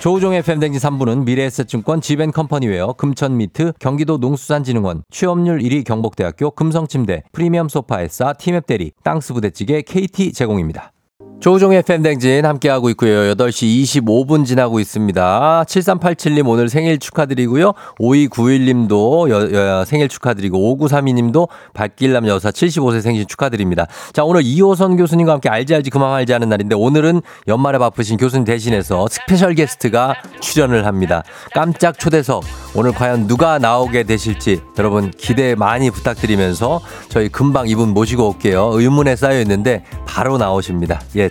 조우종의 0.02 0.40
FM댕진 0.40 0.80
3부는 0.80 1.26
미래에셋증권 1.26 2.02
지벤컴퍼니웨어 2.02 2.94
금천미트 2.94 3.74
경기도 3.80 4.18
농수산진흥원 4.18 5.04
취업률 5.12 5.60
1위 5.60 5.84
경북대학교 5.84 6.52
금성침대 6.52 7.24
프리미엄 7.32 7.70
소파에싸 7.70 8.34
티맵대리 8.34 8.94
땅스부대찌개 9.04 9.84
KT 9.84 10.34
제공입니다. 10.34 10.91
조우종의 11.42 11.80
FM댕진 11.80 12.46
함께하고 12.46 12.92
있고요. 12.92 13.34
8시 13.34 14.04
25분 14.04 14.46
지나고 14.46 14.80
있습니다. 14.80 15.64
7387님 15.68 16.48
오늘 16.48 16.70
생일 16.70 17.00
축하드리고요. 17.00 17.74
5291님도 18.00 19.30
여, 19.32 19.80
여, 19.80 19.84
생일 19.86 20.08
축하드리고 20.08 20.78
5932님도 20.78 21.48
발길남 21.74 22.28
여사 22.28 22.52
75세 22.52 23.02
생신 23.02 23.26
축하드립니다. 23.28 23.88
자 24.14 24.24
오늘 24.24 24.44
이호선 24.44 24.98
교수님과 24.98 25.34
함께 25.34 25.50
알지 25.50 25.74
알지 25.74 25.90
그만 25.90 26.14
알지 26.14 26.32
하는 26.32 26.48
날인데 26.48 26.76
오늘은 26.76 27.24
연말에 27.48 27.80
바쁘신 27.80 28.18
교수님 28.18 28.46
대신해서 28.46 29.08
스페셜 29.10 29.56
게스트가 29.56 30.14
출연을 30.42 30.86
합니다. 30.86 31.24
깜짝 31.56 31.98
초대석 31.98 32.44
오늘 32.76 32.92
과연 32.92 33.26
누가 33.26 33.58
나오게 33.58 34.04
되실지 34.04 34.62
여러분 34.78 35.10
기대 35.10 35.56
많이 35.56 35.90
부탁드리면서 35.90 36.82
저희 37.10 37.30
금방 37.30 37.68
이분 37.68 37.90
모시고 37.90 38.30
올게요. 38.30 38.70
의문에 38.74 39.16
쌓여 39.16 39.42
있는데 39.42 39.84
바로 40.06 40.38
나오십니다. 40.38 41.02
예, 41.16 41.31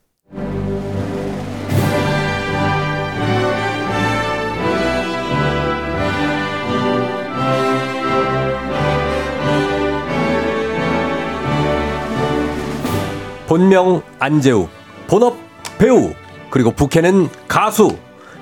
본명 13.51 14.01
안재우, 14.17 14.69
본업 15.07 15.35
배우, 15.77 16.13
그리고 16.49 16.71
부캐는 16.71 17.27
가수. 17.49 17.97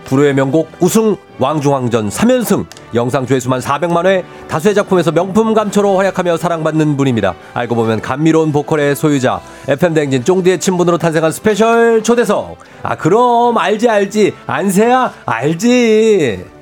불후의 0.06 0.36
명곡 0.36 0.70
우승 0.80 1.18
왕중왕전 1.40 2.10
3연승 2.10 2.68
영상 2.94 3.26
조회수만 3.26 3.60
400만 3.60 4.06
회 4.06 4.24
다수의 4.48 4.76
작품에서 4.76 5.12
명품 5.12 5.56
감초로 5.56 5.98
활약하며 5.98 6.38
사랑받는 6.38 6.96
분입니다. 6.96 7.34
알고 7.56 7.74
보면 7.74 8.02
감미로운 8.02 8.52
보컬의 8.52 8.96
소유자 8.96 9.42
FM 9.68 9.96
댕진 9.96 10.24
쫑디의 10.24 10.60
친분으로 10.60 11.00
탄생한 11.00 11.32
스페셜 11.32 12.04
초대석. 12.04 12.58
아 12.84 12.96
그럼 12.96 13.58
알지 13.58 13.90
알지 13.90 14.36
안세하 14.46 15.14
알지. 15.26 16.59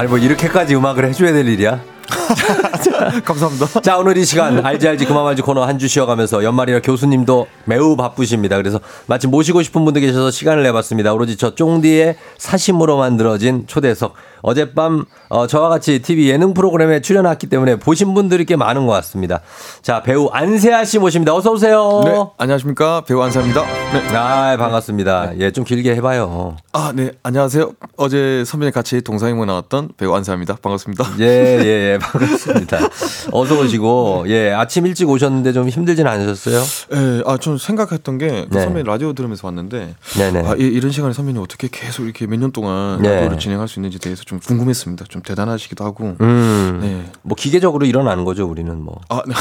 아니 0.00 0.08
뭐 0.08 0.16
이렇게까지 0.16 0.74
음악을 0.76 1.04
해줘야 1.04 1.30
될 1.30 1.46
일이야? 1.46 1.78
감사합니다. 3.24 3.80
자 3.80 3.98
오늘 3.98 4.16
이 4.16 4.24
시간 4.24 4.64
알지 4.64 4.88
알지 4.88 5.06
그만 5.06 5.26
알지 5.26 5.42
코너 5.42 5.64
한 5.64 5.80
주 5.80 5.88
쉬어가면서 5.88 6.44
연말이라 6.44 6.80
교수님도 6.80 7.46
매우 7.64 7.96
바쁘십니다. 7.96 8.56
그래서 8.58 8.80
마침 9.06 9.30
모시고 9.30 9.62
싶은 9.62 9.82
분들 9.84 10.02
계셔서 10.02 10.30
시간을 10.30 10.62
내봤습니다. 10.64 11.12
오로지 11.14 11.36
저 11.38 11.54
쫑디의 11.54 12.16
사심으로 12.36 12.98
만들어진 12.98 13.64
초대석. 13.66 14.12
어젯밤 14.42 15.04
어, 15.28 15.46
저와 15.46 15.68
같이 15.68 16.00
TV 16.00 16.28
예능 16.30 16.54
프로그램에 16.54 17.00
출연했기 17.00 17.46
때문에 17.48 17.76
보신 17.76 18.14
분들이 18.14 18.44
꽤 18.46 18.56
많은 18.56 18.86
것 18.86 18.92
같습니다. 18.94 19.40
자 19.82 20.02
배우 20.02 20.28
안세아 20.32 20.84
씨 20.84 20.98
모십니다. 20.98 21.34
어서 21.34 21.50
오세요. 21.52 22.02
네, 22.04 22.18
안녕하십니까 22.38 23.02
배우 23.06 23.20
안사입니다. 23.22 23.62
네. 23.92 24.16
아 24.16 24.56
반갑습니다. 24.58 25.38
예좀 25.38 25.64
길게 25.64 25.94
해봐요. 25.96 26.56
아, 26.72 26.92
네, 26.94 27.12
안녕하세요. 27.22 27.72
어제 27.96 28.44
선배님 28.46 28.72
같이 28.72 29.00
동상이모 29.02 29.44
나왔던 29.44 29.90
배우 29.96 30.14
안사입니다. 30.14 30.56
반갑습니다. 30.62 31.04
예, 31.20 31.24
예, 31.24 31.64
예, 31.64 31.98
반갑습니다. 32.00 32.78
어서 33.32 33.60
오시고, 33.60 34.24
예, 34.28 34.50
아침 34.52 34.86
일찍 34.86 35.08
오셨는데 35.08 35.52
좀 35.52 35.68
힘들진 35.68 36.06
않으셨어요? 36.06 36.62
예, 36.94 37.22
아, 37.26 37.36
좀 37.36 37.58
생각했던 37.58 38.18
게그 38.18 38.48
네. 38.50 38.60
선배님 38.62 38.86
라디오 38.86 39.12
들으면서 39.12 39.46
왔는데 39.46 39.94
네네. 40.18 40.48
아, 40.48 40.54
이, 40.56 40.62
이런 40.62 40.90
시간에 40.90 41.12
선배님 41.12 41.40
어떻게 41.40 41.68
계속 41.70 42.04
이렇게 42.04 42.26
몇 42.26 42.40
년 42.40 42.52
동안 42.52 43.02
네. 43.02 43.14
라디오를 43.16 43.38
진행할 43.38 43.68
수 43.68 43.78
있는지 43.78 43.98
대해서 43.98 44.24
좀 44.24 44.40
궁금했습니다. 44.40 45.04
좀 45.10 45.20
대단하시기도 45.22 45.84
하고. 45.84 46.16
음, 46.22 46.78
네. 46.80 47.04
뭐 47.22 47.36
기계적으로 47.36 47.84
일어나는 47.84 48.24
거죠, 48.24 48.46
우리는 48.46 48.74
뭐. 48.82 48.98
아, 49.10 49.20
네. 49.26 49.34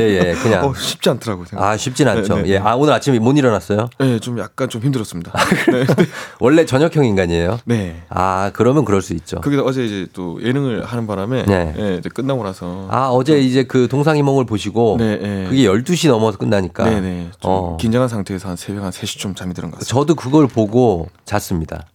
예, 0.00 0.28
예, 0.30 0.34
그냥. 0.34 0.64
어, 0.66 0.74
쉽지 0.74 1.08
않더라고요. 1.10 1.46
생각. 1.46 1.64
아, 1.66 1.76
쉽진 1.78 2.06
않죠. 2.06 2.36
네, 2.36 2.42
네, 2.42 2.48
예, 2.50 2.58
네. 2.58 2.64
아, 2.64 2.74
오늘 2.74 2.92
아침에 2.92 3.18
못 3.18 3.36
일어났어요? 3.38 3.88
네, 3.98 4.18
좀 4.18 4.38
약간 4.38 4.68
좀 4.68 4.82
힘들었습니다. 4.82 5.32
네. 5.72 5.84
원래 6.38 6.66
저녁형 6.66 7.04
인간이에요? 7.06 7.58
네. 7.64 8.02
아, 8.10 8.50
그러면 8.52 8.84
그럴 8.84 9.00
수 9.00 9.14
있죠. 9.14 9.40
거기다 9.40 9.62
어제 9.62 9.84
이제 9.84 10.06
또 10.12 10.38
예능을 10.42 10.84
하는 10.84 11.06
바람에 11.06 11.44
네. 11.46 11.74
예, 11.78 11.93
이제 11.98 12.08
끝나고 12.08 12.42
나서 12.42 12.86
아, 12.90 13.08
어제 13.08 13.38
이제 13.38 13.64
그 13.64 13.88
동상이몽을 13.88 14.46
보시고, 14.46 14.96
네, 14.98 15.16
네. 15.18 15.44
그게 15.48 15.64
12시 15.64 16.08
넘어서 16.08 16.38
끝나니까. 16.38 16.84
네, 16.84 17.00
네. 17.00 17.30
좀 17.40 17.50
어. 17.50 17.76
긴장한 17.78 18.08
상태에서 18.08 18.48
한 18.48 18.56
새벽 18.56 18.84
한 18.84 18.90
3시쯤 18.90 19.36
잠이 19.36 19.54
드는 19.54 19.70
것 19.70 19.78
같습니다. 19.78 19.94
저도 19.94 20.14
그걸 20.14 20.46
보고 20.46 21.08
잤습니다. 21.24 21.86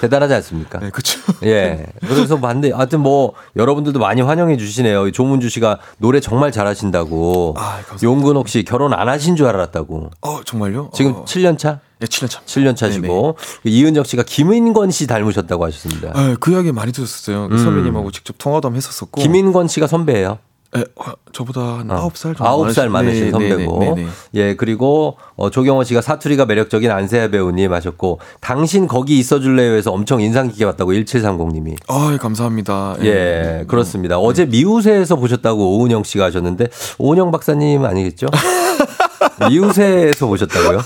대단하지 0.00 0.34
않습니까? 0.34 0.78
네, 0.80 0.90
그렇죠. 0.90 1.13
예. 1.44 1.86
그래서 2.00 2.38
봤는데, 2.38 2.72
하여튼 2.72 3.00
뭐, 3.00 3.32
여러분들도 3.56 3.98
많이 3.98 4.20
환영해 4.20 4.56
주시네요. 4.56 5.10
조문주 5.10 5.48
씨가 5.48 5.78
노래 5.98 6.20
정말 6.20 6.52
잘하신다고. 6.52 7.54
아. 7.56 7.80
용근옥 8.02 8.48
씨 8.48 8.64
결혼 8.64 8.92
안 8.94 9.08
하신 9.08 9.36
줄 9.36 9.46
알았다고. 9.46 10.10
어, 10.20 10.40
정말요? 10.44 10.90
지금 10.94 11.12
어, 11.12 11.24
7년 11.24 11.58
차? 11.58 11.80
예, 12.02 12.06
7년 12.06 12.28
차. 12.28 12.40
7년 12.44 12.76
차시고. 12.76 13.36
이은정 13.64 14.04
씨가 14.04 14.22
김인권 14.24 14.90
씨 14.90 15.06
닮으셨다고 15.06 15.64
하셨습니다. 15.66 16.12
아, 16.14 16.36
그 16.40 16.52
이야기 16.52 16.72
많이 16.72 16.92
들었었어요. 16.92 17.48
그 17.48 17.54
음. 17.54 17.58
선배님하고 17.58 18.10
직접 18.10 18.36
통화도 18.38 18.74
했었었고. 18.74 19.20
김인권 19.20 19.68
씨가 19.68 19.86
선배예요. 19.86 20.38
예, 20.76 20.84
어, 20.96 21.12
저보다 21.32 21.78
한 21.78 21.90
어. 21.90 22.08
9살 22.08 22.36
정도. 22.36 22.44
아홉 22.44 22.72
살 22.72 22.88
많으신 22.88 23.26
네, 23.26 23.30
선배고. 23.30 23.78
네, 23.78 23.94
네, 23.94 24.02
네. 24.02 24.08
예, 24.34 24.56
그리고 24.56 25.16
어, 25.36 25.50
조경원 25.50 25.84
씨가 25.84 26.00
사투리가 26.00 26.46
매력적인 26.46 26.90
안세아 26.90 27.28
배우님 27.28 27.72
하셨고, 27.72 28.20
당신 28.40 28.88
거기 28.88 29.18
있어 29.18 29.40
줄래요에서 29.40 29.92
엄청 29.92 30.20
인상 30.20 30.48
깊게 30.48 30.64
봤다고 30.66 30.92
1730 30.94 31.52
님이. 31.52 31.76
아, 31.88 32.10
예, 32.12 32.16
감사합니다. 32.16 32.96
예, 33.02 33.64
그렇습니다. 33.68 34.18
어제 34.18 34.46
미우새에서 34.46 35.16
보셨다고 35.16 35.78
오은영 35.78 36.02
씨가 36.04 36.24
하셨는데, 36.24 36.68
오은영 36.98 37.30
박사님 37.30 37.84
아니겠죠? 37.84 38.26
미우새에서 39.48 40.26
보셨다고요? 40.26 40.80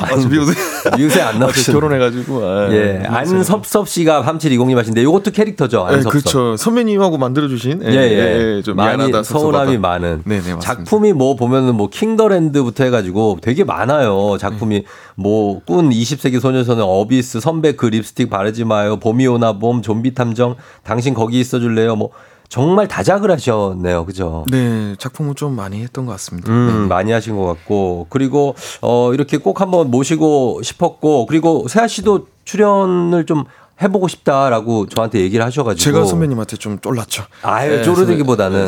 아, 0.00 0.18
저 0.18 0.28
미우새. 0.28 0.52
미우새 0.96 1.20
안 1.20 1.38
나오셨는데. 1.38 1.72
결혼해가지고. 1.72 2.44
아, 2.44 2.72
예. 2.72 3.02
안섭섭 3.06 3.88
씨가 3.88 4.22
3720님 4.22 4.74
하신데, 4.76 5.02
이것도 5.02 5.30
캐릭터죠, 5.30 5.86
예, 5.90 5.94
안섭섭. 5.94 6.10
그렇죠. 6.12 6.56
선배님하고 6.56 7.18
만들어주신. 7.18 7.82
예, 7.84 7.94
예. 7.94 8.62
좀 8.62 8.76
많이 8.76 8.96
미안하다. 8.96 9.22
서운함이. 9.22 9.78
많은. 9.78 10.22
네, 10.24 10.36
네, 10.36 10.54
맞습니다. 10.54 10.60
작품이 10.60 11.12
뭐 11.12 11.36
보면은 11.36 11.74
뭐 11.74 11.88
킹더랜드부터 11.88 12.84
해가지고 12.84 13.38
되게 13.40 13.64
많아요. 13.64 14.36
작품이 14.38 14.84
뭐 15.16 15.60
꾼 15.66 15.90
20세기 15.90 16.40
소녀서는 16.40 16.82
어비스, 16.82 17.40
선배 17.40 17.72
그 17.72 17.86
립스틱 17.86 18.30
바르지 18.30 18.64
마요, 18.64 18.98
봄이 18.98 19.26
오나 19.26 19.58
봄, 19.58 19.82
좀비 19.82 20.14
탐정, 20.14 20.56
당신 20.82 21.14
거기 21.14 21.38
있어줄래요. 21.40 21.96
뭐 21.96 22.10
정말 22.50 22.88
다작을 22.88 23.30
하셨네요. 23.30 24.04
그죠? 24.04 24.44
네, 24.50 24.96
작품은 24.98 25.36
좀 25.36 25.54
많이 25.54 25.82
했던 25.82 26.04
것 26.04 26.12
같습니다. 26.12 26.50
음, 26.50 26.88
많이 26.88 27.12
하신 27.12 27.36
것 27.36 27.46
같고. 27.46 28.08
그리고, 28.10 28.56
어, 28.82 29.14
이렇게 29.14 29.38
꼭 29.38 29.60
한번 29.60 29.88
모시고 29.88 30.60
싶었고, 30.62 31.26
그리고 31.26 31.68
세아 31.68 31.86
씨도 31.86 32.26
출연을 32.44 33.24
좀 33.24 33.44
해보고 33.82 34.08
싶다라고 34.08 34.86
저한테 34.86 35.20
얘기를 35.20 35.44
하셔가지고 35.44 35.82
제가 35.82 36.04
선배님한테 36.04 36.56
좀 36.56 36.78
쫄랐죠. 36.80 37.24
아유 37.42 37.76
네, 37.76 37.82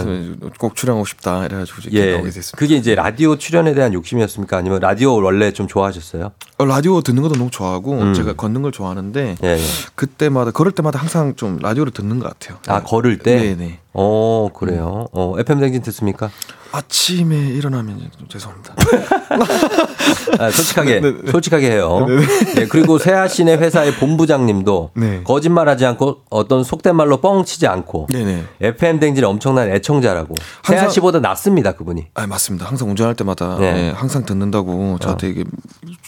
네, 0.05 0.49
꼭 0.59 0.75
출연하고 0.75 1.05
싶다 1.05 1.45
이래가지고 1.45 1.79
이제 1.87 1.91
예 1.93 2.13
나오게 2.13 2.31
됐습니다. 2.31 2.57
그게 2.57 2.77
이제 2.77 2.95
라디오 2.95 3.37
출연에 3.37 3.75
대한 3.75 3.93
욕심이었습니까 3.93 4.57
아니면 4.57 4.81
라디오 4.81 5.23
원래 5.23 5.53
좀 5.53 5.69
좋아하셨어요? 5.69 6.33
어, 6.59 6.65
라디오 6.65 7.01
듣는 7.03 7.23
것도 7.23 7.35
너무 7.35 7.51
좋아하고 7.51 7.93
음. 7.99 8.15
제가 8.15 8.35
걷는 8.35 8.63
걸 8.63 8.73
좋아하는데 8.73 9.37
예, 9.43 9.49
예. 9.49 9.61
그때마다 9.95 10.51
걸을 10.51 10.73
때마다 10.73 10.99
항상 10.99 11.35
좀 11.37 11.59
라디오를 11.61 11.93
듣는 11.93 12.19
것 12.19 12.29
같아요. 12.29 12.59
아 12.67 12.83
걸을 12.83 13.19
때? 13.19 13.55
네네. 13.55 13.82
어 13.95 14.49
그래요. 14.55 15.07
어 15.12 15.34
FM 15.38 15.61
댕진 15.61 15.82
듣습니까? 15.82 16.30
아침에 16.74 17.36
일어나면 17.36 17.99
좀 18.18 18.28
죄송합니다. 18.28 18.74
아, 20.38 20.51
솔직하게 20.51 21.01
네, 21.01 21.12
네. 21.22 21.30
솔직하게 21.30 21.70
해요. 21.70 22.07
네, 22.55 22.66
그리고 22.66 22.97
세아 22.99 23.28
씨네 23.28 23.57
회사의 23.57 23.93
본부장님도 23.97 24.93
네. 24.95 25.20
거짓말하지 25.24 25.84
않고 25.84 26.22
어떤 26.30 26.64
속된 26.64 26.97
말로 26.97 27.20
뻥치지 27.20 27.66
않고 27.66 28.07
네네. 28.11 28.45
FM 28.62 29.01
댕진의 29.01 29.28
엄청난 29.28 29.70
애청자라고 29.70 30.34
세아 30.64 30.78
항상- 30.78 30.90
씨보다 30.90 31.20
낫습니다 31.20 31.72
그분이. 31.72 32.07
아 32.14 32.26
맞습니다. 32.26 32.64
항상 32.66 32.88
운전할 32.88 33.16
때마다 33.16 33.59
네. 33.59 33.88
예, 33.88 33.90
항상 33.90 34.24
듣는다고 34.24 34.97
저한테 34.99 35.28
이게 35.28 35.45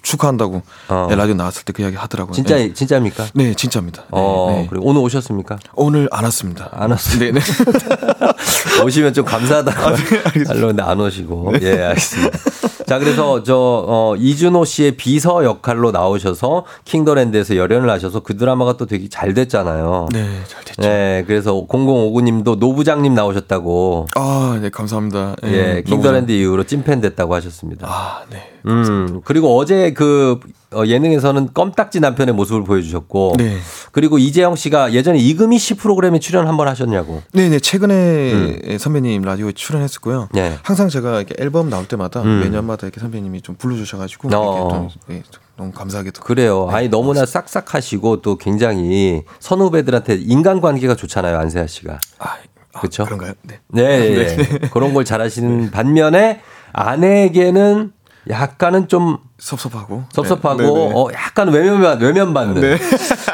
축하한다고 0.02 0.62
어. 0.88 1.08
예, 1.10 1.14
라디오 1.14 1.34
나왔을 1.34 1.64
때 1.64 1.74
그 1.74 1.82
이야기 1.82 1.96
하더라고요. 1.96 2.32
진짜 2.34 2.58
예. 2.58 2.72
진짜입니까? 2.72 3.26
네, 3.34 3.52
진짜입니다. 3.52 4.02
네, 4.04 4.08
어 4.12 4.46
네. 4.50 4.66
그리고 4.70 4.86
오늘 4.88 5.02
오셨습니까? 5.02 5.58
오늘 5.74 6.08
안 6.10 6.24
왔습니다. 6.24 6.70
안 6.72 6.90
왔어요. 6.90 7.18
네네. 7.18 7.40
오시면 8.84 9.14
좀 9.14 9.24
감사하다고 9.24 9.82
아, 9.82 9.94
네, 9.94 10.44
하려는데 10.46 10.82
안 10.82 11.00
오시고. 11.00 11.54
예, 11.62 11.82
알겠습니다. 11.82 12.38
자, 12.86 12.98
그래서 12.98 13.42
저, 13.42 13.56
어, 13.56 14.14
이준호 14.16 14.64
씨의 14.64 14.92
비서 14.92 15.44
역할로 15.44 15.90
나오셔서 15.90 16.64
킹더랜드에서 16.84 17.56
열연을 17.56 17.88
하셔서 17.88 18.20
그 18.20 18.36
드라마가 18.36 18.76
또 18.76 18.86
되게 18.86 19.08
잘 19.08 19.32
됐잖아요. 19.32 20.08
네, 20.12 20.42
잘 20.46 20.64
됐죠. 20.64 20.82
네, 20.82 21.24
그래서 21.26 21.52
0059님도 21.66 22.58
노부장님 22.58 23.14
나오셨다고. 23.14 24.06
아, 24.16 24.58
네, 24.60 24.68
감사합니다. 24.68 25.36
예, 25.44 25.76
예, 25.76 25.82
킹더랜드 25.82 26.32
이후로 26.32 26.64
찐팬 26.64 27.00
됐다고 27.00 27.34
하셨습니다. 27.34 27.86
아, 27.88 28.22
네. 28.30 28.50
음, 28.66 29.20
그리고 29.24 29.56
어제 29.56 29.92
그 29.92 30.38
어, 30.42 30.63
예능에서는 30.86 31.52
껌딱지 31.54 32.00
남편의 32.00 32.34
모습을 32.34 32.64
보여주셨고. 32.64 33.34
네. 33.38 33.56
그리고 33.92 34.18
이재영 34.18 34.56
씨가 34.56 34.92
예전에 34.92 35.18
이금희 35.18 35.58
씨 35.58 35.74
프로그램에 35.74 36.18
출연 36.18 36.46
한번 36.46 36.68
하셨냐고. 36.68 37.22
네, 37.32 37.48
네. 37.48 37.58
최근에 37.60 38.78
선배님 38.78 39.22
라디오에 39.22 39.52
출연했었고요. 39.52 40.22
음. 40.22 40.28
네. 40.32 40.58
항상 40.62 40.88
제가 40.88 41.18
이렇게 41.18 41.34
앨범 41.38 41.70
나올 41.70 41.86
때마다 41.86 42.22
음. 42.22 42.40
매년마다 42.40 42.86
이렇게 42.86 43.00
선배님이 43.00 43.42
좀 43.42 43.54
불러주셔가지고 43.56 44.28
어. 44.34 44.68
좀, 44.70 44.88
예, 45.10 45.22
좀 45.30 45.42
너무 45.56 45.72
감사하게도. 45.72 46.22
그래요. 46.22 46.68
아니 46.70 46.88
너무나 46.88 47.24
싹싹하시고 47.26 48.22
또 48.22 48.36
굉장히 48.36 49.22
선후배들한테 49.38 50.16
인간관계가 50.16 50.96
좋잖아요 50.96 51.38
안세아 51.38 51.66
씨가. 51.66 51.98
아, 52.18 52.36
그렇죠. 52.78 53.04
그런가요? 53.04 53.34
네. 53.42 53.60
네, 53.68 53.82
예, 53.82 54.36
예. 54.38 54.68
그런 54.72 54.94
걸 54.94 55.04
잘하시는 55.04 55.70
반면에 55.70 56.40
아내에게는 56.72 57.92
약간은 58.28 58.88
좀 58.88 59.18
섭섭하고. 59.38 60.04
섭섭하고 60.12 60.56
네, 60.56 60.66
네, 60.66 60.72
네. 60.72 60.92
어 60.94 61.08
약간 61.12 61.48
외면받 61.48 62.00
외면받는. 62.00 62.60
네. 62.60 62.78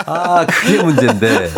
아 0.07 0.47
그게 0.47 0.83
문제인데 0.83 1.51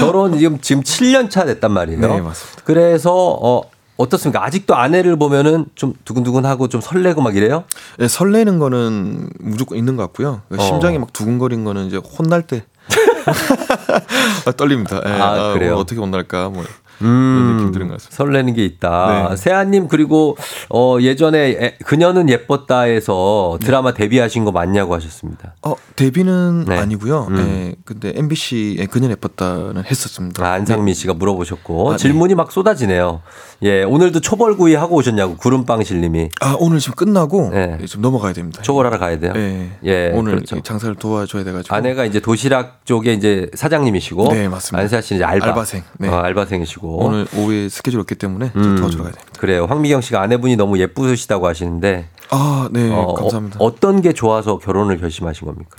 결혼 0.00 0.38
지금 0.38 0.60
지금 0.60 0.82
7년 0.82 1.30
차 1.30 1.44
됐단 1.44 1.72
말이에요. 1.72 2.00
네, 2.00 2.20
맞습니다. 2.20 2.62
그래서 2.64 3.12
어 3.14 3.62
어떻습니까? 3.96 4.44
아직도 4.44 4.76
아내를 4.76 5.16
보면은 5.16 5.66
좀 5.74 5.94
두근두근하고 6.04 6.68
좀 6.68 6.80
설레고 6.80 7.22
막 7.22 7.34
이래요? 7.34 7.64
네, 7.98 8.08
설레는 8.08 8.58
거는 8.58 9.30
무조건 9.40 9.78
있는 9.78 9.96
것 9.96 10.02
같고요. 10.04 10.42
어. 10.50 10.62
심장이 10.62 10.98
막 10.98 11.12
두근거리는 11.12 11.64
거는 11.64 11.86
이제 11.86 11.96
혼날 11.96 12.42
때. 12.42 12.64
아, 14.46 14.52
떨립니다. 14.52 15.00
예. 15.04 15.10
아, 15.10 15.52
그래요? 15.52 15.72
뭐 15.72 15.80
어떻게 15.80 15.98
혼날까? 16.00 16.50
뭐. 16.50 16.64
음, 17.02 17.56
느낌 17.56 17.72
드는 17.72 17.88
것 17.88 17.94
같습니다. 17.94 18.16
설레는 18.16 18.54
게 18.54 18.64
있다. 18.64 19.28
네. 19.30 19.36
세아님 19.36 19.88
그리고 19.88 20.36
어 20.70 20.96
예전에 21.00 21.38
에, 21.50 21.76
그녀는 21.84 22.28
예뻤다에서 22.30 23.58
드라마 23.60 23.92
데뷔하신 23.94 24.44
거 24.44 24.52
맞냐고 24.52 24.94
하셨습니다. 24.94 25.54
어, 25.62 25.74
데뷔는 25.96 26.64
네. 26.68 26.78
아니고요. 26.78 27.26
음. 27.30 27.36
예, 27.38 27.74
근데 27.84 28.12
MBC에 28.16 28.86
그녀 28.86 29.08
예뻤다는 29.10 29.84
했었습니다. 29.84 30.44
아, 30.46 30.52
안상민 30.52 30.94
씨가 30.94 31.14
물어보셨고 31.14 31.88
아, 31.90 31.92
네. 31.92 31.98
질문이 31.98 32.34
막 32.34 32.52
쏟아지네요. 32.52 33.22
예, 33.62 33.82
오늘도 33.84 34.20
초벌구이 34.20 34.74
하고 34.74 34.96
오셨냐고 34.96 35.36
구름빵실님이 35.36 36.30
아, 36.40 36.56
오늘 36.58 36.78
지금 36.78 36.94
끝나고 36.94 37.50
네. 37.52 37.78
좀 37.86 38.02
넘어가야 38.02 38.32
됩니다. 38.32 38.62
초벌하러 38.62 38.98
가야 38.98 39.18
돼요. 39.18 39.32
예. 39.36 39.70
예, 39.84 40.10
오늘 40.14 40.36
그렇죠. 40.36 40.60
장사를 40.62 40.94
도와줘야 40.96 41.44
돼가지고. 41.44 41.74
아내가 41.74 42.04
이제 42.04 42.20
도시락 42.20 42.84
쪽에 42.84 43.12
이제 43.14 43.50
사장님이시고 43.54 44.32
네, 44.32 44.48
맞습니다. 44.48 44.82
안세아 44.82 45.00
씨는 45.00 45.18
이제 45.20 45.24
알바. 45.24 45.46
알바생. 45.46 45.82
네. 45.98 46.08
어, 46.08 46.16
알바생이시고 46.20 46.85
오늘 46.88 47.26
오후에 47.36 47.68
스케줄 47.68 48.00
없기 48.00 48.14
때문에 48.14 48.52
좀 48.52 48.62
음, 48.62 48.76
도와주러 48.76 49.02
가야 49.04 49.12
됩니다. 49.12 49.32
그래요. 49.40 49.66
황미경 49.66 50.00
씨가 50.00 50.20
아내분이 50.22 50.56
너무 50.56 50.78
예쁘시다고 50.78 51.46
하시는데 51.46 52.08
아, 52.30 52.68
네, 52.72 52.90
어, 52.92 53.14
감사합니다. 53.14 53.58
어, 53.60 53.64
어떤 53.64 54.00
게 54.02 54.12
좋아서 54.12 54.58
결혼을 54.58 54.98
결심하신 54.98 55.46
겁니까? 55.46 55.70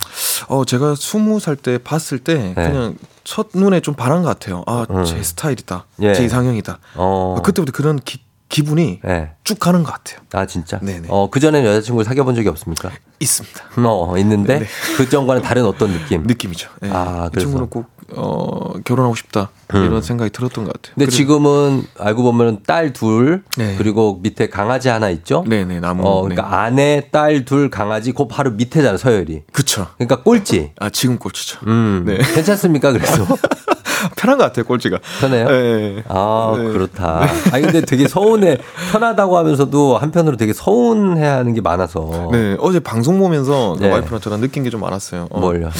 어, 0.48 0.64
제가 0.64 0.94
스무 0.96 1.40
살 1.40 1.56
때 1.56 1.78
봤을 1.78 2.18
때 2.18 2.34
네. 2.34 2.54
그냥 2.54 2.96
첫 3.24 3.48
눈에 3.54 3.80
좀 3.80 3.94
반한 3.94 4.22
것 4.22 4.28
같아요. 4.28 4.62
아, 4.66 4.86
음. 4.90 5.04
제 5.04 5.22
스타일이다. 5.22 5.84
예. 6.00 6.14
제 6.14 6.24
이상형이다. 6.24 6.78
어. 6.96 7.36
아, 7.38 7.42
그때부터 7.42 7.72
그런 7.72 7.98
기, 8.02 8.20
기분이 8.48 9.00
네. 9.04 9.32
쭉 9.44 9.58
가는 9.58 9.82
것 9.82 9.92
같아요. 9.92 10.20
아 10.32 10.46
진짜? 10.46 10.78
네네. 10.78 11.08
어 11.10 11.28
그 11.30 11.38
전에는 11.38 11.68
여자친구를 11.68 12.06
사귀어 12.06 12.24
본 12.24 12.34
적이 12.34 12.48
없습니까? 12.48 12.90
있습니다. 13.20 13.64
어 13.84 14.16
있는데 14.16 14.60
네. 14.60 14.66
그 14.96 15.06
전과는 15.10 15.42
다른 15.42 15.66
어떤 15.66 15.90
느낌? 15.92 16.22
느낌이죠. 16.22 16.70
예. 16.84 16.90
아, 16.90 17.26
이 17.26 17.30
그래서. 17.30 17.46
친구는 17.46 17.68
꼭 17.68 17.90
어, 18.16 18.72
결혼하고 18.84 19.14
싶다 19.14 19.50
음. 19.74 19.84
이런 19.84 20.00
생각이 20.02 20.30
들었던 20.30 20.64
것 20.64 20.72
같아요. 20.72 20.94
근데 20.94 21.06
그리고- 21.06 21.16
지금은 21.16 21.84
알고 21.98 22.22
보면 22.22 22.60
딸 22.66 22.92
둘, 22.92 23.42
네. 23.56 23.74
그리고 23.76 24.18
밑에 24.22 24.48
강아지 24.48 24.88
하나 24.88 25.10
있죠? 25.10 25.44
네네 25.46 25.80
나무. 25.80 26.02
어, 26.06 26.22
그러니까 26.22 26.60
아내, 26.62 27.08
딸 27.10 27.44
둘, 27.44 27.68
강아지, 27.70 28.12
그 28.12 28.26
바로 28.26 28.50
밑에잖아, 28.52 28.96
서열이. 28.96 29.42
그쵸. 29.52 29.86
그러니까 29.98 30.22
꼴찌. 30.22 30.72
아 30.80 30.88
지금 30.90 31.18
꼴찌죠. 31.18 31.60
음, 31.66 32.04
네. 32.06 32.16
괜찮습니까? 32.34 32.92
그래서 32.92 33.26
편한 34.16 34.38
것 34.38 34.44
같아요 34.44 34.64
꼴찌가. 34.64 34.98
편해요. 35.20 35.46
예. 35.50 36.04
아 36.08 36.54
네. 36.56 36.64
그렇다. 36.64 37.26
아니 37.52 37.62
근데 37.64 37.80
되게 37.82 38.06
서운해, 38.08 38.58
편하다고 38.92 39.36
하면서도 39.38 39.98
한편으로 39.98 40.36
되게 40.36 40.52
서운해 40.52 41.24
하는 41.26 41.54
게 41.54 41.60
많아서. 41.60 42.28
네 42.32 42.56
어제 42.60 42.80
방송 42.80 43.18
보면서 43.18 43.76
네. 43.80 43.90
와이프랑 43.90 44.20
저랑 44.20 44.40
느낀 44.40 44.64
게 44.64 44.68
좀 44.70 44.80
많았어요. 44.82 45.28
어, 45.30 45.40
뭘요? 45.40 45.70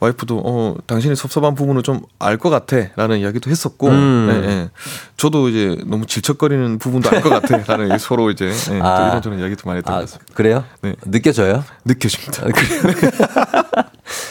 와이프도 0.00 0.40
어 0.44 0.74
당신이 0.86 1.14
섭섭한 1.14 1.54
부분을 1.54 1.82
좀 1.82 2.00
알 2.18 2.38
것 2.38 2.48
같아 2.48 2.76
라는 2.96 3.18
이야기도 3.18 3.50
했었고, 3.50 3.88
음. 3.88 4.26
네, 4.30 4.46
네. 4.46 4.68
저도 5.18 5.48
이제 5.50 5.76
너무 5.86 6.06
질척거리는 6.06 6.78
부분도 6.78 7.10
알 7.10 7.20
것 7.22 7.28
같아 7.28 7.58
라는 7.66 7.96
서로 7.98 8.30
이제 8.30 8.46
네, 8.70 8.78
또 8.78 8.84
아. 8.86 9.08
이런저런 9.08 9.38
이야기도 9.38 9.62
많이 9.66 9.78
했던 9.78 9.94
아 9.94 9.98
것 9.98 10.04
같습니다. 10.06 10.32
그래요? 10.34 10.64
네. 10.82 10.94
느껴져요? 11.04 11.62
느껴집니다. 11.84 12.44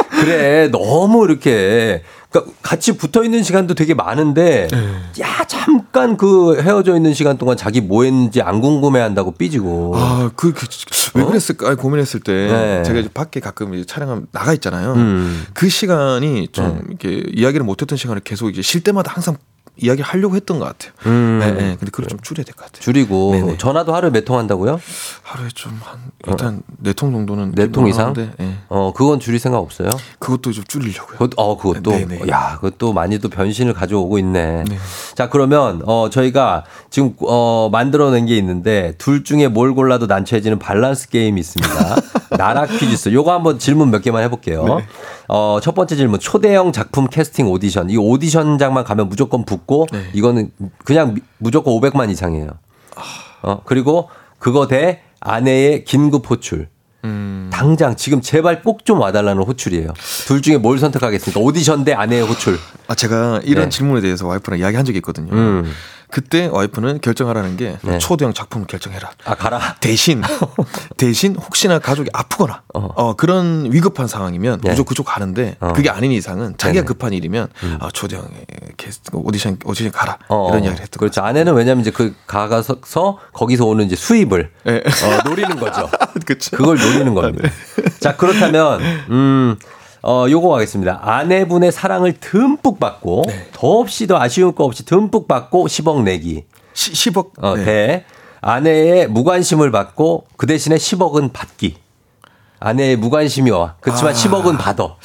그래 0.10 0.70
너무 0.72 1.26
이렇게 1.26 2.04
그러니까 2.30 2.54
같이 2.62 2.92
붙어 2.96 3.24
있는 3.24 3.42
시간도 3.42 3.74
되게 3.74 3.94
많은데 3.96 4.68
네. 4.72 5.22
야 5.22 5.44
잠깐 5.48 6.16
그 6.16 6.62
헤어져 6.62 6.96
있는 6.96 7.14
시간 7.14 7.38
동안 7.38 7.58
자기 7.58 7.82
뭐 7.82 8.04
했는지 8.04 8.42
안 8.42 8.62
궁금해한다고 8.62 9.32
삐지고 9.32 9.94
아, 9.96 10.32
그, 10.36 10.54
그, 10.54 10.68
왜 11.16 11.24
그랬을까 11.24 11.76
고민했을 11.76 12.20
때 12.20 12.32
어? 12.32 12.52
네. 12.52 12.84
제가 12.84 13.00
이제 13.00 13.10
밖에 13.12 13.40
가끔 13.40 13.74
이제 13.74 13.84
촬영하면 13.86 14.28
나가 14.32 14.54
있잖아요. 14.54 14.94
음. 14.94 15.46
그 15.54 15.70
시간이 15.70 16.50
좀 16.52 16.76
네. 16.76 16.82
이렇게 16.90 17.24
이야기를 17.34 17.66
못했던 17.66 17.98
시간을 17.98 18.22
계속 18.22 18.50
이제 18.50 18.62
쉴 18.62 18.82
때마다 18.82 19.12
항상 19.14 19.36
이야기를 19.78 20.04
하려고 20.06 20.36
했던 20.36 20.60
것 20.60 20.66
같아요. 20.66 20.92
음. 21.06 21.40
네, 21.40 21.52
네. 21.52 21.60
근데 21.80 21.92
그걸 21.92 22.08
좀 22.08 22.20
줄여야 22.22 22.44
될 22.44 22.54
것 22.56 22.66
같아요. 22.66 22.82
줄이고 22.82 23.32
네네. 23.32 23.58
전화도 23.58 23.94
하루에 23.96 24.10
몇 24.12 24.26
통 24.26 24.38
한다고요? 24.38 24.80
하루에 25.24 25.48
좀 25.54 25.80
한 25.84 26.00
일단 26.28 26.62
네 26.80 26.92
통 26.94 27.12
정도는 27.14 27.54
네 27.54 27.68
통 27.72 27.88
이상? 27.88 28.14
예. 28.42 28.58
어 28.68 28.92
그건 28.94 29.20
줄일 29.20 29.40
생각 29.40 29.60
없어요? 29.60 29.90
그것도 30.20 30.52
좀 30.52 30.64
줄이려고요. 30.68 31.18
그것 31.18 31.32
어 31.38 31.58
그것도 31.58 31.92
네네. 31.92 32.22
야 32.30 32.56
그것도 32.60 32.92
많이 32.94 33.20
또 33.20 33.30
변신을 33.30 33.74
가져오고 33.74 34.20
있네. 34.20 34.66
네. 34.68 34.78
자 35.16 35.30
그러면 35.30 35.82
어 35.86 36.10
저희가 36.12 36.66
지금 36.90 37.14
어 37.22 37.70
만들어낸 37.72 38.26
게 38.26 38.36
있는데 38.38 38.94
둘 38.98 39.24
중에 39.24 39.48
뭘 39.48 39.74
골라도 39.74 40.06
난처해지는 40.08 40.60
밸런스 40.60 41.10
게임이 41.10 41.40
있습니다. 41.40 41.96
나라 42.38 42.66
퀴즈스. 42.66 43.12
요거 43.14 43.32
한번 43.34 43.60
질문 43.60 43.90
몇 43.92 44.02
개만 44.02 44.24
해볼게요. 44.24 44.64
네. 44.66 44.86
어 45.32 45.60
첫 45.62 45.76
번째 45.76 45.96
질문 45.96 46.20
초대형 46.20 46.72
작품 46.72 47.08
캐스팅 47.08 47.48
오디션. 47.48 47.90
이 47.92 47.98
오디션장만 47.98 48.84
가면 48.84 49.10
무조건 49.10 49.46
붙고 49.46 49.88
네. 49.92 50.10
이거는 50.14 50.52
그냥 50.84 51.14
미- 51.14 51.22
무조건 51.38 51.74
500만 51.76 52.10
이상이에요. 52.10 52.50
어 53.44 53.62
그리고 53.64 54.10
그거 54.40 54.68
대 54.68 55.02
아내의 55.20 55.84
긴급 55.86 56.30
호출. 56.30 56.68
음. 57.06 57.50
당장 57.54 57.96
지금 57.96 58.20
제발 58.22 58.62
꼭 58.64 58.84
좀 58.86 59.00
와달라는 59.00 59.44
호출이에요. 59.44 59.94
둘 60.28 60.42
중에 60.42 60.58
뭘 60.58 60.80
선택하겠습니까? 60.80 61.40
오디션 61.40 61.84
대 61.86 61.94
아내의 61.94 62.24
호출. 62.24 62.58
아 62.88 62.96
제가 62.96 63.42
이런 63.44 63.66
네. 63.66 63.70
질문에 63.70 64.02
대해서 64.02 64.26
와이프랑 64.28 64.60
이야기한 64.60 64.84
적이 64.84 64.98
있거든요. 64.98 65.32
음. 65.32 65.72
그때 66.12 66.48
와이프는 66.52 67.02
결정하라는 67.02 67.56
게 67.58 67.78
네. 67.82 67.98
초대형 68.00 68.34
작품을 68.34 68.68
결정해라. 68.68 69.12
아 69.26 69.36
가라. 69.36 69.76
대신 69.80 70.22
대신 70.98 71.36
혹시나 71.36 71.78
가족이 71.80 72.10
아프거나 72.14 72.64
어, 72.74 73.16
그런 73.16 73.70
위급한 73.72 74.08
상황이면 74.08 74.62
네. 74.62 74.72
무조건 74.72 74.90
그쪽 74.90 75.04
가는데 75.06 75.56
어. 75.60 75.74
그게 75.74 75.90
아닌 75.90 76.12
이상은 76.12 76.56
자기가 76.58 76.82
네네. 76.82 76.86
급한 76.86 77.14
일이면 77.14 77.50
아, 77.80 77.90
초대형 77.94 78.28
게스트 78.78 79.12
오디션 79.14 79.60
오디션 79.64 79.92
가라 79.92 80.18
어, 80.30 80.50
이런 80.50 80.64
이야기를 80.64 80.84
했던 80.84 80.98
그렇죠. 81.00 81.22
아내는 81.22 81.54
왜냐면 81.54 81.82
이제 81.82 81.92
그 81.92 82.16
가가서 82.26 82.78
거기서 83.34 83.66
오는 83.66 83.86
이제 83.86 83.96
수입을 83.96 84.52
네. 84.64 84.78
어, 84.78 85.30
노리는 85.30 85.56
거죠. 85.60 85.90
그쵸. 86.26 86.58
그걸 86.58 86.78
노리는 86.78 87.14
겁니다. 87.14 87.50
자 88.00 88.16
그렇다면 88.16 88.82
음. 89.10 89.58
어, 90.02 90.26
요거 90.30 90.56
하겠습니다. 90.56 91.00
아내분의 91.02 91.72
사랑을 91.72 92.14
듬뿍 92.20 92.80
받고, 92.80 93.24
더 93.52 93.68
없이 93.80 94.08
더 94.08 94.20
아쉬운 94.20 94.56
거 94.56 94.64
없이 94.64 94.86
듬뿍 94.86 95.28
받고 95.28 95.68
10억 95.68 96.04
내기. 96.04 96.46
시, 96.74 96.92
10억 96.94 97.32
어, 97.40 97.56
네. 97.56 97.66
대. 97.66 98.06
아내의 98.42 99.08
무관심을 99.08 99.72
받고 99.72 100.26
그 100.38 100.48
대신에 100.48 100.78
10억은 100.78 101.34
받기. 101.34 101.76
아내의 102.60 102.96
무관심이 102.98 103.52
와. 103.52 103.76
그렇지만 103.80 104.14
아. 104.14 104.16
10억은 104.16 104.58
받아. 104.58 104.96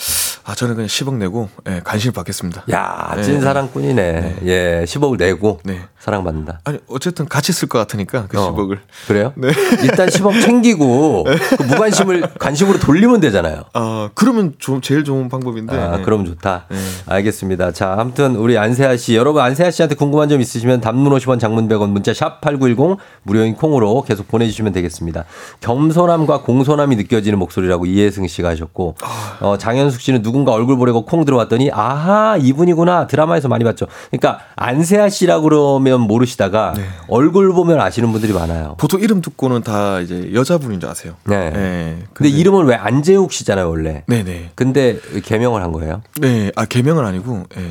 아 0.46 0.54
저는 0.54 0.74
그냥 0.74 0.88
10억 0.88 1.14
내고 1.14 1.48
예, 1.66 1.80
관심을 1.82 2.12
받겠습니다. 2.12 2.64
야, 2.70 3.14
네. 3.16 3.22
찐 3.22 3.40
사랑꾼이네. 3.40 4.36
예, 4.44 4.84
10억을 4.86 5.16
내고 5.16 5.58
네. 5.64 5.80
사랑받는다. 5.98 6.60
아니 6.64 6.78
어쨌든 6.86 7.26
같이 7.26 7.50
쓸 7.52 7.66
것 7.66 7.78
같으니까 7.78 8.26
그 8.28 8.38
어. 8.38 8.54
10억을 8.54 8.78
그래요? 9.06 9.32
네. 9.36 9.48
일단 9.82 10.06
10억 10.06 10.42
챙기고 10.42 11.24
그 11.56 11.62
무관심을 11.62 12.34
관심으로 12.38 12.78
돌리면 12.78 13.20
되잖아요. 13.20 13.62
아 13.72 14.10
그러면 14.14 14.52
좀 14.58 14.82
제일 14.82 15.02
좋은 15.02 15.30
방법인데 15.30 15.74
아, 15.74 15.96
네. 15.96 16.02
그럼 16.02 16.26
좋다. 16.26 16.66
네. 16.68 16.76
알겠습니다. 17.06 17.72
자, 17.72 17.96
아무튼 17.98 18.36
우리 18.36 18.58
안세아 18.58 18.98
씨, 18.98 19.16
여러분 19.16 19.40
안세아 19.42 19.70
씨한테 19.70 19.94
궁금한 19.94 20.28
점 20.28 20.42
있으시면 20.42 20.82
단문 20.82 21.10
50원, 21.14 21.40
장문 21.40 21.68
100원, 21.70 21.88
문자 21.88 22.12
샵 22.12 22.42
8910 22.42 22.98
무료인 23.22 23.54
콩으로 23.54 24.02
계속 24.02 24.28
보내주시면 24.28 24.74
되겠습니다. 24.74 25.24
겸손함과 25.62 26.42
공손함이 26.42 26.96
느껴지는 26.96 27.38
목소리라고 27.44 27.86
이혜승 27.86 28.26
씨가 28.26 28.50
하셨고, 28.50 28.96
어, 29.40 29.56
장현숙 29.58 30.00
씨는 30.00 30.22
누군가 30.22 30.52
얼굴 30.52 30.76
보려고 30.76 31.04
콩 31.04 31.24
들어왔더니 31.24 31.70
아하 31.72 32.36
이분이구나 32.36 33.06
드라마에서 33.06 33.48
많이 33.48 33.64
봤죠. 33.64 33.86
그러니까 34.10 34.40
안세아 34.56 35.08
씨라고 35.08 35.44
그러면 35.44 36.00
모르시다가 36.00 36.74
네. 36.76 36.84
얼굴 37.08 37.52
보면 37.52 37.80
아시는 37.80 38.12
분들이 38.12 38.32
많아요. 38.32 38.74
보통 38.78 39.00
이름 39.00 39.20
듣고는 39.20 39.62
다 39.62 40.00
이제 40.00 40.30
여자분인 40.32 40.80
줄 40.80 40.88
아세요. 40.88 41.14
네. 41.24 41.50
네. 41.50 41.98
근데 42.12 42.30
이름은 42.30 42.66
왜 42.66 42.74
안재욱 42.74 43.32
씨잖아요 43.32 43.68
원래. 43.68 44.02
네네. 44.06 44.52
근데 44.54 44.98
개명을 45.24 45.62
한 45.62 45.72
거예요. 45.72 46.02
네, 46.20 46.50
아 46.56 46.64
개명은 46.64 47.04
아니고 47.04 47.44
예, 47.56 47.70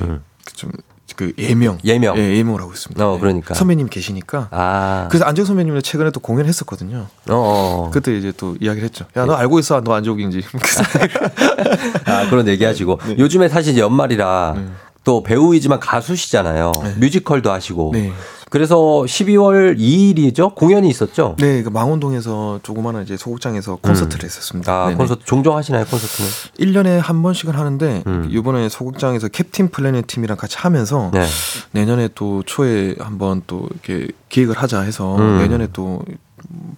좀 0.55 0.71
그 1.16 1.34
예명, 1.38 1.78
예명. 1.84 2.18
예, 2.18 2.36
예명을 2.38 2.61
하고 2.61 2.74
있습니다. 2.74 3.05
어, 3.05 3.16
예. 3.16 3.20
그러니까. 3.20 3.53
선배님 3.53 3.88
계시니까. 3.89 4.47
아. 4.51 5.07
그래서 5.09 5.26
안재욱 5.26 5.47
선배님은 5.47 5.82
최근에 5.82 6.11
또 6.11 6.20
공연했었거든요. 6.20 7.07
어, 7.30 7.34
어. 7.34 7.91
그때 7.91 8.16
이제 8.18 8.32
또 8.36 8.55
이야기를 8.59 8.84
했죠. 8.86 9.05
야, 9.18 9.26
너 9.26 9.34
알고 9.34 9.59
있어? 9.59 9.82
너 9.82 9.93
안재욱인지. 9.93 10.43
아, 12.05 12.30
그런 12.30 12.47
얘기 12.47 12.64
하시고. 12.64 12.99
요즘에 13.18 13.49
사실 13.49 13.78
연말이라 13.78 14.55
또 15.03 15.22
배우이지만 15.24 15.80
가수시잖아요. 15.80 16.72
뮤지컬도 16.99 17.51
하시고. 17.51 17.93
네. 18.54 18.60
그래서 18.64 18.76
12월 18.78 19.80
2일이죠? 19.80 20.54
공연이 20.54 20.88
있었죠? 20.88 21.36
네, 21.39 21.64
그 21.64 21.70
망원동에서 21.70 22.60
조그마한 22.62 23.01
이제 23.01 23.18
소극장에서 23.18 23.78
콘서트를 23.78 24.26
했었습니다. 24.26 24.72
아, 24.72 24.86
네네. 24.86 24.97
콘서트 24.97 25.26
종종 25.26 25.58
하시나요, 25.58 25.86
콘서트는? 25.86 26.30
1년에 26.60 26.99
한 26.99 27.24
번씩은 27.24 27.56
하는데 27.56 28.04
음. 28.06 28.28
이번에 28.30 28.70
소극장에서 28.70 29.30
캡틴 29.30 29.70
플래닛 29.70 30.06
팀이랑 30.06 30.38
같이 30.38 30.58
하면서 30.60 31.10
네. 31.12 31.26
내년에 31.72 32.10
또 32.14 32.43
초에 32.45 32.95
한번 32.99 33.41
또 33.47 33.68
이렇게 33.72 34.10
기획을 34.30 34.56
하자 34.56 34.82
해서 34.82 35.16
음. 35.18 35.39
내년에 35.39 35.70
또 35.74 36.04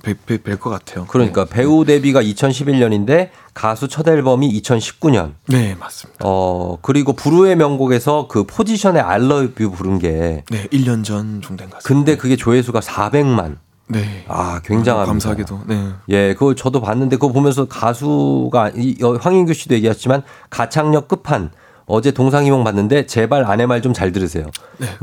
뵐것 0.03 0.69
같아요. 0.69 1.05
그러니까 1.07 1.45
배우 1.45 1.85
데뷔가 1.85 2.21
2011년인데 2.21 3.29
가수 3.53 3.87
첫 3.87 4.07
앨범이 4.07 4.61
2019년. 4.61 5.33
네, 5.47 5.75
맞습니다. 5.79 6.19
어, 6.23 6.77
그리고 6.81 7.13
부르의 7.13 7.55
명곡에서 7.55 8.27
그 8.27 8.43
포지션의 8.45 9.01
I 9.01 9.21
love 9.21 9.65
you 9.65 9.75
부른 9.75 9.99
게 9.99 10.43
네, 10.49 10.67
1년 10.67 11.03
전 11.03 11.41
정도 11.41 11.57
된것 11.63 11.73
같습니다. 11.75 11.79
근데 11.83 12.17
그게 12.17 12.35
조회수가 12.35 12.79
400만. 12.79 13.57
네. 13.87 14.25
아, 14.27 14.61
굉장합니다. 14.65 15.11
감사하게도. 15.11 15.61
네. 15.67 15.89
예, 16.09 16.33
그걸 16.33 16.55
저도 16.55 16.81
봤는데 16.81 17.17
그거 17.17 17.31
보면서 17.31 17.65
가수가 17.65 18.71
이 18.75 18.97
어, 19.03 19.13
황인규 19.13 19.53
씨도 19.53 19.75
얘기했지만 19.75 20.23
가창력 20.49 21.07
끝판 21.07 21.51
어제 21.85 22.09
동상이몽 22.11 22.63
봤는데 22.63 23.05
제발 23.05 23.45
아내 23.45 23.67
말 23.67 23.81
좀 23.81 23.93
잘 23.93 24.11
들으세요. 24.11 24.47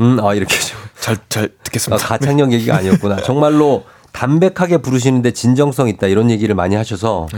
음, 0.00 0.18
아 0.20 0.34
이렇게 0.34 0.58
좀 0.58 0.76
잘, 0.98 1.16
잘 1.28 1.44
아, 1.44 1.62
듣겠습니다. 1.62 2.04
가창력 2.04 2.52
얘기가 2.52 2.76
아니었구나. 2.78 3.22
정말로 3.22 3.84
담백하게 4.12 4.78
부르시는데 4.78 5.32
진정성 5.32 5.88
있다 5.88 6.06
이런 6.06 6.30
얘기를 6.30 6.54
많이 6.54 6.74
하셔서 6.76 7.28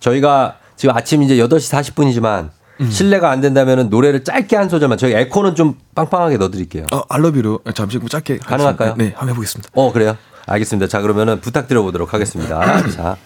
저희가 0.00 0.56
지금 0.76 0.96
아침 0.96 1.22
이제 1.22 1.36
8시 1.36 1.94
40분이지만 1.94 2.50
실례가 2.90 3.30
안 3.30 3.40
된다면 3.42 3.90
노래를 3.90 4.24
짧게 4.24 4.56
한 4.56 4.68
소절만 4.70 4.96
저희 4.96 5.12
에코는 5.12 5.54
좀 5.54 5.76
빵빵하게 5.94 6.38
넣어드릴게요. 6.38 6.86
어, 6.92 7.02
알러뷰로 7.10 7.60
잠시 7.74 7.98
뭐 7.98 8.08
짧게 8.08 8.38
가능할까요? 8.38 8.94
네, 8.96 9.12
한번 9.14 9.30
해보겠습니다. 9.30 9.68
어 9.74 9.92
그래요? 9.92 10.16
알겠습니다. 10.46 10.88
자 10.88 11.00
그러면은 11.02 11.40
부탁드려 11.40 11.82
보도록 11.82 12.14
하겠습니다. 12.14 12.60
자 12.90 13.16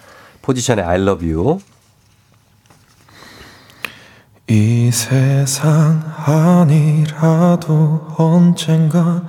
포지션의 0.41 0.83
I 0.83 1.01
love 1.01 1.31
you. 1.33 1.59
이 4.47 4.91
세상 4.91 6.03
아니라도 6.25 8.07
언젠가 8.17 9.23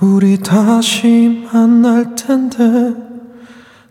우리 0.00 0.40
다시 0.40 1.46
만날 1.52 2.14
텐데 2.16 2.58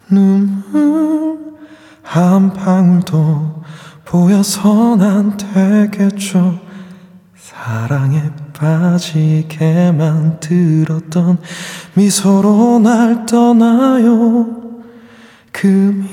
눈물 0.09 1.55
한 2.01 2.53
방울도 2.53 3.63
보여선 4.05 5.01
안 5.01 5.37
되겠죠 5.37 6.59
사랑에 7.35 8.31
빠지게 8.53 9.91
만들었던 9.91 11.39
미소로 11.95 12.79
날 12.79 13.25
떠나요 13.25 14.65
그 15.51 16.05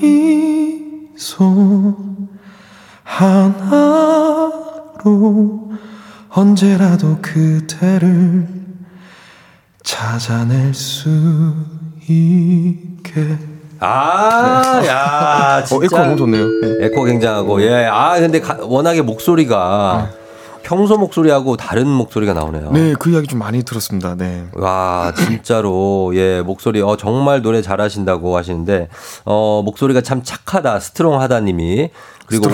미소 1.14 1.96
하나로 3.02 4.52
언제라도 6.30 7.18
그대를 7.20 8.48
찾아낼 9.82 10.72
수 10.72 11.54
있게. 12.08 13.51
아, 13.84 14.80
야, 14.86 15.64
진짜. 15.64 15.76
어, 15.76 15.84
에코 15.84 15.98
너무 15.98 16.16
좋네요. 16.16 16.44
네. 16.62 16.86
에코 16.86 17.04
굉장하고, 17.04 17.60
예. 17.62 17.86
아, 17.86 18.18
근데 18.20 18.40
가- 18.40 18.58
워낙에 18.62 19.02
목소리가 19.02 20.10
평소 20.62 20.96
목소리하고 20.98 21.56
다른 21.56 21.86
목소리가 21.88 22.32
나오네요. 22.34 22.70
네, 22.72 22.94
그 22.98 23.10
이야기 23.10 23.26
좀 23.26 23.38
많이 23.38 23.62
들었습니다. 23.62 24.14
네. 24.16 24.44
와, 24.54 25.12
진짜로, 25.16 26.12
예, 26.16 26.42
목소리, 26.42 26.80
어, 26.82 26.96
정말 26.96 27.42
노래 27.42 27.62
잘하신다고 27.62 28.36
하시는데, 28.36 28.88
어, 29.24 29.62
목소리가 29.64 30.00
참 30.00 30.22
착하다, 30.22 30.80
스트롱하다 30.80 31.40
님이. 31.40 31.90
그리고 32.24 32.46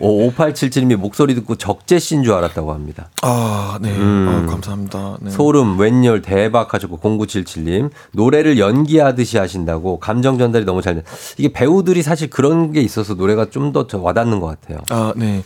오, 0.00 0.28
5877님이 0.32 0.96
목소리 0.96 1.34
듣고 1.34 1.54
적재 1.54 1.98
씨인 1.98 2.24
줄 2.24 2.34
알았다고 2.34 2.72
합니다. 2.74 3.08
아, 3.22 3.78
네. 3.80 3.90
음. 3.96 4.28
아, 4.28 4.50
감사합니다. 4.50 5.16
네. 5.20 5.30
소름, 5.30 5.78
웬열, 5.78 6.20
대박 6.20 6.74
하셨고, 6.74 6.98
0977님. 6.98 7.90
노래를 8.12 8.58
연기하듯이 8.58 9.38
하신다고, 9.38 9.98
감정 9.98 10.36
전달이 10.36 10.64
너무 10.66 10.82
잘 10.82 10.96
돼. 10.96 11.02
이게 11.38 11.52
배우들이 11.52 12.02
사실 12.02 12.28
그런 12.28 12.72
게 12.72 12.80
있어서 12.82 13.14
노래가 13.14 13.46
좀 13.50 13.72
더 13.72 13.86
와닿는 13.98 14.38
것 14.40 14.46
같아요. 14.60 14.78
아, 14.90 15.12
네. 15.16 15.42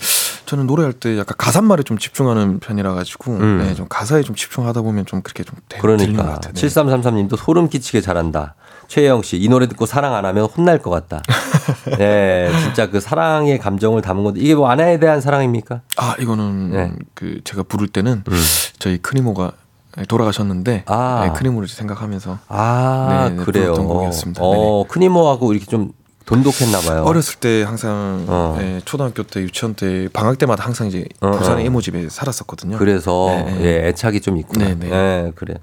저는 0.49 0.67
노래할 0.67 0.95
때 0.95 1.19
약간 1.19 1.35
가사말에 1.37 1.83
좀 1.83 1.99
집중하는 1.99 2.59
편이라 2.59 2.95
가지고 2.95 3.33
음. 3.35 3.59
네, 3.63 3.75
좀 3.75 3.87
가사에 3.87 4.23
좀 4.23 4.35
집중하다 4.35 4.81
보면 4.81 5.05
좀 5.05 5.21
그렇게 5.21 5.45
좀 5.45 5.57
되- 5.69 5.79
들리는 5.79 5.99
것 6.17 6.23
그러니까. 6.23 6.35
같아요. 6.37 6.55
네. 6.55 6.67
7333님도 6.67 7.37
소름 7.37 7.69
끼치게 7.69 8.01
잘한다. 8.01 8.55
최혜영 8.87 9.21
씨, 9.21 9.37
이 9.37 9.47
노래 9.51 9.69
듣고 9.69 9.85
사랑 9.85 10.15
안 10.15 10.25
하면 10.25 10.47
혼날 10.47 10.79
것 10.79 10.89
같다. 10.89 11.23
네, 11.99 12.51
진짜 12.63 12.89
그 12.89 12.99
사랑의 13.01 13.59
감정을 13.59 14.01
담은 14.01 14.25
건데, 14.25 14.41
이게 14.41 14.55
뭐 14.55 14.71
아내에 14.71 14.99
대한 14.99 15.21
사랑입니까? 15.21 15.83
아, 15.99 16.15
이거는 16.19 16.71
네. 16.71 16.93
그 17.13 17.43
제가 17.45 17.65
부를 17.65 17.87
때는 17.87 18.23
음. 18.27 18.43
저희 18.79 18.97
크리모가 18.97 19.53
돌아가셨는데 20.09 20.85
아. 20.87 21.25
네, 21.27 21.39
크리모를 21.39 21.69
생각하면서 21.69 22.39
아, 22.49 23.27
네, 23.29 23.37
네, 23.37 23.45
그래요. 23.45 23.75
어, 24.39 24.85
크니모하고 24.89 25.53
이렇게 25.53 25.67
좀 25.67 25.91
돈독했나 26.29 26.81
봐요. 26.81 27.05
어렸을 27.05 27.37
때 27.37 27.63
항상 27.63 28.27
어. 28.29 28.57
네, 28.59 28.83
초등학교 28.85 29.23
때 29.23 29.41
유치원 29.41 29.73
때 29.73 30.09
방학 30.13 30.37
때마다 30.37 30.63
항상 30.63 30.87
이제 30.89 31.07
어, 31.21 31.31
부산의 31.31 31.65
어. 31.65 31.67
이모 31.67 31.81
집에 31.81 32.11
살았었거든요. 32.11 32.77
그래서 32.77 33.29
네, 33.29 33.45
네. 33.45 33.65
예, 33.65 33.89
애착이 33.89 34.21
좀 34.21 34.37
있구나. 34.37 34.67
네, 34.67 34.75
네, 34.75 34.89
네. 34.91 35.33
그래. 35.35 35.55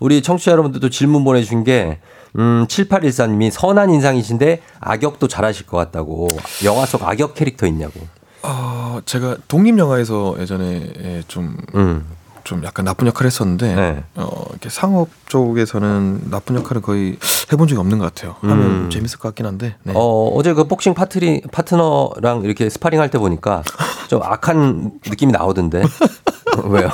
우리 0.00 0.22
청취자 0.22 0.52
여러분들도 0.52 0.88
질문 0.88 1.24
보내 1.24 1.42
주신 1.42 1.62
게 1.62 1.98
음, 2.38 2.64
7814님이 2.66 3.50
선한 3.50 3.90
인상이신데 3.90 4.62
악역도 4.80 5.28
잘하실 5.28 5.66
것 5.66 5.76
같다고. 5.76 6.28
영화 6.64 6.86
속 6.86 7.02
악역 7.06 7.34
캐릭터 7.34 7.66
있냐고. 7.66 8.00
어, 8.42 9.00
제가 9.04 9.36
독립 9.46 9.78
영화에서 9.78 10.36
예전에 10.38 10.90
예, 11.02 11.22
좀 11.28 11.58
음. 11.74 12.06
좀 12.44 12.62
약간 12.64 12.84
나쁜 12.84 13.06
역할을 13.06 13.26
했었는데 13.26 13.74
네. 13.74 14.04
어, 14.16 14.44
이렇게 14.50 14.68
상업 14.68 15.08
쪽에서는 15.26 16.30
나쁜 16.30 16.56
역할을 16.56 16.82
거의 16.82 17.16
해본 17.52 17.68
적이 17.68 17.80
없는 17.80 17.98
것 17.98 18.14
같아요. 18.14 18.36
하면 18.40 18.58
음. 18.60 18.90
재밌을 18.90 19.18
것 19.18 19.28
같긴 19.28 19.46
한데. 19.46 19.76
네. 19.82 19.92
어, 19.96 20.28
어제 20.34 20.52
그 20.52 20.64
복싱 20.64 20.92
파트리, 20.94 21.42
파트너랑 21.50 22.42
이렇게 22.44 22.68
스파링 22.68 23.00
할 23.00 23.08
때 23.10 23.18
보니까 23.18 23.62
좀 24.08 24.22
악한 24.22 24.92
느낌이 25.06 25.32
나오던데. 25.32 25.82
왜요? 26.64 26.90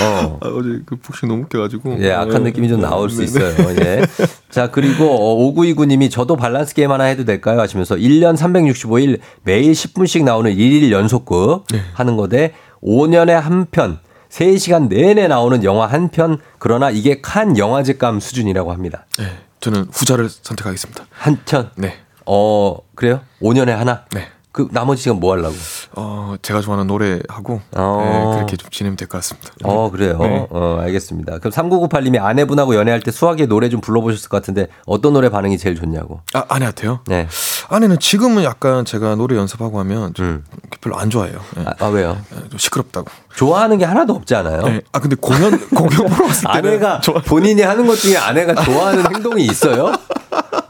어. 0.00 0.38
아, 0.42 0.48
어제 0.48 0.80
그 0.86 0.96
복싱 0.96 1.28
너무 1.28 1.42
웃겨가지고. 1.42 1.98
예, 2.00 2.12
악한 2.12 2.42
네. 2.44 2.50
느낌이 2.50 2.68
좀 2.68 2.80
나올 2.80 3.10
수 3.10 3.18
네, 3.18 3.24
있어요. 3.24 3.54
네. 3.74 3.84
예. 3.84 4.02
자, 4.50 4.70
그리고 4.70 5.06
어, 5.10 5.52
5929님이 5.54 6.10
저도 6.10 6.36
밸런스 6.36 6.74
게임 6.74 6.90
하나 6.90 7.04
해도 7.04 7.24
될까요? 7.24 7.60
하시면서 7.60 7.96
1년 7.96 8.36
365일 8.36 9.18
매일 9.42 9.72
10분씩 9.72 10.24
나오는 10.24 10.50
1일 10.54 10.90
연속극 10.90 11.66
네. 11.72 11.80
하는 11.94 12.16
거대 12.16 12.52
5년에 12.82 13.30
한 13.30 13.66
편, 13.70 13.98
3시간 14.34 14.88
내내 14.88 15.28
나오는 15.28 15.62
영화 15.62 15.86
한 15.86 16.08
편, 16.08 16.38
그러나 16.58 16.90
이게 16.90 17.20
칸 17.20 17.56
영화제감 17.56 18.18
수준이라고 18.18 18.72
합니다. 18.72 19.06
네, 19.16 19.26
저는 19.60 19.86
후자를 19.92 20.28
선택하겠습니다. 20.28 21.06
한 21.10 21.38
편? 21.44 21.70
네. 21.76 21.94
어, 22.26 22.78
그래요? 22.96 23.20
5년에 23.40 23.68
하나? 23.68 24.04
네. 24.12 24.26
그 24.54 24.68
나머지 24.70 25.02
시간 25.02 25.18
뭐 25.18 25.32
하려고? 25.32 25.52
어, 25.96 26.36
제가 26.40 26.60
좋아하는 26.60 26.86
노래하고 26.86 27.60
어. 27.72 28.30
네, 28.30 28.36
그렇게 28.36 28.56
좀 28.56 28.70
지내면 28.70 28.96
될것 28.96 29.20
같습니다. 29.20 29.50
어, 29.64 29.90
그래요? 29.90 30.16
네. 30.18 30.46
어, 30.48 30.78
알겠습니다. 30.80 31.38
그럼 31.40 31.50
3998님이 31.50 32.22
아내분하고 32.22 32.76
연애할 32.76 33.00
때 33.00 33.10
수학의 33.10 33.48
노래 33.48 33.68
좀 33.68 33.80
불러보셨을 33.80 34.28
것 34.28 34.36
같은데 34.36 34.68
어떤 34.86 35.12
노래 35.12 35.28
반응이 35.28 35.58
제일 35.58 35.74
좋냐고. 35.74 36.20
아, 36.34 36.44
아내한테요? 36.48 37.00
네. 37.08 37.26
아내는 37.68 37.98
지금은 37.98 38.44
약간 38.44 38.84
제가 38.84 39.16
노래 39.16 39.36
연습하고 39.36 39.80
하면 39.80 40.14
좀 40.14 40.26
음. 40.26 40.44
별로 40.80 40.98
안 40.98 41.10
좋아해요. 41.10 41.40
네. 41.56 41.64
아, 41.66 41.74
아, 41.80 41.86
왜요? 41.88 42.16
좀 42.48 42.56
시끄럽다고. 42.56 43.08
좋아하는 43.34 43.78
게 43.78 43.84
하나도 43.84 44.12
없지 44.14 44.36
않아요? 44.36 44.62
네. 44.62 44.82
아 44.92 45.00
근데 45.00 45.16
공연 45.16 45.58
공연 45.70 46.06
보러 46.06 46.28
갔을 46.28 46.48
때는 46.52 46.68
아내가 46.70 47.00
본인이 47.26 47.62
하는 47.62 47.88
것 47.88 47.96
중에 47.96 48.16
아내가 48.16 48.54
좋아하는 48.62 49.12
행동이 49.12 49.46
있어요? 49.46 49.92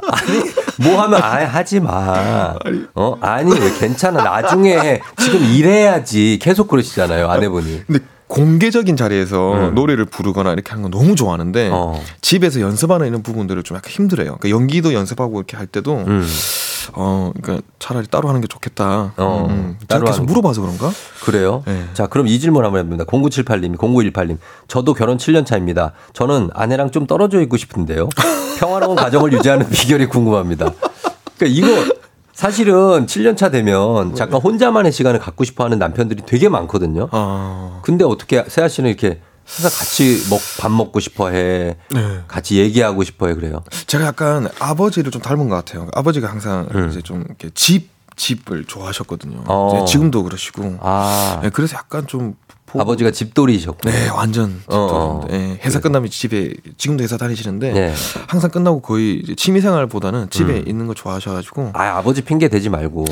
뭐 0.79 1.01
하면 1.03 1.23
아 1.23 1.45
하지 1.45 1.81
마. 1.81 2.55
어 2.95 3.19
아니 3.21 3.53
왜 3.59 3.73
괜찮아 3.79 4.23
나중에 4.23 4.77
해. 4.79 5.01
지금 5.19 5.45
일해야지 5.45 6.39
계속 6.41 6.69
그러시잖아요 6.69 7.29
아내분이. 7.29 7.83
근데 7.87 8.01
공개적인 8.27 8.97
자리에서 8.97 9.53
음. 9.69 9.75
노래를 9.75 10.07
부르거나 10.07 10.53
이렇게 10.53 10.71
하는 10.71 10.83
거 10.83 10.89
너무 10.89 11.15
좋아하는데 11.15 11.71
어. 11.73 12.01
집에서 12.21 12.61
연습하는 12.61 13.07
이런 13.07 13.23
부분들을 13.23 13.63
좀 13.63 13.77
약간 13.77 13.91
힘들어요. 13.93 14.37
그러니까 14.39 14.51
연기도 14.51 14.93
연습하고 14.95 15.39
이렇게 15.39 15.57
할 15.57 15.67
때도 15.67 16.05
음. 16.07 16.27
어 16.95 17.33
그러니까 17.41 17.67
차라리 17.79 18.07
따로 18.07 18.29
하는 18.29 18.41
게 18.41 18.47
좋겠다. 18.47 19.13
어, 19.17 19.47
음, 19.49 19.79
따로 19.89 20.07
계속. 20.07 20.25
물어봐서 20.25 20.61
그런가? 20.61 20.91
그래요? 21.25 21.63
네. 21.67 21.85
자, 21.95 22.07
그럼 22.07 22.27
이 22.27 22.39
질문 22.39 22.65
한번 22.65 22.81
해봅니다. 22.81 23.05
0978님, 23.05 23.77
0918님. 23.77 24.39
저도 24.69 24.95
결혼 24.95 25.17
7년 25.17 25.47
차입니다. 25.47 25.93
저는 26.13 26.51
아내랑 26.55 26.91
좀 26.91 27.07
떨어져 27.07 27.41
있고 27.43 27.57
싶은데요. 27.57 28.09
평화로운 28.59 28.97
가정을 28.97 29.33
유지하는 29.33 29.69
비결이 29.71 30.07
궁금합니다. 30.07 30.73
그러니까 31.39 31.47
이거 31.47 31.95
사실은 32.33 33.07
7년 33.07 33.37
차 33.37 33.51
되면 33.51 34.15
잠깐 34.15 34.41
혼자만의 34.41 34.91
시간을 34.93 35.21
갖고 35.21 35.45
싶어 35.45 35.65
하는 35.65 35.79
남편들이 35.79 36.23
되게 36.27 36.49
많거든요. 36.49 37.09
아, 37.13 37.81
근데 37.83 38.05
어떻게 38.05 38.45
세아 38.47 38.69
씨는 38.69 38.91
이렇게 38.91 39.21
항상 39.47 39.71
같이 39.71 40.27
먹, 40.31 40.41
밥 40.59 40.71
먹고 40.71 41.01
싶어 41.01 41.31
해. 41.31 41.77
네. 41.91 42.21
같이 42.29 42.59
얘기하고 42.59 43.05
싶어 43.05 43.29
해. 43.29 43.35
그래요. 43.35 43.63
제가 43.87 44.05
약간 44.07 44.49
아버지를 44.59 45.11
좀 45.11 45.21
닮은 45.23 45.49
것 45.49 45.57
같아요. 45.57 45.89
아버지가 45.95 46.29
항상 46.29 46.69
음. 46.75 46.89
이제 46.91 47.01
좀 47.03 47.25
이렇게 47.29 47.51
집 47.55 47.93
집을 48.17 48.65
좋아하셨거든요. 48.65 49.43
어. 49.47 49.85
지금도 49.87 50.23
그러시고. 50.23 50.79
아. 50.81 51.41
네, 51.43 51.51
그래서 51.51 51.77
약간 51.77 52.07
좀 52.07 52.37
보고- 52.75 52.81
아버지가 52.83 53.11
집돌이셨고. 53.11 53.89
네, 53.91 54.09
완전 54.11 54.63
어, 54.67 55.21
집돌이인데. 55.23 55.55
예, 55.61 55.67
회사 55.67 55.81
끝나면 55.81 56.11
집에 56.11 56.53
지금도 56.77 57.03
회사 57.05 57.17
다니시는데 57.17 57.73
네. 57.73 57.95
항상 58.29 58.51
끝나고 58.51 58.81
거의 58.83 59.23
취미 59.37 59.61
생활보다는 59.61 60.31
집에 60.31 60.53
음. 60.59 60.65
있는 60.67 60.87
거 60.87 60.95
좋아하셔가지고 60.95 61.71
아, 61.75 61.83
아버지 61.99 62.23
핑계 62.23 62.49
대지 62.49 62.69
말고. 62.69 63.05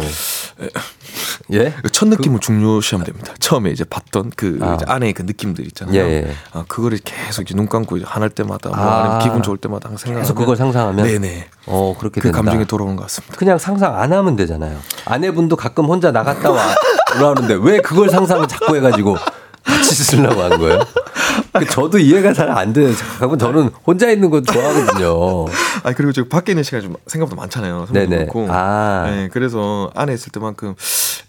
예? 1.53 1.75
첫 1.93 2.09
느낌을 2.09 2.41
중요시하면 2.41 3.05
됩니다. 3.05 3.35
처음에 3.41 3.71
이제 3.71 3.85
봤던 3.85 4.33
그 4.37 4.59
아. 4.63 4.75
이제 4.75 4.85
아내의 4.89 5.13
그 5.13 5.23
느낌들 5.23 5.67
있잖아요. 5.69 5.95
예, 5.97 6.01
예. 6.29 6.33
아, 6.53 6.65
그거를 6.69 6.99
계속 7.05 7.43
이제 7.43 7.55
눈 7.55 7.69
감고 7.69 7.99
화날 8.05 8.31
때마다 8.31 8.69
뭐 8.71 8.79
아. 8.79 9.01
아니면 9.03 9.19
기분 9.21 9.43
좋을 9.43 9.57
때마다 9.59 9.89
항상 9.89 10.07
생각하면 10.07 10.23
계속 10.23 10.35
그걸 10.35 10.57
상상하면 10.57 11.05
네네 11.05 11.49
어, 11.67 11.95
그렇게 11.99 12.21
그 12.21 12.29
된다. 12.29 12.39
감정이 12.43 12.65
돌아오는 12.67 12.97
것 12.97 13.03
같습니다. 13.03 13.37
그냥 13.37 13.59
상상 13.59 13.99
안 13.99 14.13
하면 14.13 14.37
되잖아요. 14.37 14.79
아내분도 15.05 15.57
가끔 15.57 15.87
혼자 15.87 16.11
나갔다 16.13 16.51
와 16.51 16.75
그러는데 17.13 17.55
왜 17.61 17.79
그걸 17.81 18.09
상상을 18.09 18.47
자꾸 18.49 18.77
해가지고 18.77 19.17
같이 19.65 19.95
쓰려고 19.95 20.43
한 20.43 20.59
거예요? 20.59 20.81
그 21.53 21.67
저도 21.67 21.99
이해가 21.99 22.33
잘안 22.33 22.73
돼요. 22.73 22.91
가끔 23.19 23.39
저는 23.39 23.71
혼자 23.87 24.11
있는 24.11 24.31
거 24.31 24.41
좋아하거든요. 24.41 25.47
아 25.85 25.93
그리고 25.95 26.13
지금 26.13 26.29
밖에 26.29 26.53
있는 26.53 26.63
시간이 26.63 26.85
좀 26.85 26.97
생각보다 27.07 27.41
많잖아요. 27.41 27.87
네네. 27.91 28.17
그렇고. 28.27 28.47
아. 28.51 29.05
네, 29.09 29.29
그래서 29.33 29.91
안에 29.95 30.15
있을 30.15 30.33
때만큼 30.33 30.75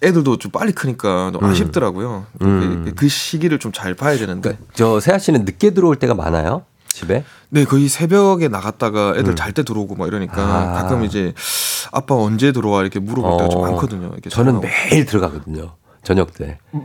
애들도 0.04 0.38
좀 0.38 0.52
빨리 0.52 0.72
크니까 0.74 1.30
너무 1.32 1.46
음. 1.48 1.52
아쉽더라고요. 1.52 2.26
음. 2.42 2.84
그, 2.86 2.94
그 2.96 3.08
시기를 3.10 3.60
좀 3.60 3.74
잘 3.74 3.94
봐야 3.96 4.16
되는데. 4.18 4.58
저 4.76 5.00
세아 5.00 5.18
씨는 5.18 5.46
늦게 5.46 5.72
들어올 5.72 5.96
때가 5.96 6.14
많아요? 6.14 6.64
집에? 6.90 7.24
네, 7.50 7.66
거의 7.66 7.88
새벽에 7.88 8.48
나갔다가 8.50 9.14
애들 9.18 9.36
잘때 9.36 9.64
들어오고 9.64 9.96
막 9.96 10.08
이러니까 10.08 10.36
음. 10.44 10.50
아. 10.52 10.74
가끔 10.74 11.04
이제 11.06 11.34
아빠 11.92 12.14
언제 12.16 12.52
들어와 12.52 12.82
이렇게 12.82 13.00
물어볼 13.00 13.38
때가 13.38 13.50
좀 13.50 13.62
어. 13.62 13.66
많거든요. 13.66 14.10
이렇게 14.14 14.30
저는 14.30 14.62
전화하고. 14.62 14.68
매일 14.92 15.06
들어가거든요. 15.06 15.72
저녁 16.04 16.34
때. 16.36 16.60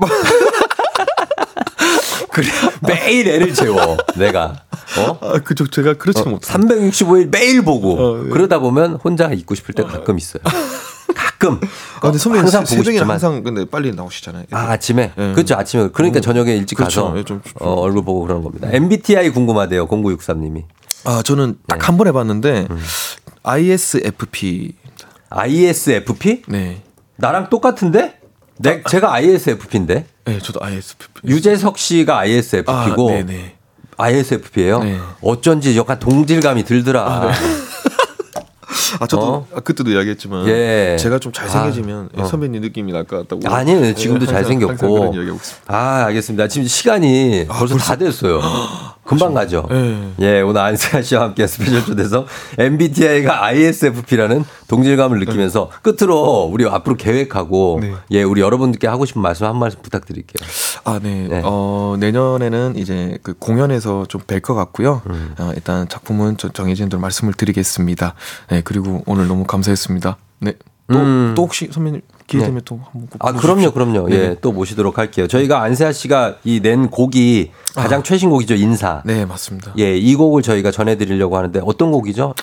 그래 2.38 2.48
매일 2.86 3.28
애를 3.28 3.52
재워 3.54 3.96
내가. 4.16 4.64
어? 4.98 5.18
아, 5.20 5.38
그죠. 5.40 5.66
제가 5.66 5.94
그렇지는 5.94 6.28
어, 6.28 6.30
못해요. 6.32 6.52
365일 6.58 7.30
매일 7.30 7.62
보고 7.62 7.94
어, 7.98 8.22
네. 8.22 8.30
그러다 8.30 8.58
보면 8.60 8.94
혼자 9.02 9.28
있고 9.32 9.54
싶을 9.54 9.74
때 9.74 9.82
가끔 9.82 10.18
있어요. 10.18 10.42
가끔. 11.14 11.60
아, 11.96 12.00
근데 12.00 12.18
선배님 12.18 12.44
항상 12.44 12.64
새- 12.64 12.76
보고 12.76 12.84
싶지만. 12.84 13.10
항상 13.10 13.42
근데 13.42 13.64
빨리 13.64 13.92
나오시잖아요. 13.92 14.44
아, 14.52 14.70
아침에? 14.72 15.12
예. 15.18 15.32
그렇죠, 15.32 15.54
아침에. 15.56 15.88
그러니까 15.92 16.20
음, 16.20 16.22
저녁에 16.22 16.54
일찍 16.56 16.76
그렇죠. 16.76 17.04
가서 17.06 17.18
예, 17.18 17.24
좀- 17.24 17.42
어, 17.60 17.72
얼굴 17.80 18.04
보고 18.04 18.20
그러는 18.22 18.42
겁니다. 18.44 18.68
MBTI 18.70 19.30
궁금하대요, 19.30 19.86
0963 19.88 20.40
님이. 20.40 20.64
아, 21.04 21.22
저는 21.24 21.58
네. 21.66 21.74
딱한 21.74 21.96
번 21.96 22.06
해 22.06 22.12
봤는데 22.12 22.66
음. 22.70 22.78
ISFP. 23.42 24.74
ISFP? 25.30 26.42
네. 26.48 26.82
나랑 27.16 27.50
똑같은데? 27.50 28.17
내, 28.58 28.82
제가 28.82 29.12
ISFP인데? 29.14 30.04
네, 30.24 30.38
저도 30.40 30.60
ISFP. 30.62 31.06
유재석 31.26 31.78
씨가 31.78 32.18
ISFP고 32.18 32.70
아, 32.72 33.12
네네. 33.14 33.54
ISFP예요. 33.96 34.82
네. 34.82 34.98
어쩐지 35.22 35.76
약간 35.78 35.98
동질감이 35.98 36.64
들더라. 36.64 37.32
아, 39.00 39.06
저도 39.06 39.22
어? 39.22 39.46
아, 39.54 39.60
그때도 39.60 39.90
이야기했지만 39.90 40.46
예. 40.48 40.96
제가 40.98 41.18
좀 41.18 41.32
잘생겨지면 41.32 42.10
아, 42.16 42.22
어. 42.22 42.26
선배님 42.26 42.60
느낌이 42.62 42.92
날 42.92 43.04
것 43.04 43.16
같다고. 43.28 43.42
지금도 43.94 44.26
예, 44.26 44.30
잘생겼고. 44.30 44.76
그런 44.76 45.14
이야기하고 45.14 45.36
있습니다. 45.36 45.74
아, 45.74 46.04
알겠습니다. 46.06 46.48
지금 46.48 46.66
시간이 46.66 47.46
벌써, 47.48 47.76
다 47.76 47.96
됐어요. 47.96 48.40
금방 49.08 49.32
가죠. 49.34 49.66
예. 49.72 50.12
예, 50.20 50.40
오늘 50.42 50.60
안세하 50.60 51.02
씨와 51.02 51.22
함께 51.22 51.46
스페셜 51.46 51.84
초대석 51.84 52.26
MBTI가 52.58 53.44
ISFP라는 53.46 54.44
동질감을 54.68 55.18
느끼면서 55.20 55.70
끝으로 55.82 56.48
우리 56.52 56.66
앞으로 56.66 56.96
계획하고 56.96 57.78
네. 57.80 57.94
예, 58.10 58.22
우리 58.22 58.40
여러분들께 58.42 58.86
하고 58.86 59.04
싶은 59.06 59.22
말씀 59.22 59.46
한 59.46 59.58
말씀 59.58 59.80
부탁드릴게요. 59.82 60.46
아, 60.84 61.00
네. 61.02 61.26
네. 61.28 61.40
어, 61.44 61.96
내년에는 61.98 62.76
이제 62.76 63.18
그 63.22 63.34
공연에서 63.38 64.04
좀 64.08 64.20
뵐 64.28 64.42
것 64.42 64.54
같고요. 64.54 65.00
음. 65.08 65.34
어, 65.38 65.52
일단 65.54 65.88
작품은 65.88 66.36
저- 66.36 66.50
정해진 66.50 66.88
대로 66.90 67.00
말씀을 67.00 67.32
드리겠습니다. 67.32 68.14
네, 68.50 68.60
그리고 68.62 69.02
오늘 69.06 69.26
너무 69.26 69.44
감사했습니다. 69.44 70.18
네. 70.40 70.52
또, 70.92 70.98
음. 70.98 71.32
또 71.34 71.42
혹시 71.44 71.68
선배님 71.70 72.02
기회 72.28 72.42
되면 72.44 72.60
또 72.64 72.78
한번 72.92 73.08
꼭 73.08 73.26
아. 73.26 73.32
그럼요, 73.32 73.72
그럼요. 73.72 74.08
네. 74.08 74.14
예, 74.16 74.36
또 74.40 74.52
모시도록 74.52 74.98
할게요. 74.98 75.26
저희가 75.26 75.62
안세아 75.62 75.90
씨가 75.92 76.36
이 76.44 76.60
낸 76.60 76.88
곡이 76.90 77.50
가장 77.74 78.02
최신 78.02 78.30
곡이죠, 78.30 78.54
인사. 78.54 79.02
네, 79.04 79.24
맞습니다. 79.24 79.72
예, 79.78 79.96
이 79.96 80.14
곡을 80.14 80.42
저희가 80.42 80.70
전해드리려고 80.70 81.36
하는데 81.36 81.60
어떤 81.64 81.90
곡이죠? 81.90 82.34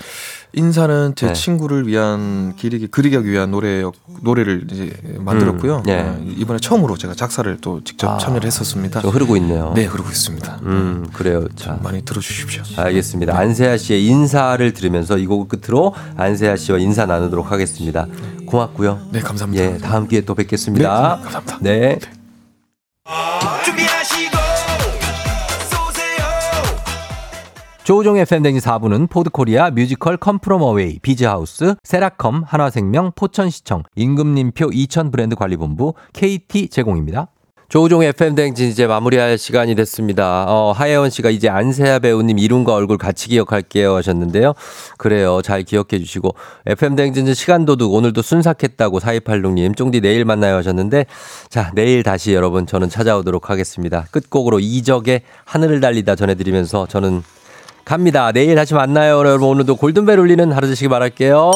인사는 0.56 1.14
제 1.15 1.27
네. 1.27 1.34
친구를 1.34 1.88
위한 1.88 2.56
기리기 2.56 2.88
그리기 2.88 3.26
위한 3.26 3.52
노래 3.52 3.84
노래를 4.22 4.68
이제 4.72 4.91
만들었고요. 5.19 5.84
음, 5.86 5.90
예. 5.90 5.99
어, 5.99 6.19
이번에 6.26 6.60
처음으로 6.60 6.98
제가 6.98 7.14
작사를 7.14 7.57
또 7.61 7.84
직접 7.84 8.10
아, 8.10 8.18
참여를 8.18 8.48
했었습니다. 8.48 9.02
좀 9.02 9.11
흐르고 9.11 9.36
있네요. 9.38 9.73
네, 9.76 9.86
그러고 9.88 10.10
있습니다. 10.10 10.60
음, 10.64 11.07
그래요. 11.14 11.48
자. 11.56 11.77
많이 11.84 12.03
들어주십시오. 12.03 12.64
알겠습니다. 12.77 13.38
안세아 13.38 13.77
씨의 13.77 14.06
인사를 14.06 14.73
들으면서 14.73 15.18
이 15.18 15.26
곡을 15.26 15.60
끝으로 15.60 15.94
안세아 16.15 16.56
씨와 16.56 16.80
인사 16.80 17.06
나누도록 17.06 17.52
하겠습니다. 17.52 18.07
고맙고요. 18.45 19.10
네, 19.11 19.19
감사합니다. 19.19 19.64
예, 19.64 19.77
다음 19.77 20.07
기회에 20.07 20.22
또 20.22 20.36
뵙겠습니다. 20.36 21.18
네, 21.18 21.23
감사합니다. 21.23 21.57
네. 21.61 21.99
조우종의 27.85 28.25
FM댕진 28.26 28.63
4부는 28.63 29.07
포드코리아 29.11 29.69
뮤지컬 29.69 30.17
컴프롬 30.17 30.63
어웨이, 30.63 30.97
비즈하우스, 31.03 31.75
세라컴, 31.83 32.41
한화생명, 32.43 33.11
포천시청, 33.15 33.83
임금님표 33.95 34.71
2000 34.73 35.11
브랜드 35.11 35.35
관리본부, 35.35 35.93
KT 36.13 36.69
제공입니다. 36.69 37.27
조우종의 37.69 38.09
FM대행진 38.09 38.69
이제 38.69 38.87
마무리할 38.87 39.37
시간이 39.37 39.75
됐습니다. 39.75 40.45
어, 40.47 40.71
하혜원 40.71 41.11
씨가 41.11 41.29
이제 41.29 41.47
안세하 41.47 41.99
배우님 41.99 42.39
이름과 42.39 42.73
얼굴 42.73 42.97
같이 42.97 43.29
기억할게요 43.29 43.95
하셨는데요. 43.95 44.53
그래요. 44.97 45.43
잘 45.43 45.61
기억해 45.61 45.99
주시고. 45.99 46.33
FM대행진 46.65 47.31
시간도 47.35 47.75
둑 47.75 47.93
오늘도 47.93 48.23
순삭했다고 48.23 48.99
4286님. 48.99 49.77
쫑디 49.77 50.01
내일 50.01 50.25
만나요 50.25 50.55
하셨는데 50.55 51.05
자, 51.49 51.71
내일 51.75 52.01
다시 52.01 52.33
여러분 52.33 52.65
저는 52.65 52.89
찾아오도록 52.89 53.51
하겠습니다. 53.51 54.07
끝곡으로 54.09 54.59
이적의 54.59 55.21
하늘을 55.45 55.81
달리다 55.81 56.15
전해드리면서 56.15 56.87
저는 56.87 57.23
갑니다. 57.85 58.31
내일 58.31 58.55
다시 58.55 58.73
만나요. 58.73 59.19
여러분 59.19 59.47
오늘도 59.49 59.75
골든벨 59.75 60.19
울리는 60.19 60.51
하루 60.51 60.67
되시기 60.67 60.89
바랄게요. 60.89 61.51